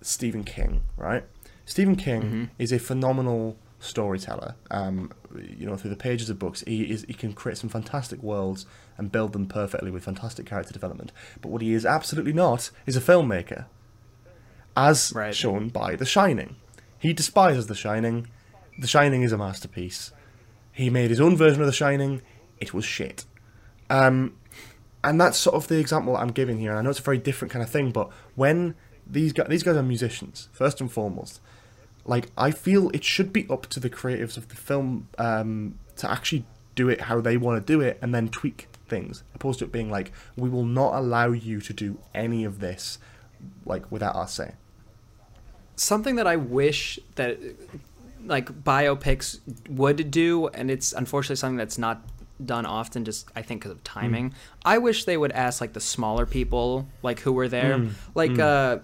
[0.00, 1.24] Stephen King, right?
[1.66, 4.54] Stephen King is a phenomenal storyteller.
[4.70, 8.22] Um, you know, through the pages of books, he is he can create some fantastic
[8.22, 8.66] worlds
[8.98, 11.12] and build them perfectly with fantastic character development.
[11.40, 13.66] But what he is absolutely not is a filmmaker,
[14.76, 15.34] as Right.
[15.34, 16.56] shown by The Shining.
[16.98, 18.26] He despises The Shining.
[18.78, 20.12] The Shining is a masterpiece.
[20.80, 22.22] He made his own version of The Shining.
[22.58, 23.26] It was shit.
[23.98, 24.36] Um,
[25.02, 26.70] and that's sort of the example that I'm giving here.
[26.70, 28.74] And I know it's a very different kind of thing, but when
[29.06, 31.40] these guys, these guys are musicians first and foremost.
[32.04, 36.10] Like I feel it should be up to the creatives of the film um, to
[36.10, 36.44] actually
[36.74, 39.72] do it how they want to do it, and then tweak things, opposed to it
[39.72, 42.98] being like, we will not allow you to do any of this,
[43.66, 44.54] like without our say.
[45.80, 47.38] something that I wish that
[48.26, 52.02] like biopics would do, and it's unfortunately something that's not
[52.44, 53.04] done often.
[53.04, 54.34] Just I think because of timing.
[54.64, 58.38] I wish they would ask like the smaller people, like who were there, Mm, like
[58.38, 58.78] uh,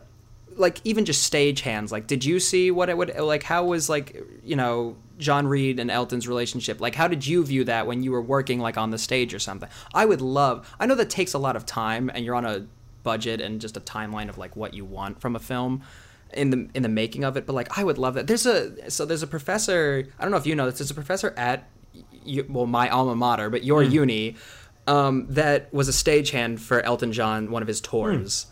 [0.56, 1.90] like even just stagehands.
[1.92, 3.42] Like, did you see what it would like?
[3.42, 6.80] How was like you know John Reid and Elton's relationship?
[6.80, 9.38] Like, how did you view that when you were working like on the stage or
[9.38, 9.68] something?
[9.94, 10.74] I would love.
[10.80, 12.66] I know that takes a lot of time, and you're on a
[13.02, 15.80] budget and just a timeline of like what you want from a film
[16.32, 18.26] in the in the making of it but like i would love that.
[18.26, 20.94] There's a so there's a professor i don't know if you know this there's a
[20.94, 21.68] professor at
[22.48, 24.36] well my alma mater but your uni
[24.88, 28.46] um, that was a stagehand for elton john one of his tours.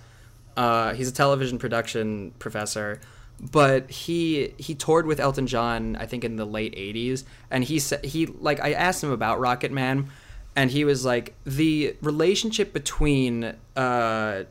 [0.57, 3.01] Uh, he's a television production professor
[3.41, 7.81] but he he toured with elton john i think in the late 80s and he
[7.81, 10.09] said he like i asked him about rocket man
[10.57, 14.45] and he was like the relationship between uh,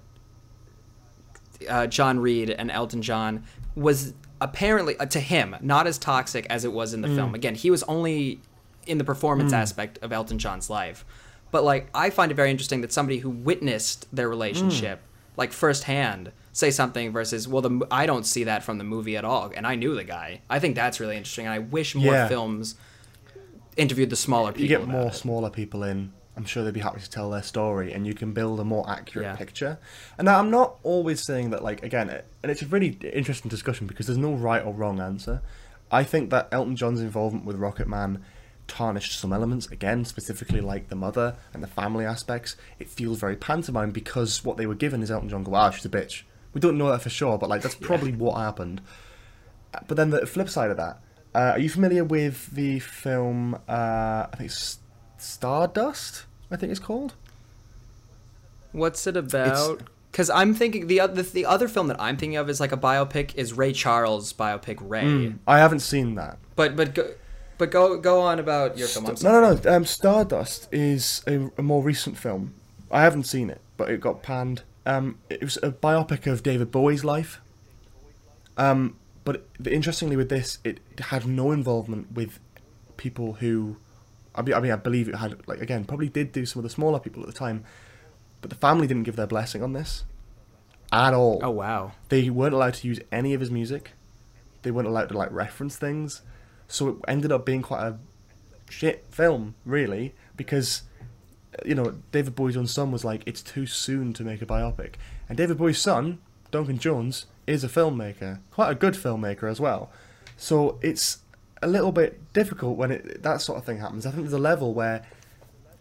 [1.68, 3.44] uh, John Reid and Elton John
[3.76, 7.34] was apparently uh, to him not as toxic as it was in the film.
[7.36, 8.40] Again, he was only
[8.86, 11.06] in the performance aspect of Elton John's life,
[11.52, 15.02] but like I find it very interesting that somebody who witnessed their relationship
[15.38, 19.26] like firsthand say something versus well the I don't see that from the movie at
[19.26, 20.42] all and I knew the guy.
[20.50, 22.28] I think that's really interesting and I wish more Yeah.
[22.28, 22.76] films
[23.78, 24.62] interviewed the smaller people.
[24.62, 25.16] you get more it.
[25.16, 28.34] smaller people in i'm sure they'd be happy to tell their story and you can
[28.34, 29.36] build a more accurate Yeah.
[29.36, 29.78] picture.
[30.18, 33.86] And i'm not always saying that like again it, and it's a really interesting discussion
[33.88, 35.42] because there's no right or wrong answer.
[35.92, 38.24] I think that elton john's involvement with rocket man
[38.68, 39.68] tarnished some elements.
[39.68, 42.56] Again specifically like the mother and the family aspects.
[42.80, 45.86] It feels very pantomime because what they were given is elton john go ah she's
[45.86, 46.24] a bitch.
[46.54, 48.82] We don't know that for sure but like that's probably what happened.
[49.88, 51.00] But then the flip side of that,
[51.34, 53.56] uh, are you familiar with the film?
[53.68, 54.78] Uh, I think it's
[55.24, 56.26] Stardust.
[56.52, 57.14] I think it's called.
[58.72, 59.84] What's it about?
[60.12, 62.78] Because I'm thinking the other the other film that I'm thinking of is like a
[62.78, 65.34] biopic is Ray Charles biopic Ray.
[65.48, 66.38] I haven't seen that.
[66.56, 67.12] But but go,
[67.58, 69.06] but go go on about your film.
[69.06, 69.76] No, no, no.
[69.76, 72.54] Um, Stardust is a, a more recent film.
[72.92, 74.64] I haven't seen it, but it got panned.
[74.86, 77.40] Um, it was a biopic of David Bowie's life.
[78.58, 82.40] Um, but interestingly, with this, it had no involvement with
[82.98, 83.78] people who,
[84.36, 86.64] I mean, I mean, I believe it had like again probably did do some of
[86.64, 87.64] the smaller people at the time,
[88.42, 90.04] but the family didn't give their blessing on this
[90.94, 91.40] at all.
[91.44, 91.94] Oh wow.
[92.10, 93.92] They weren't allowed to use any of his music.
[94.62, 96.22] They weren't allowed to like reference things.
[96.68, 97.98] So it ended up being quite a
[98.70, 100.84] shit film, really, because
[101.54, 104.46] uh, you know David Bowie's own son was like, "It's too soon to make a
[104.46, 104.96] biopic,"
[105.28, 106.20] and David Bowie's son,
[106.52, 109.92] Duncan Jones, is a filmmaker, quite a good filmmaker as well.
[110.38, 111.20] So it's
[111.64, 114.06] a little bit difficult when it that sort of thing happens.
[114.06, 115.06] I think there's a level where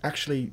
[0.02, 0.52] actually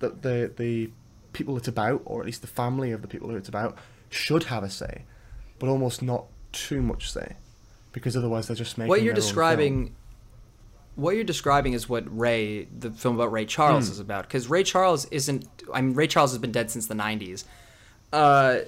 [0.00, 0.90] the the the
[1.32, 3.78] people it's about, or at least the family of the people who it's about,
[4.10, 5.04] should have a say,
[5.58, 7.36] but almost not too much say,
[7.92, 8.88] because otherwise they're just making.
[8.88, 9.26] What you're their own film.
[9.28, 9.94] describing.
[10.94, 13.92] What you're describing is what Ray, the film about Ray Charles, Hmm.
[13.92, 14.24] is about.
[14.28, 15.48] Because Ray Charles isn't.
[15.72, 17.44] I mean, Ray Charles has been dead since the '90s.
[18.12, 18.58] Uh,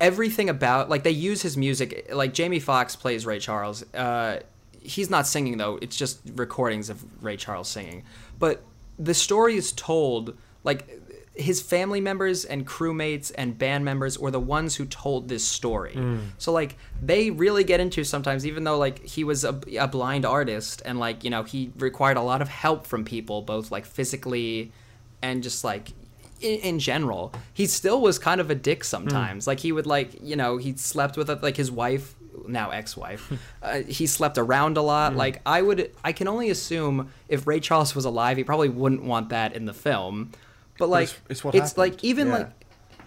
[0.00, 2.08] everything about like they use his music.
[2.12, 3.82] Like Jamie Foxx plays Ray Charles.
[3.92, 4.40] Uh,
[4.80, 5.78] he's not singing though.
[5.82, 8.04] It's just recordings of Ray Charles singing.
[8.38, 8.62] But
[8.98, 11.00] the story is told like
[11.34, 15.94] his family members and crewmates and band members were the ones who told this story.
[15.94, 16.20] Mm.
[16.38, 20.26] So like they really get into sometimes even though like he was a, a blind
[20.26, 23.86] artist and like you know he required a lot of help from people both like
[23.86, 24.72] physically
[25.22, 25.90] and just like
[26.40, 29.46] in, in general he still was kind of a dick sometimes mm.
[29.46, 32.14] like he would like you know he slept with like his wife
[32.48, 35.14] now ex-wife uh, he slept around a lot.
[35.14, 39.02] Like i would i can only assume if ray charles was alive he probably wouldn't
[39.02, 40.32] want that in the film.
[40.78, 42.38] But like it's- it's what it's like even yeah.
[42.38, 42.50] like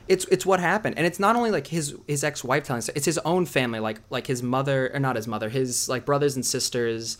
[0.07, 0.97] it's it's what happened.
[0.97, 4.01] And it's not only like his his ex-wife telling us it's his own family like
[4.09, 7.17] like his mother or not his mother his like brothers and sisters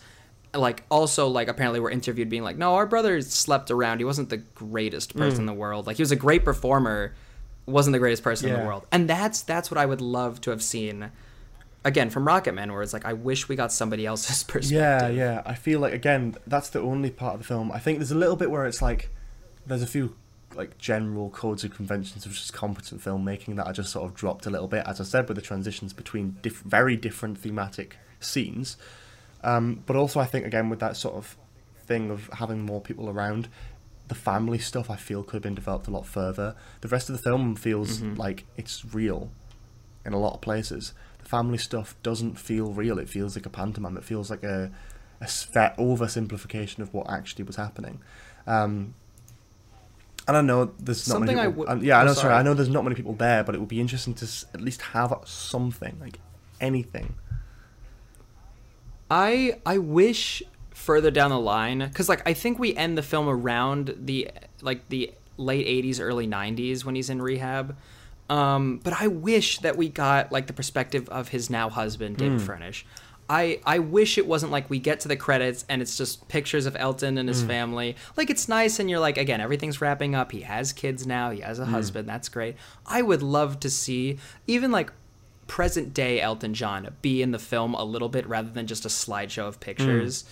[0.54, 3.98] like also like apparently were interviewed being like no our brother slept around.
[3.98, 5.86] He wasn't the greatest person in the world.
[5.86, 7.14] Like he was a great performer
[7.66, 8.86] wasn't the greatest person in the world.
[8.92, 11.10] And that's that's what i would love to have seen
[11.84, 15.08] again from rocket man where it's like i wish we got somebody else's perspective Yeah,
[15.08, 15.42] yeah.
[15.44, 17.70] I feel like again, that's the only part of the film.
[17.72, 19.10] I think there's a little bit where it's like
[19.66, 20.14] there's a few
[20.54, 24.46] like general codes and conventions of just competent filmmaking that I just sort of dropped
[24.46, 28.76] a little bit, as I said, with the transitions between diff- very different thematic scenes.
[29.42, 31.36] Um, but also, I think again with that sort of
[31.86, 33.48] thing of having more people around,
[34.08, 36.54] the family stuff I feel could have been developed a lot further.
[36.82, 39.30] The rest of the film feels like it's real
[40.06, 40.92] in a lot of places.
[41.36, 42.98] Family stuff doesn't feel real.
[42.98, 43.96] It feels like a pantomime.
[43.96, 44.70] It feels like a,
[45.20, 48.00] a oversimplification of what actually was happening.
[48.46, 48.94] Um,
[50.28, 51.60] and I know there's not Something many people.
[51.64, 52.12] would- and- yeah, I know.
[52.12, 52.22] Sorry.
[52.30, 52.34] sorry.
[52.34, 54.60] I know there's not many people there, but it would be interesting to s- at
[54.60, 56.18] least have something like
[56.60, 57.14] anything.
[59.10, 63.28] I I wish further down the line because like I think we end the film
[63.28, 64.30] around the
[64.62, 67.76] like the late '80s, early '90s when he's in rehab.
[68.30, 72.40] Um, but I wish that we got like the perspective of his now husband, David
[72.40, 72.46] hmm.
[72.46, 72.86] Furnish.
[73.28, 76.66] I, I wish it wasn't like we get to the credits and it's just pictures
[76.66, 77.48] of Elton and his hmm.
[77.48, 77.96] family.
[78.16, 80.32] Like it's nice and you're like again everything's wrapping up.
[80.32, 81.30] He has kids now.
[81.30, 81.72] He has a hmm.
[81.72, 82.08] husband.
[82.08, 82.56] That's great.
[82.86, 84.92] I would love to see even like
[85.46, 88.88] present day Elton John be in the film a little bit rather than just a
[88.88, 90.24] slideshow of pictures.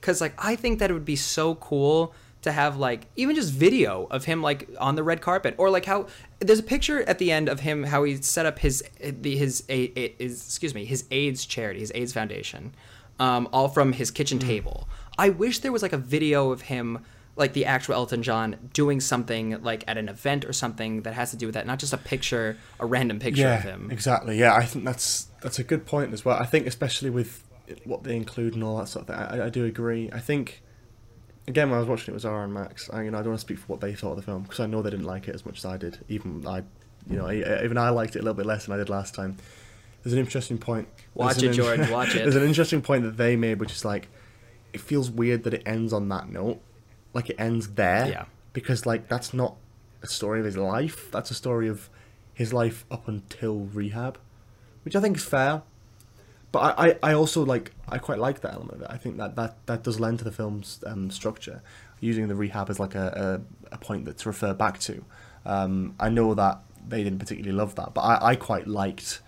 [0.00, 3.52] Cuz like I think that it would be so cool to have like even just
[3.52, 6.06] video of him like on the red carpet or like how
[6.38, 9.62] there's a picture at the end of him how he set up his the his
[9.68, 12.72] a, a- his excuse me his AIDS charity his AIDS foundation
[13.20, 14.88] um, all from his kitchen table.
[15.18, 17.04] I wish there was like a video of him
[17.36, 21.30] like the actual Elton John doing something like at an event or something that has
[21.30, 23.88] to do with that, not just a picture, a random picture yeah, of him.
[23.90, 24.38] exactly.
[24.38, 26.36] Yeah, I think that's that's a good point as well.
[26.36, 27.46] I think especially with
[27.84, 30.10] what they include and all that sort of thing, I, I do agree.
[30.12, 30.62] I think
[31.46, 33.30] again when I was watching it with Zara and Max, I, you know, I don't
[33.30, 35.06] want to speak for what they thought of the film because I know they didn't
[35.06, 35.98] like it as much as I did.
[36.08, 36.62] Even I,
[37.08, 39.14] you know, I, even I liked it a little bit less than I did last
[39.14, 39.36] time.
[40.02, 40.88] There's an interesting point.
[41.14, 42.22] Watch There's it, George, watch it.
[42.22, 44.08] There's an interesting point that they made, which is like,
[44.72, 46.60] it feels weird that it ends on that note,
[47.12, 48.08] like it ends there.
[48.08, 48.24] Yeah.
[48.52, 49.56] Because like that's not
[50.02, 51.10] a story of his life.
[51.10, 51.90] That's a story of
[52.32, 54.18] his life up until rehab,
[54.84, 55.62] which I think is fair.
[56.52, 58.88] But I, I, also like I quite like that element of it.
[58.90, 61.62] I think that that, that does lend to the film's um, structure,
[62.00, 63.40] using the rehab as like a,
[63.70, 65.04] a, a point that to refer back to.
[65.44, 69.20] Um, I know that they didn't particularly love that, but I, I quite liked,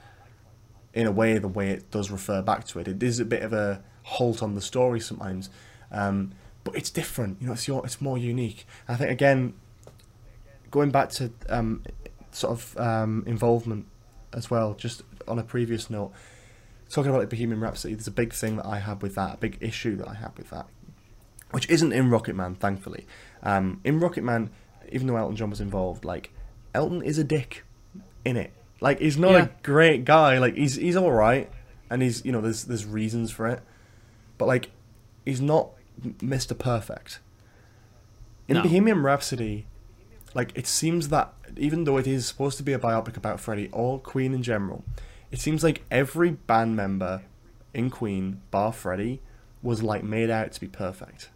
[0.94, 2.88] in a way, the way it does refer back to it.
[2.88, 5.48] It is a bit of a halt on the story sometimes,
[5.92, 6.32] um,
[6.64, 7.40] but it's different.
[7.40, 8.66] You know, it's your it's more unique.
[8.88, 9.54] I think again,
[10.72, 11.84] going back to um,
[12.32, 13.86] sort of um, involvement
[14.32, 14.74] as well.
[14.74, 16.12] Just on a previous note,
[16.92, 19.36] talking about like Bohemian Rhapsody, there's a big thing that I had with that, a
[19.38, 20.66] big issue that I had with that,
[21.50, 23.06] which isn't in Rocketman, thankfully.
[23.42, 24.50] Um, in Rocketman,
[24.90, 26.30] even though Elton John was involved, like
[26.74, 27.64] Elton is a dick
[28.24, 28.52] in it.
[28.80, 29.44] Like he's not Yeah.
[29.44, 30.38] a great guy.
[30.38, 31.50] Like he's he's all right,
[31.90, 33.60] and he's you know there's there's reasons for it,
[34.38, 34.70] but like
[35.24, 35.70] he's not
[36.18, 36.58] Mr.
[36.58, 37.20] Perfect.
[38.48, 38.62] In No.
[38.64, 39.66] Bohemian Rhapsody,
[40.34, 43.68] like it seems that even though it is supposed to be a biopic about Freddie
[43.72, 44.84] or Queen in general,
[45.32, 47.22] it seems like every band member
[47.74, 49.20] in Queen, bar Freddie,
[49.62, 51.30] was like made out to be perfect.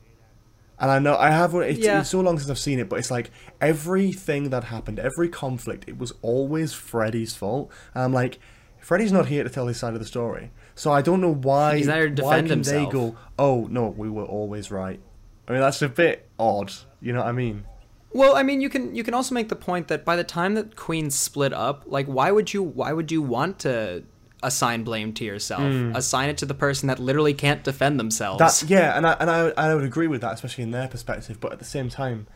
[0.78, 2.00] And I know I have it's, Yeah.
[2.00, 5.84] it's so long since I've seen it, but it's like everything that happened, every conflict,
[5.88, 7.70] it was always Freddie's fault.
[7.94, 8.38] And I'm like,
[8.78, 11.78] Freddie's not here to tell his side of the story, so I don't know why.
[11.78, 13.16] He's not here to why defend can they go?
[13.38, 15.00] Oh no, we were always right.
[15.48, 16.72] I mean, that's a bit odd.
[17.00, 17.64] You know what I mean?
[18.12, 20.54] Well, I mean, you can you can also make the point that by the time
[20.54, 24.04] that Queen split up, like why would you why would you want to
[24.42, 25.62] assign blame to yourself?
[25.62, 25.94] Hmm.
[25.94, 28.38] Assign it to the person that literally can't defend themselves.
[28.38, 31.40] That yeah, and I and I I would agree with that, especially in their perspective.
[31.40, 32.26] But at the same time,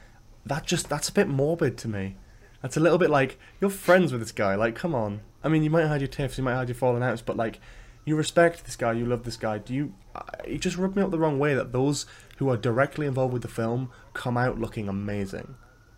[0.45, 2.17] that just that's a bit morbid to me.
[2.63, 4.55] That's a little bit like you're friends with this guy.
[4.55, 5.21] Like, come on.
[5.43, 7.23] I mean, you might have had your tiffs, you might have had your falling outs,
[7.23, 7.61] but like,
[8.05, 9.59] you respect this guy, you love this guy.
[9.59, 9.95] Do you?
[10.15, 12.07] Uh, it just rubbed me up the wrong way that those
[12.39, 15.55] who are directly involved with the film come out looking amazing,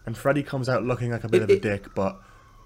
[0.06, 2.20] and Freddie comes out looking like a bit It- of a it- dick, but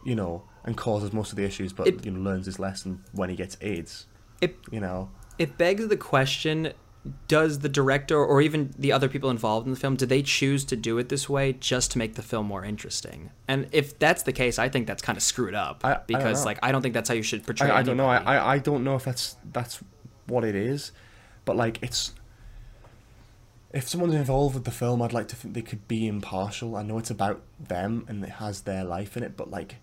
[0.04, 3.04] you know, and causes most of the issues, but It- you know, learns his lesson
[3.12, 4.06] when he gets AIDS.
[4.40, 5.10] it You know.
[5.38, 6.72] it begs the question
[7.28, 10.64] does the director or even the other people involved in the film did they choose
[10.64, 14.22] to do it this way just to make the film more interesting and if that's
[14.24, 16.46] the case i think that's kind of screwed up I- I because know.
[16.46, 18.06] like i don't think that's how you should portray I, I don't know.
[18.06, 18.16] I.
[18.18, 19.80] I, I don't know if that's that's
[20.26, 20.92] what it is,
[21.44, 22.12] but like it's.
[23.72, 26.76] If someone's involved with the film, I'd like to think they could be impartial.
[26.76, 29.76] I know it's about them and it has their life in it, but like.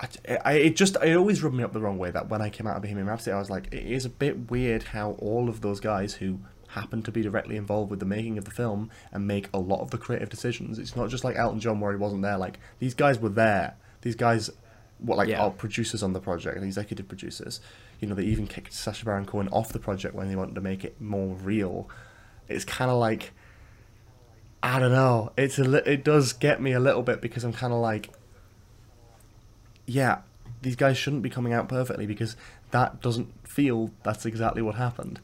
[0.00, 0.08] I,
[0.44, 2.66] I, it just it always rubbed me up the wrong way that when I came
[2.66, 5.60] out of Bohemian Rhapsody I was like it is a bit weird how all of
[5.60, 9.26] those guys who happen to be directly involved with the making of the film and
[9.28, 11.98] make a lot of the creative decisions it's not just like Elton John where he
[11.98, 14.50] wasn't there like these guys were there these guys
[14.98, 15.42] what like Yeah.
[15.42, 17.60] are producers on the project, and executive producers.
[18.00, 20.60] You know, they even kicked Sacha Baron Cohen off the project when they wanted to
[20.60, 21.90] make it more real.
[22.48, 23.32] It's kind of like
[24.62, 25.32] I don't know.
[25.36, 28.10] It's a li- it does get me a little bit because I'm kind of like,
[29.86, 30.18] yeah,
[30.62, 32.36] these guys shouldn't be coming out perfectly because
[32.70, 35.20] that doesn't feel that's exactly what happened.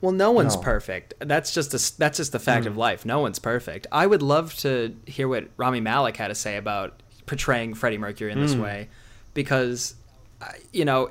[0.00, 0.62] Well, no one's No.
[0.62, 1.14] Perfect.
[1.20, 3.04] That's just a, that's just the fact of life.
[3.06, 3.86] No one's perfect.
[3.92, 8.32] I would love to hear what Rami Malek had to say about portraying Freddie Mercury
[8.32, 8.62] in this Hmm.
[8.62, 8.88] way,
[9.32, 9.94] because,
[10.40, 11.10] uh, you know,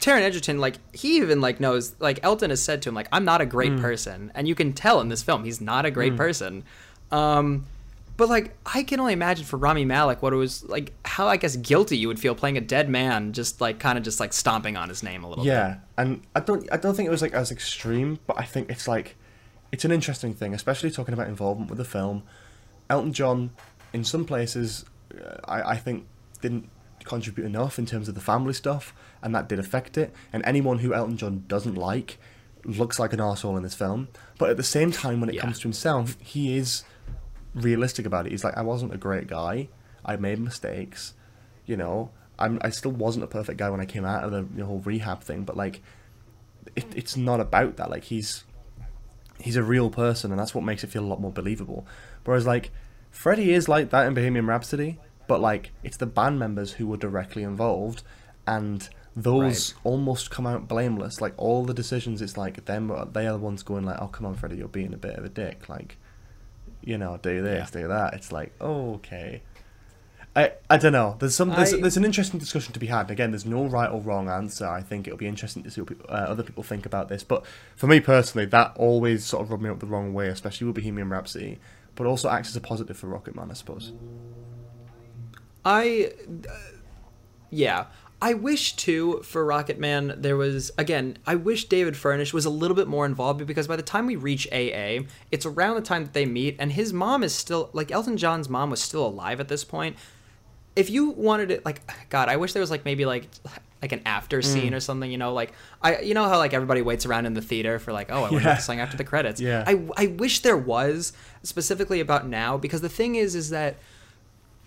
[0.00, 3.24] Taron Egerton, like he even like knows, like Elton has said to him, like I'm
[3.24, 6.16] not a great person, and you can tell in this film he's not a great
[6.16, 6.64] person.
[7.12, 7.66] Um,
[8.16, 11.36] But like, I can only imagine for Rami Malek what it was like, how I
[11.36, 14.32] guess guilty you would feel playing a dead man, just like kind of just like
[14.32, 15.44] stomping on his name a little.
[15.44, 15.50] Bit.
[15.50, 18.70] Yeah, and I don't I don't think it was like as extreme, but I think
[18.70, 19.16] it's like
[19.72, 22.22] it's an interesting thing, especially talking about involvement with the film.
[22.88, 23.50] Elton John,
[23.92, 24.84] in some places,
[25.20, 26.06] uh, I I think
[26.40, 26.68] didn't
[27.04, 30.14] contribute enough in terms of the family stuff, and that did affect it.
[30.32, 32.18] And anyone who Elton John doesn't like
[32.64, 34.08] looks like an asshole in this film.
[34.38, 35.42] But at the same time, when it Yeah.
[35.42, 36.82] comes to himself, he is
[37.54, 38.32] realistic about it.
[38.32, 39.68] He's like, I wasn't a great guy.
[40.04, 41.14] I made mistakes.
[41.66, 42.58] You know, I'm.
[42.62, 45.22] I still wasn't a perfect guy when I came out of the, the whole rehab
[45.22, 45.44] thing.
[45.44, 45.82] But like,
[46.76, 47.90] it, it's not about that.
[47.90, 48.44] Like he's
[49.40, 51.86] he's a real person, and that's what makes it feel a lot more believable.
[52.24, 52.70] Whereas like
[53.10, 56.96] Freddie is like that in Bohemian Rhapsody, but like it's the band members who were
[56.96, 58.02] directly involved,
[58.46, 61.20] and those almost come out blameless.
[61.20, 62.92] Like all the decisions, it's like them.
[63.12, 65.24] They are the ones going like, "Oh come on, Freddie, you're being a bit of
[65.24, 65.96] a dick." Like,
[66.86, 68.14] you know, do this, do that.
[68.14, 69.42] It's like okay.
[70.36, 71.14] I, I don't know.
[71.20, 73.08] There's some there's, I- there's an interesting discussion to be had.
[73.08, 74.66] Again, there's no right or wrong answer.
[74.66, 77.22] I think it'll be interesting to see what people, uh, other people think about this.
[77.22, 77.44] But
[77.76, 80.74] for me personally, that always sort of rubbed me up the wrong way, especially with
[80.74, 81.60] Bohemian Rhapsody.
[81.94, 83.92] But also acts as a positive for Rocketman, I suppose.
[85.64, 86.10] I,
[86.48, 86.52] uh,
[87.50, 87.86] yeah,
[88.24, 91.18] I wish too for Rocketman there was again.
[91.26, 94.16] I wish David Furnish was a little bit more involved because by the time we
[94.16, 97.90] reach AA, it's around the time that they meet, and his mom is still like
[97.90, 99.98] Elton John's mom was still alive at this point.
[100.74, 103.28] If you wanted it, like God, I wish there was like maybe like
[103.82, 104.44] like an after mm.
[104.44, 105.12] scene or something.
[105.12, 105.52] You know, like
[105.82, 108.30] I, you know how like everybody waits around in the theater for like, oh, I
[108.30, 108.54] want Yeah.
[108.54, 109.38] what the after the credits.
[109.38, 109.64] Yeah.
[109.66, 113.76] I I wish there was specifically about now because the thing is is that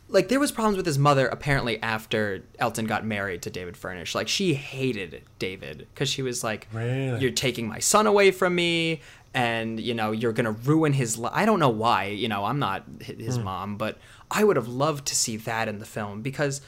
[0.09, 4.15] like there was problems with his mother apparently after Elton got married to David Furnish.
[4.15, 7.19] Like she hated David because she was like, Really?
[7.19, 9.01] "You're taking my son away from me,
[9.33, 12.05] and you know you're gonna ruin his life." I don't know why.
[12.05, 13.97] You know, I'm not hi- his mom, but
[14.31, 16.61] I would have loved to see that in the film because.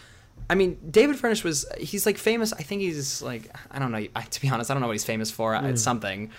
[0.52, 2.54] I mean, David Furnish was, he's like famous.
[2.54, 4.04] I think he's like, I don't know.
[4.16, 5.56] I, to be honest, I don't know what he's famous for.
[5.56, 5.66] Hmm.
[5.68, 6.32] It's something.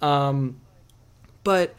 [0.00, 0.60] Um,
[1.42, 1.74] but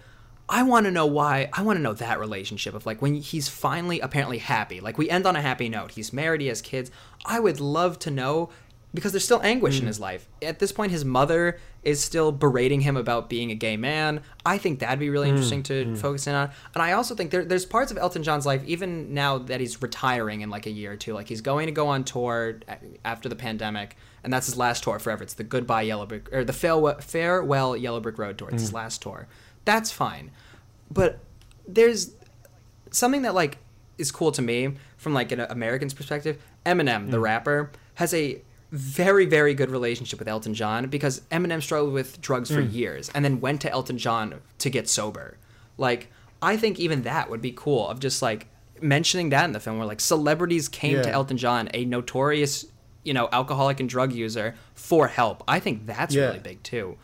[0.49, 1.49] I want to know why.
[1.53, 4.80] I want to know that relationship of like when he's finally apparently happy.
[4.80, 5.91] Like we end on a happy note.
[5.91, 6.41] He's married.
[6.41, 6.90] He has kids.
[7.26, 8.49] I would love to know
[8.94, 9.88] because there's still anguish in mm.
[9.88, 10.28] his life.
[10.41, 14.22] At this point, his mother is still berating him about being a gay man.
[14.45, 15.98] I think that'd be really mm, interesting to mm.
[15.98, 16.52] focus in on.
[16.74, 19.82] And I also think there, there's parts of Elton John's life, even now that he's
[19.82, 22.60] retiring in like a year or two, like he's going to go on tour
[23.03, 25.24] after the pandemic, and that's his last tour forever.
[25.24, 28.49] It's the Goodbye Yellow Brick or the Farewell, Farewell Yellow Brick Road tour.
[28.49, 29.28] It's his last tour.
[29.68, 30.31] That's fine,
[30.89, 31.19] but
[31.68, 32.14] there's
[32.89, 33.57] something that like
[33.98, 36.41] is cool to me from like an American's perspective.
[36.65, 37.23] Eminem, the mm.
[37.23, 38.41] rapper, has a
[38.72, 42.72] very very good relationship with Elton John because Eminem struggled with drugs for mm.
[42.72, 45.38] years and then went to Elton John to get sober.
[45.77, 46.10] Like
[46.41, 48.48] I think even that would be cool of just like
[48.81, 52.65] mentioning that in the film where like celebrities came to Elton John, a notorious
[53.03, 55.44] you know alcoholic and drug user, for help.
[55.45, 56.27] I think that's Yeah.
[56.27, 56.98] really big too.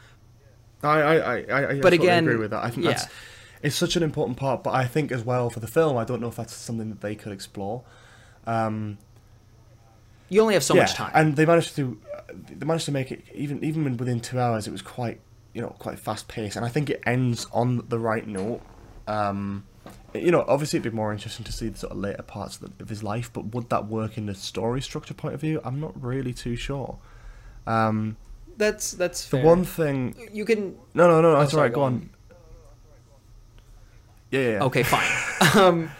[0.83, 2.63] I I I, I, But again, agree with that.
[2.63, 3.07] I think that's
[3.61, 4.63] it's such an important part.
[4.63, 7.01] But I think as well for the film, I don't know if that's something that
[7.01, 7.83] they could explore.
[8.45, 8.97] Um,
[10.29, 11.11] You only have so yeah, much time.
[11.13, 11.99] and they managed to
[12.49, 14.67] they managed to make it even even within two hours.
[14.67, 15.19] It was quite
[15.53, 18.61] you know quite fast paced, and I think it ends on the right note.
[19.07, 19.65] Um,
[20.13, 22.77] you know, obviously it'd be more interesting to see the sort of later parts of,
[22.77, 25.59] the, of his life, but would that work in the story structure point of view?
[25.63, 26.99] I'm not really too sure.
[27.67, 28.15] Um,
[28.57, 29.41] that's that's fair.
[29.41, 31.73] the one thing, you can no, no, no, that's sorry, alright.
[31.73, 31.93] go Go on.
[31.93, 32.09] on.
[34.31, 34.63] Yeah, yeah, yeah.
[34.63, 35.09] Okay, fine.
[35.55, 35.91] um,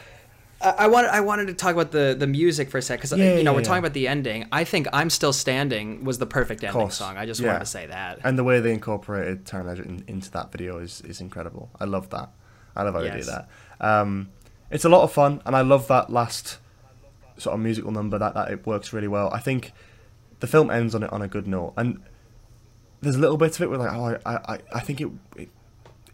[0.62, 3.12] I, I wanted I wanted to talk about the the music for a sec because
[3.18, 3.66] Yeah, you know yeah, we're yeah.
[3.66, 4.48] talking about the ending.
[4.52, 7.18] I think "I'm Still Standing" was the perfect ending course, song.
[7.18, 7.48] I just yeah.
[7.48, 8.20] wanted to say that.
[8.24, 11.70] And the way they incorporated Taron Egerton into that video is, is incredible.
[11.80, 12.30] I love that.
[12.76, 13.50] I love how they do that.
[13.80, 14.30] Um,
[14.72, 16.58] it's a lot of fun, and I love that last
[17.38, 18.18] sort of musical number.
[18.18, 19.30] That that it works really well.
[19.32, 19.74] I think
[20.40, 22.02] the film ends on it on a good note, and
[23.04, 25.50] there's a little bit of it where like, oh, I I, I think it, it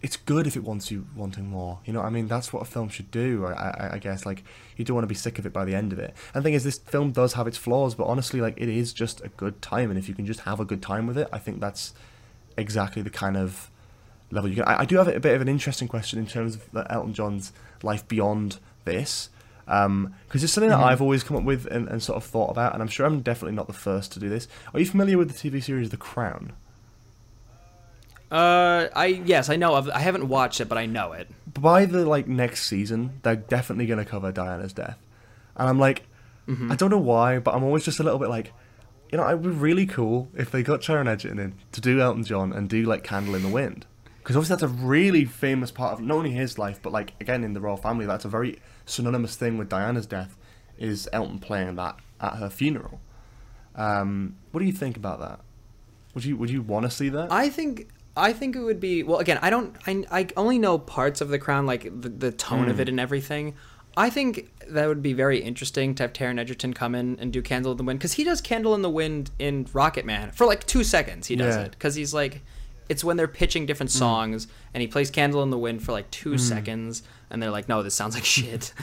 [0.02, 1.80] it's good if it wants you wanting more.
[1.86, 3.46] You know, what I mean, that's what a film should do.
[3.46, 4.44] I, I, I guess like
[4.78, 6.14] you don't want to be sick of it by the end of it.
[6.34, 8.94] And the thing is, this film does have its flaws, but honestly, like it is
[8.94, 9.90] just a good time.
[9.90, 11.94] And if you can just have a good time with it, I think that's
[12.58, 13.70] exactly the kind of
[14.32, 14.66] level you can.
[14.66, 17.52] I, I do have a bit of an interesting question in terms of Elton John's
[17.84, 19.30] life beyond this.
[19.68, 20.86] Um, because it's something that mm-hmm.
[20.86, 23.22] I've always come up with and, and sort of thought about, and I'm sure I'm
[23.22, 24.48] definitely not the first to do this.
[24.74, 26.54] Are you familiar with the TV series The Crown?
[28.32, 29.90] Uh, I yes, I know of.
[29.90, 31.28] I haven't watched it, but I know it.
[31.54, 35.00] by the like next season, they're definitely going to cover Diana's death,
[35.56, 36.04] and I'm like,
[36.48, 38.54] I don't know why, but I'm always just a little bit like,
[39.12, 42.02] you know, it would be really cool if they got Taron Egerton in to do
[42.02, 43.86] Elton John and do like Candle in the Wind,
[44.20, 47.44] because obviously that's a really famous part of not only his life, but like again
[47.44, 50.38] in the royal family, that's a very synonymous thing with Diana's death.
[50.78, 53.02] Is Elton playing that at her funeral?
[53.76, 55.40] Um, what do you think about that?
[56.14, 57.32] Would you would you want to see that?
[57.32, 57.90] I think
[58.20, 59.20] I think it would be well.
[59.20, 59.76] Again, I don't.
[59.88, 62.92] I, I only know parts of the Crown, like the, the tone of it mm.
[62.92, 63.56] and everything.
[63.98, 67.42] I think that would be very interesting to have Taron Egerton come in and do
[67.42, 70.66] "Candle in the Wind" because he does "Candle in the Wind" in Rocketman for like
[70.66, 71.28] two seconds.
[71.28, 71.64] He does Yeah.
[71.64, 72.42] it because he's like,
[72.88, 73.98] it's when they're pitching different mm.
[73.98, 76.40] songs and he plays "Candle in the Wind" for like two mm.
[76.40, 78.74] seconds, and they're like, "No, this sounds like shit."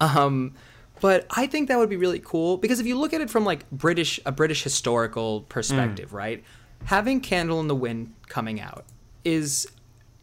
[0.00, 0.54] um,
[1.00, 3.44] but I think that would be really cool because if you look at it from
[3.44, 6.42] like British a British historical perspective, right?
[6.86, 8.84] Having "Candle in the Wind" coming out
[9.24, 9.66] is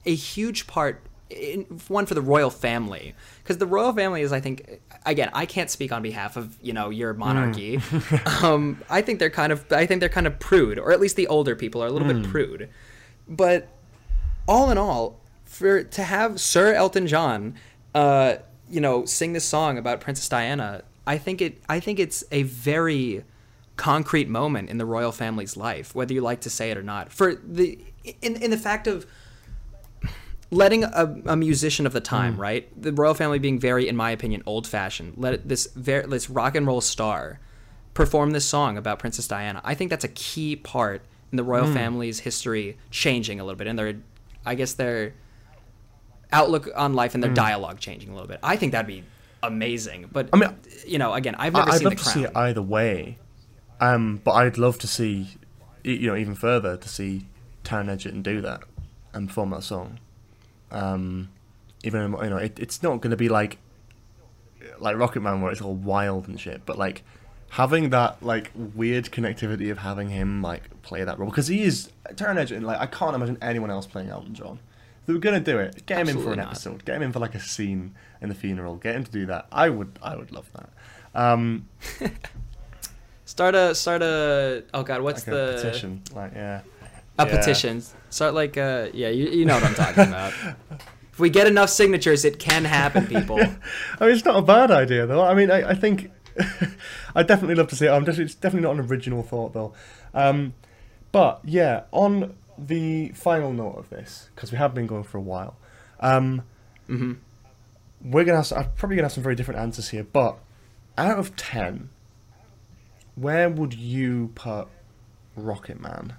[0.05, 3.15] a huge part in, one for the royal family.
[3.43, 6.73] Because the royal family is i think again i can't speak on behalf of you
[6.73, 7.79] know your monarchy.
[8.43, 11.15] Um, i think they're kind of i think they're kind of prude or at least
[11.15, 12.69] the older people are a little bit prude.
[13.27, 13.67] But
[14.47, 17.55] all in all for to have sir elton john
[17.93, 18.35] uh,
[18.69, 22.43] you know sing this song about princess diana i think it i think it's a
[22.43, 23.23] very
[23.81, 27.11] concrete moment in the royal family's life whether you like to say it or not
[27.11, 27.79] for the
[28.21, 29.05] in in the fact of
[30.51, 32.39] letting a, a musician of the time, mm.
[32.39, 32.81] right?
[32.81, 35.13] The royal family being very, in my opinion, old fashioned.
[35.17, 37.39] Let this very this rock and roll star
[37.93, 39.61] perform this song about Princess Diana.
[39.63, 41.01] I think that's a key part
[41.31, 41.73] in the royal mm.
[41.73, 43.95] family's history changing a little bit, and their,
[44.45, 45.13] I guess their
[46.31, 47.35] outlook on life and their mm.
[47.35, 48.39] dialogue changing a little bit.
[48.43, 49.03] I think that'd be
[49.41, 50.09] amazing.
[50.11, 50.55] But I mean,
[50.85, 53.17] you know, again, I've never I- I'd seen love the to see it either way,
[53.81, 55.27] um, but I'd love to see,
[55.83, 57.25] you know, even further to see
[57.63, 58.63] Taron Egerton do that
[59.13, 59.99] and perform that song.
[60.71, 61.29] Um,
[61.83, 63.57] even you know, it, it's not going to be like
[64.79, 67.03] like Rocketman where it's all wild and shit, but like
[67.49, 71.89] having that like weird connectivity of having him like play that role because he is
[72.09, 72.63] Taron Egerton.
[72.63, 74.59] Like I can't imagine anyone else playing Elton John.
[75.01, 76.47] If they were gonna do it, get him in for Absolutely an not.
[76.51, 76.85] episode.
[76.85, 78.75] Get him in for like a scene in the funeral.
[78.75, 79.47] Get him to do that.
[79.51, 79.97] I would.
[80.03, 80.69] I would love that.
[81.13, 81.67] Um,
[83.31, 86.01] Start a start a oh god, what's like the a petition.
[86.13, 86.61] Like yeah.
[87.17, 87.37] A Yeah.
[87.37, 87.81] petition.
[88.09, 90.33] Start like uh yeah, you, you know what I'm talking about.
[91.13, 93.39] if we get enough signatures, it can happen, people.
[93.99, 95.23] I mean, it's not a bad idea though.
[95.23, 96.11] I mean, I, I think
[97.15, 97.89] I'd definitely love to see it.
[97.89, 99.71] I'm definitely, it's definitely not an original thought though.
[100.13, 100.53] Um,
[101.13, 105.21] but yeah, on the final note of this, because we have been going for a
[105.21, 105.55] while,
[106.01, 106.41] um,
[106.89, 107.15] Mhm.
[108.03, 110.03] we're gonna have, some- I'm probably gonna have some very different answers here.
[110.03, 110.37] But
[110.97, 111.89] out of ten,
[113.15, 114.67] where would you put
[115.37, 116.11] Rocketman?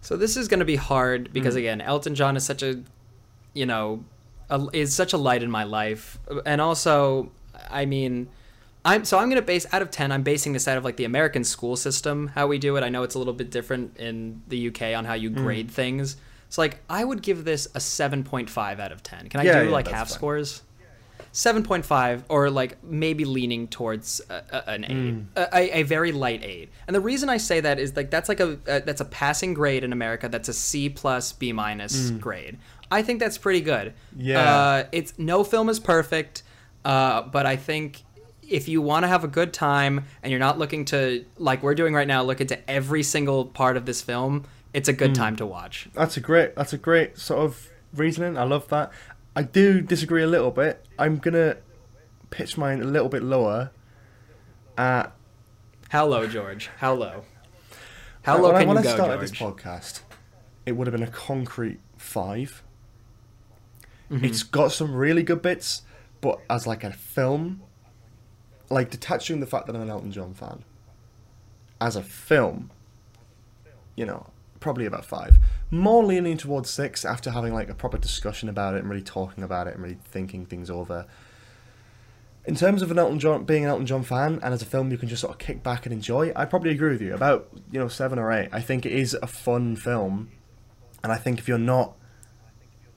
[0.00, 2.82] So this is going to be hard because again, Elton John is such a,
[3.54, 4.04] you know,
[4.50, 7.30] a, is such a light in my life, and also,
[7.70, 8.28] I mean,
[8.84, 10.10] I'm so I'm going to base out of ten.
[10.10, 12.82] I'm basing this out of like the American school system, how we do it.
[12.82, 15.36] I know it's a little bit different in the UK on how you Hmm.
[15.36, 16.16] grade things.
[16.48, 19.28] So like, I would give this a seven point five out of ten.
[19.28, 20.14] Can I Yeah, do yeah, like half fine.
[20.16, 20.62] scores?
[21.32, 25.20] 7.5 or like maybe leaning towards a, a, an 8 Hmm.
[25.36, 28.40] a, a, very light 8 and the reason i say that is like that's like
[28.40, 32.58] a, a that's a passing grade in america that's a c plus b minus grade
[32.90, 33.94] i think that's pretty good.
[34.16, 34.38] Yeah.
[34.40, 36.42] uh, it's no film is perfect
[36.84, 38.02] uh, but i think
[38.48, 41.74] if you want to have a good time and you're not looking to like we're
[41.74, 44.44] doing right now look into every single part of this film
[44.74, 45.22] it's a good Hmm.
[45.22, 46.54] time to watch That's a great.
[46.56, 48.38] That's a great sort of reasoning.
[48.38, 48.90] I love that.
[49.34, 50.84] I do disagree a little bit.
[50.98, 51.56] I'm gonna
[52.30, 53.70] pitch mine a little bit lower.
[54.76, 55.12] At
[55.90, 57.24] how low george how low
[58.22, 60.00] how when low I, can when you I go started george this podcast,
[60.64, 62.62] it would have been a concrete 5
[64.12, 64.26] Mm-hmm.
[64.26, 65.82] It's got some really good bits,
[66.20, 67.62] but as like a film,
[68.68, 70.64] like detaching the fact that I'm an Elton John fan,
[71.80, 72.70] as a film,
[73.96, 74.26] you know,
[74.60, 75.38] probably about five.
[75.72, 79.42] More leaning towards six after having like a proper discussion about it and really talking
[79.42, 81.06] about it and really thinking things over.
[82.44, 84.90] In terms of an Elton John being an Elton John fan and as a film
[84.90, 87.14] you can just sort of kick back and enjoy, I probably agree with you.
[87.14, 88.50] About you know seven or eight.
[88.52, 90.30] I think it is a fun film,
[91.02, 91.96] and I think if you're not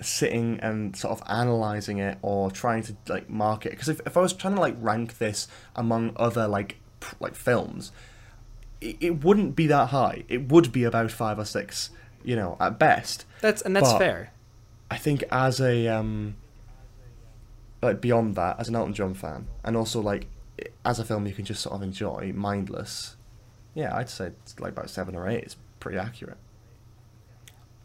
[0.01, 4.17] sitting and sort of analyzing it or trying to like mark it, because if, if
[4.17, 5.47] I was trying to like rank this
[5.77, 6.75] among other like
[7.21, 7.93] like films,
[8.81, 10.25] it, it wouldn't be that high.
[10.27, 11.91] It would be about five or six,
[12.25, 13.25] you know, at best.
[13.41, 14.31] that's and that's But- fair
[14.91, 16.35] I think as a um
[17.81, 20.27] like beyond that, as an Elton John fan, and also like
[20.83, 23.15] as a film you can just sort of enjoy, mindless.
[23.73, 25.43] Yeah, I'd say it's like about seven or eight.
[25.43, 26.37] It's pretty accurate.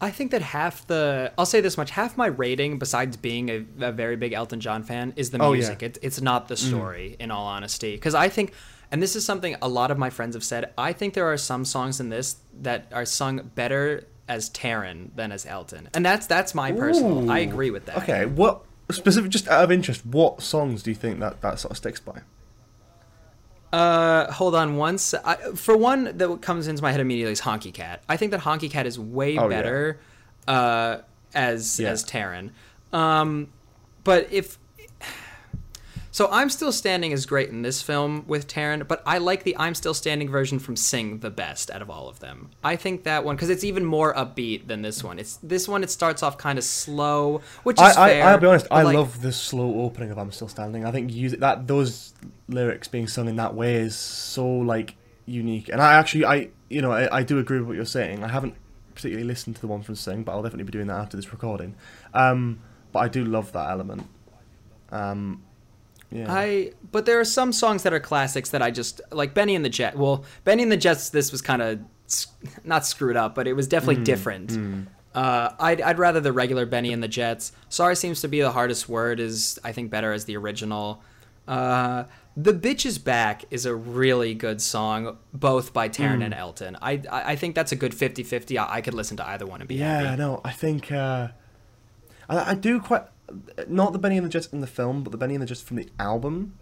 [0.00, 3.66] I think that half the I'll say this much half my rating besides being a,
[3.80, 5.78] a very big Elton John fan is the music.
[5.80, 5.86] Oh, yeah.
[5.88, 8.54] It, it's not the story in all honesty because I think
[8.90, 11.36] and this is something a lot of my friends have said I think there are
[11.36, 16.27] some songs in this that are sung better as Taron than as Elton, and that's
[16.27, 17.31] that's my personal.
[17.31, 17.98] I agree with that.
[17.98, 19.31] Okay, what specific?
[19.31, 22.20] Just out of interest, what songs do you think that that sort of sticks by?
[23.73, 25.15] Uh, hold on once.
[25.15, 28.02] I, for one that comes into my head immediately is Honky Cat.
[28.09, 29.48] I think that Honky Cat is way Oh, yeah.
[29.48, 30.01] better
[30.48, 30.98] uh,
[31.35, 31.90] as Yeah.
[31.90, 32.51] as Taron.
[32.93, 33.48] Um,
[34.05, 34.59] but if
[36.12, 39.57] so, I'm Still Standing is great in this film with Taron, but I like the
[39.57, 42.51] I'm Still Standing version from Sing the best out of all of them.
[42.65, 45.19] I think that one because it's even more upbeat than this one.
[45.19, 45.82] It's this one.
[45.82, 48.24] It starts off kind of slow, which is I, fair.
[48.24, 48.66] I I'll be honest.
[48.70, 52.15] I like, love the slow opening of "I'm Still Standing." I think use that those
[52.49, 54.97] lyrics being sung in that way is so like
[55.27, 55.69] unique.
[55.69, 58.24] And I actually, I you know, I, I do agree with what you're saying.
[58.24, 58.55] I haven't
[58.95, 61.32] particularly listened to the one from Sing, but I'll definitely be doing that after this
[61.32, 61.74] recording.
[62.15, 62.61] Um,
[62.93, 64.07] but I do love that element.
[64.91, 65.43] Um,
[66.11, 66.27] yeah.
[66.32, 69.65] I but there are some songs that are classics that I just like Benny and
[69.65, 69.97] the Jet.
[69.97, 71.81] Well, Benny and the Jets this was kind of
[72.65, 74.89] not screwed up, but it was definitely different.
[75.15, 77.53] Uh, I'd I'd rather the regular Benny and the Jets.
[77.69, 81.03] Sorry seems to be the hardest word is I think better as the original.
[81.49, 82.05] Uh,
[82.37, 86.77] the Bitch is Back is a really good song, both by Taron and Elton.
[86.81, 88.57] I, I I think that's a good 50-50.
[88.57, 90.19] I, I could listen to either one and be Yeah, happy.
[90.23, 91.28] no, I think uh,
[92.28, 93.03] I, I do quite
[93.69, 95.62] not the Benny and the Jets in the film, but the Benny and the Jets
[95.62, 96.55] from the album.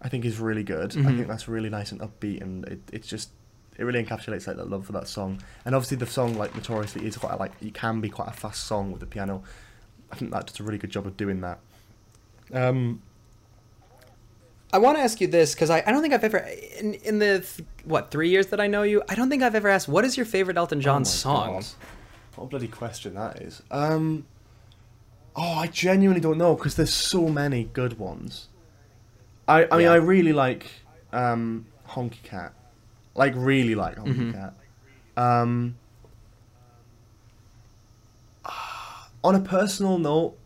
[0.00, 0.96] I think is really good.
[0.96, 3.30] I think that's really nice and upbeat, and it, it's just
[3.78, 5.42] it really encapsulates like that love for that song.
[5.64, 8.32] And obviously the song like notoriously is quite a, like it can be quite a
[8.32, 9.42] fast song with the piano.
[10.10, 11.58] I think that does a really good job of doing that.
[12.52, 13.02] Um,
[14.72, 16.38] I want to ask you this because I, I don't think I've ever
[16.78, 19.54] in in the th- what three years that I know you I don't think I've
[19.54, 21.64] ever asked what is your favorite Elton John oh song.
[22.34, 23.62] What a bloody question that is.
[23.70, 24.26] Um,
[25.36, 28.48] oh, I genuinely don't know because there's so many good ones.
[29.46, 29.92] I, I mean, Yeah.
[29.92, 30.66] I really like
[31.12, 32.52] um, Honky Cat.
[33.14, 34.32] Like, really like Honky Mhm.
[34.32, 34.54] Cat.
[35.16, 35.76] Um,
[39.24, 40.36] on a personal note,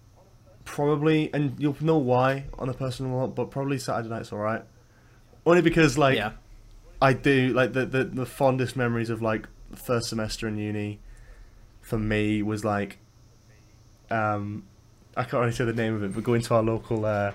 [0.65, 4.63] probably, and you'll know why on a personal note, but probably Saturday Night's Alright.
[5.47, 6.33] Only because, like, yeah,
[7.03, 10.99] I do like the, the the fondest memories of like first semester in uni
[11.81, 12.99] for me was like
[14.11, 14.65] um
[15.17, 17.33] I can't really say the name of it, but going to our local uh,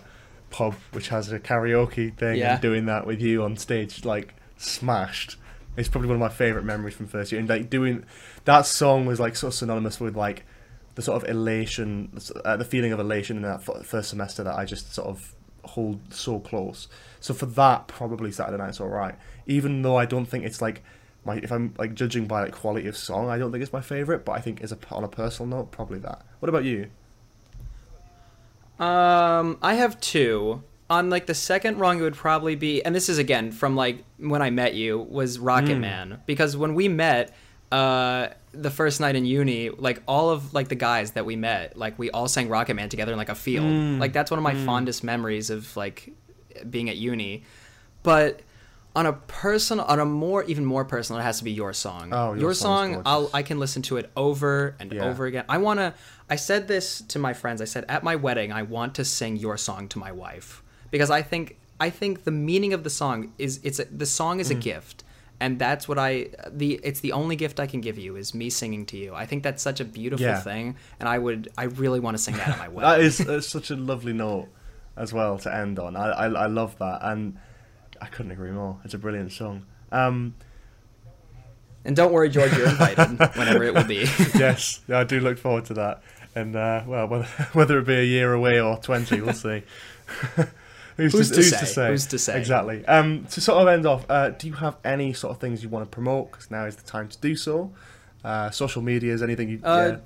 [0.49, 2.53] pub which has a karaoke thing Yeah.
[2.53, 5.38] and doing that with you on stage like smashed.
[5.77, 7.39] It's probably one of my favourite memories from first year.
[7.39, 8.06] And like doing
[8.45, 10.45] that song was like sort of synonymous with like
[10.95, 14.56] the sort of elation, uh, the feeling of elation in that f- first semester that
[14.57, 15.35] I just sort of
[15.65, 16.88] hold so close.
[17.19, 19.15] So for that, probably Saturday Night's Alright.
[19.47, 20.81] Even though I don't think it's like
[21.26, 23.81] my if I'm like judging by like quality of song, I don't think it's my
[23.81, 24.23] favorite.
[24.23, 26.22] But I think as a on a personal note, probably that.
[26.39, 26.89] What about you?
[28.80, 30.64] Um, I have two.
[30.88, 34.03] On like the second rung, it would probably be, and this is again from like
[34.19, 37.34] when I met you was Rocket Man because when we met,
[37.72, 41.76] uh, the first night in uni, like all of like the guys that we met,
[41.76, 43.99] like we all sang Rocket Man together in like a field.
[43.99, 46.14] Like that's one of my fondest memories of like
[46.69, 47.43] being at uni.
[48.03, 48.41] But
[48.95, 52.14] on a personal, on a more even more personal, it has to be your song.
[52.14, 53.30] Oh, Your your song, I'll.
[53.34, 55.03] I can listen to it over and Yeah.
[55.06, 55.45] over again.
[55.49, 55.95] I want to
[56.30, 57.61] I said this to my friends.
[57.61, 61.10] I said at my wedding I want to sing your song to my wife because
[61.11, 64.41] I think I think the meaning of the song is it's a, the song Mm.
[64.41, 65.03] is a gift.
[65.39, 68.49] And that's what I the it's the only gift I can give you is me
[68.49, 69.14] singing to you.
[69.14, 70.39] I think that's such a beautiful Yeah.
[70.39, 73.06] thing and I would I really want to sing that at my That wedding.
[73.06, 74.47] is that's such a lovely note
[74.97, 75.95] as well to end on.
[75.97, 77.38] I, I I love that, and
[78.02, 78.80] I couldn't agree more.
[78.85, 79.65] It's a brilliant song.
[79.91, 80.35] Um,
[81.84, 84.07] and don't worry George, you're invited whenever it will be.
[84.35, 86.02] yes, yeah, I do look forward to that.
[86.36, 89.64] And uh, well, whether, whether it be a year away or twenty, we'll see.
[90.36, 90.48] who's,
[91.14, 91.60] Who's to, to who's say?
[91.60, 91.88] to say?
[91.90, 92.38] Who's to say?
[92.38, 92.86] Exactly.
[92.86, 95.70] Um, to sort of end off, uh, do you have any sort of things you
[95.70, 96.32] want to promote?
[96.32, 97.72] Because now is the time to do so.
[98.24, 99.60] Uh, social medias, anything you?
[99.64, 99.98] Uh, yeah.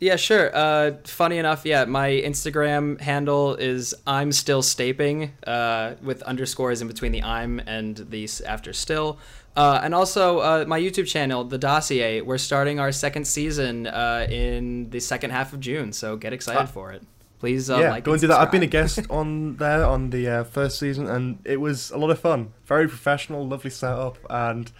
[0.00, 0.50] Yeah, sure.
[0.54, 6.88] Uh, funny enough, yeah, my Instagram handle is I'm still staping uh, with underscores in
[6.88, 9.18] between the I'm and the after still.
[9.56, 12.20] Uh, and also uh, my YouTube channel, The Dossier.
[12.22, 16.62] We're starting our second season uh, in the second half of June, so get excited
[16.62, 16.66] Ah.
[16.66, 17.02] for it.
[17.38, 18.40] Please uh, yeah, like go and and do that.
[18.40, 21.98] I've been a guest on there on the uh, first season, and it was a
[21.98, 22.52] lot of fun.
[22.64, 24.72] Very professional, lovely setup, and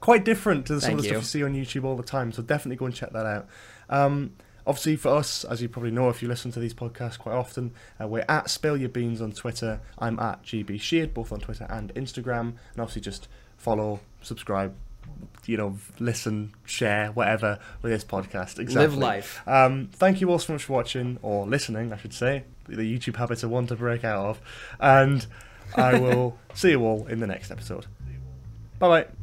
[0.00, 1.46] quite different to some of the Thank stuff you.
[1.46, 2.30] you see on YouTube all the time.
[2.32, 3.48] So definitely go and check that out.
[3.88, 4.32] Um,
[4.66, 7.72] obviously, for us, as you probably know, if you listen to these podcasts quite often,
[8.00, 9.80] uh, we're at Spill Your Beans on Twitter.
[9.98, 12.40] I'm at GB Sheard, both on Twitter and Instagram,
[12.72, 13.28] and obviously just
[13.60, 14.74] follow, subscribe.
[15.46, 18.58] You know, listen, share, whatever with this podcast.
[18.58, 18.74] Exactly.
[18.74, 19.42] Live life.
[19.46, 22.44] Um, thank you all so much for watching or listening, I should say.
[22.68, 24.40] The YouTube habits are one to break out of.
[24.78, 25.26] And
[25.74, 27.86] I will see you all in the next episode.
[28.78, 29.19] Bye bye.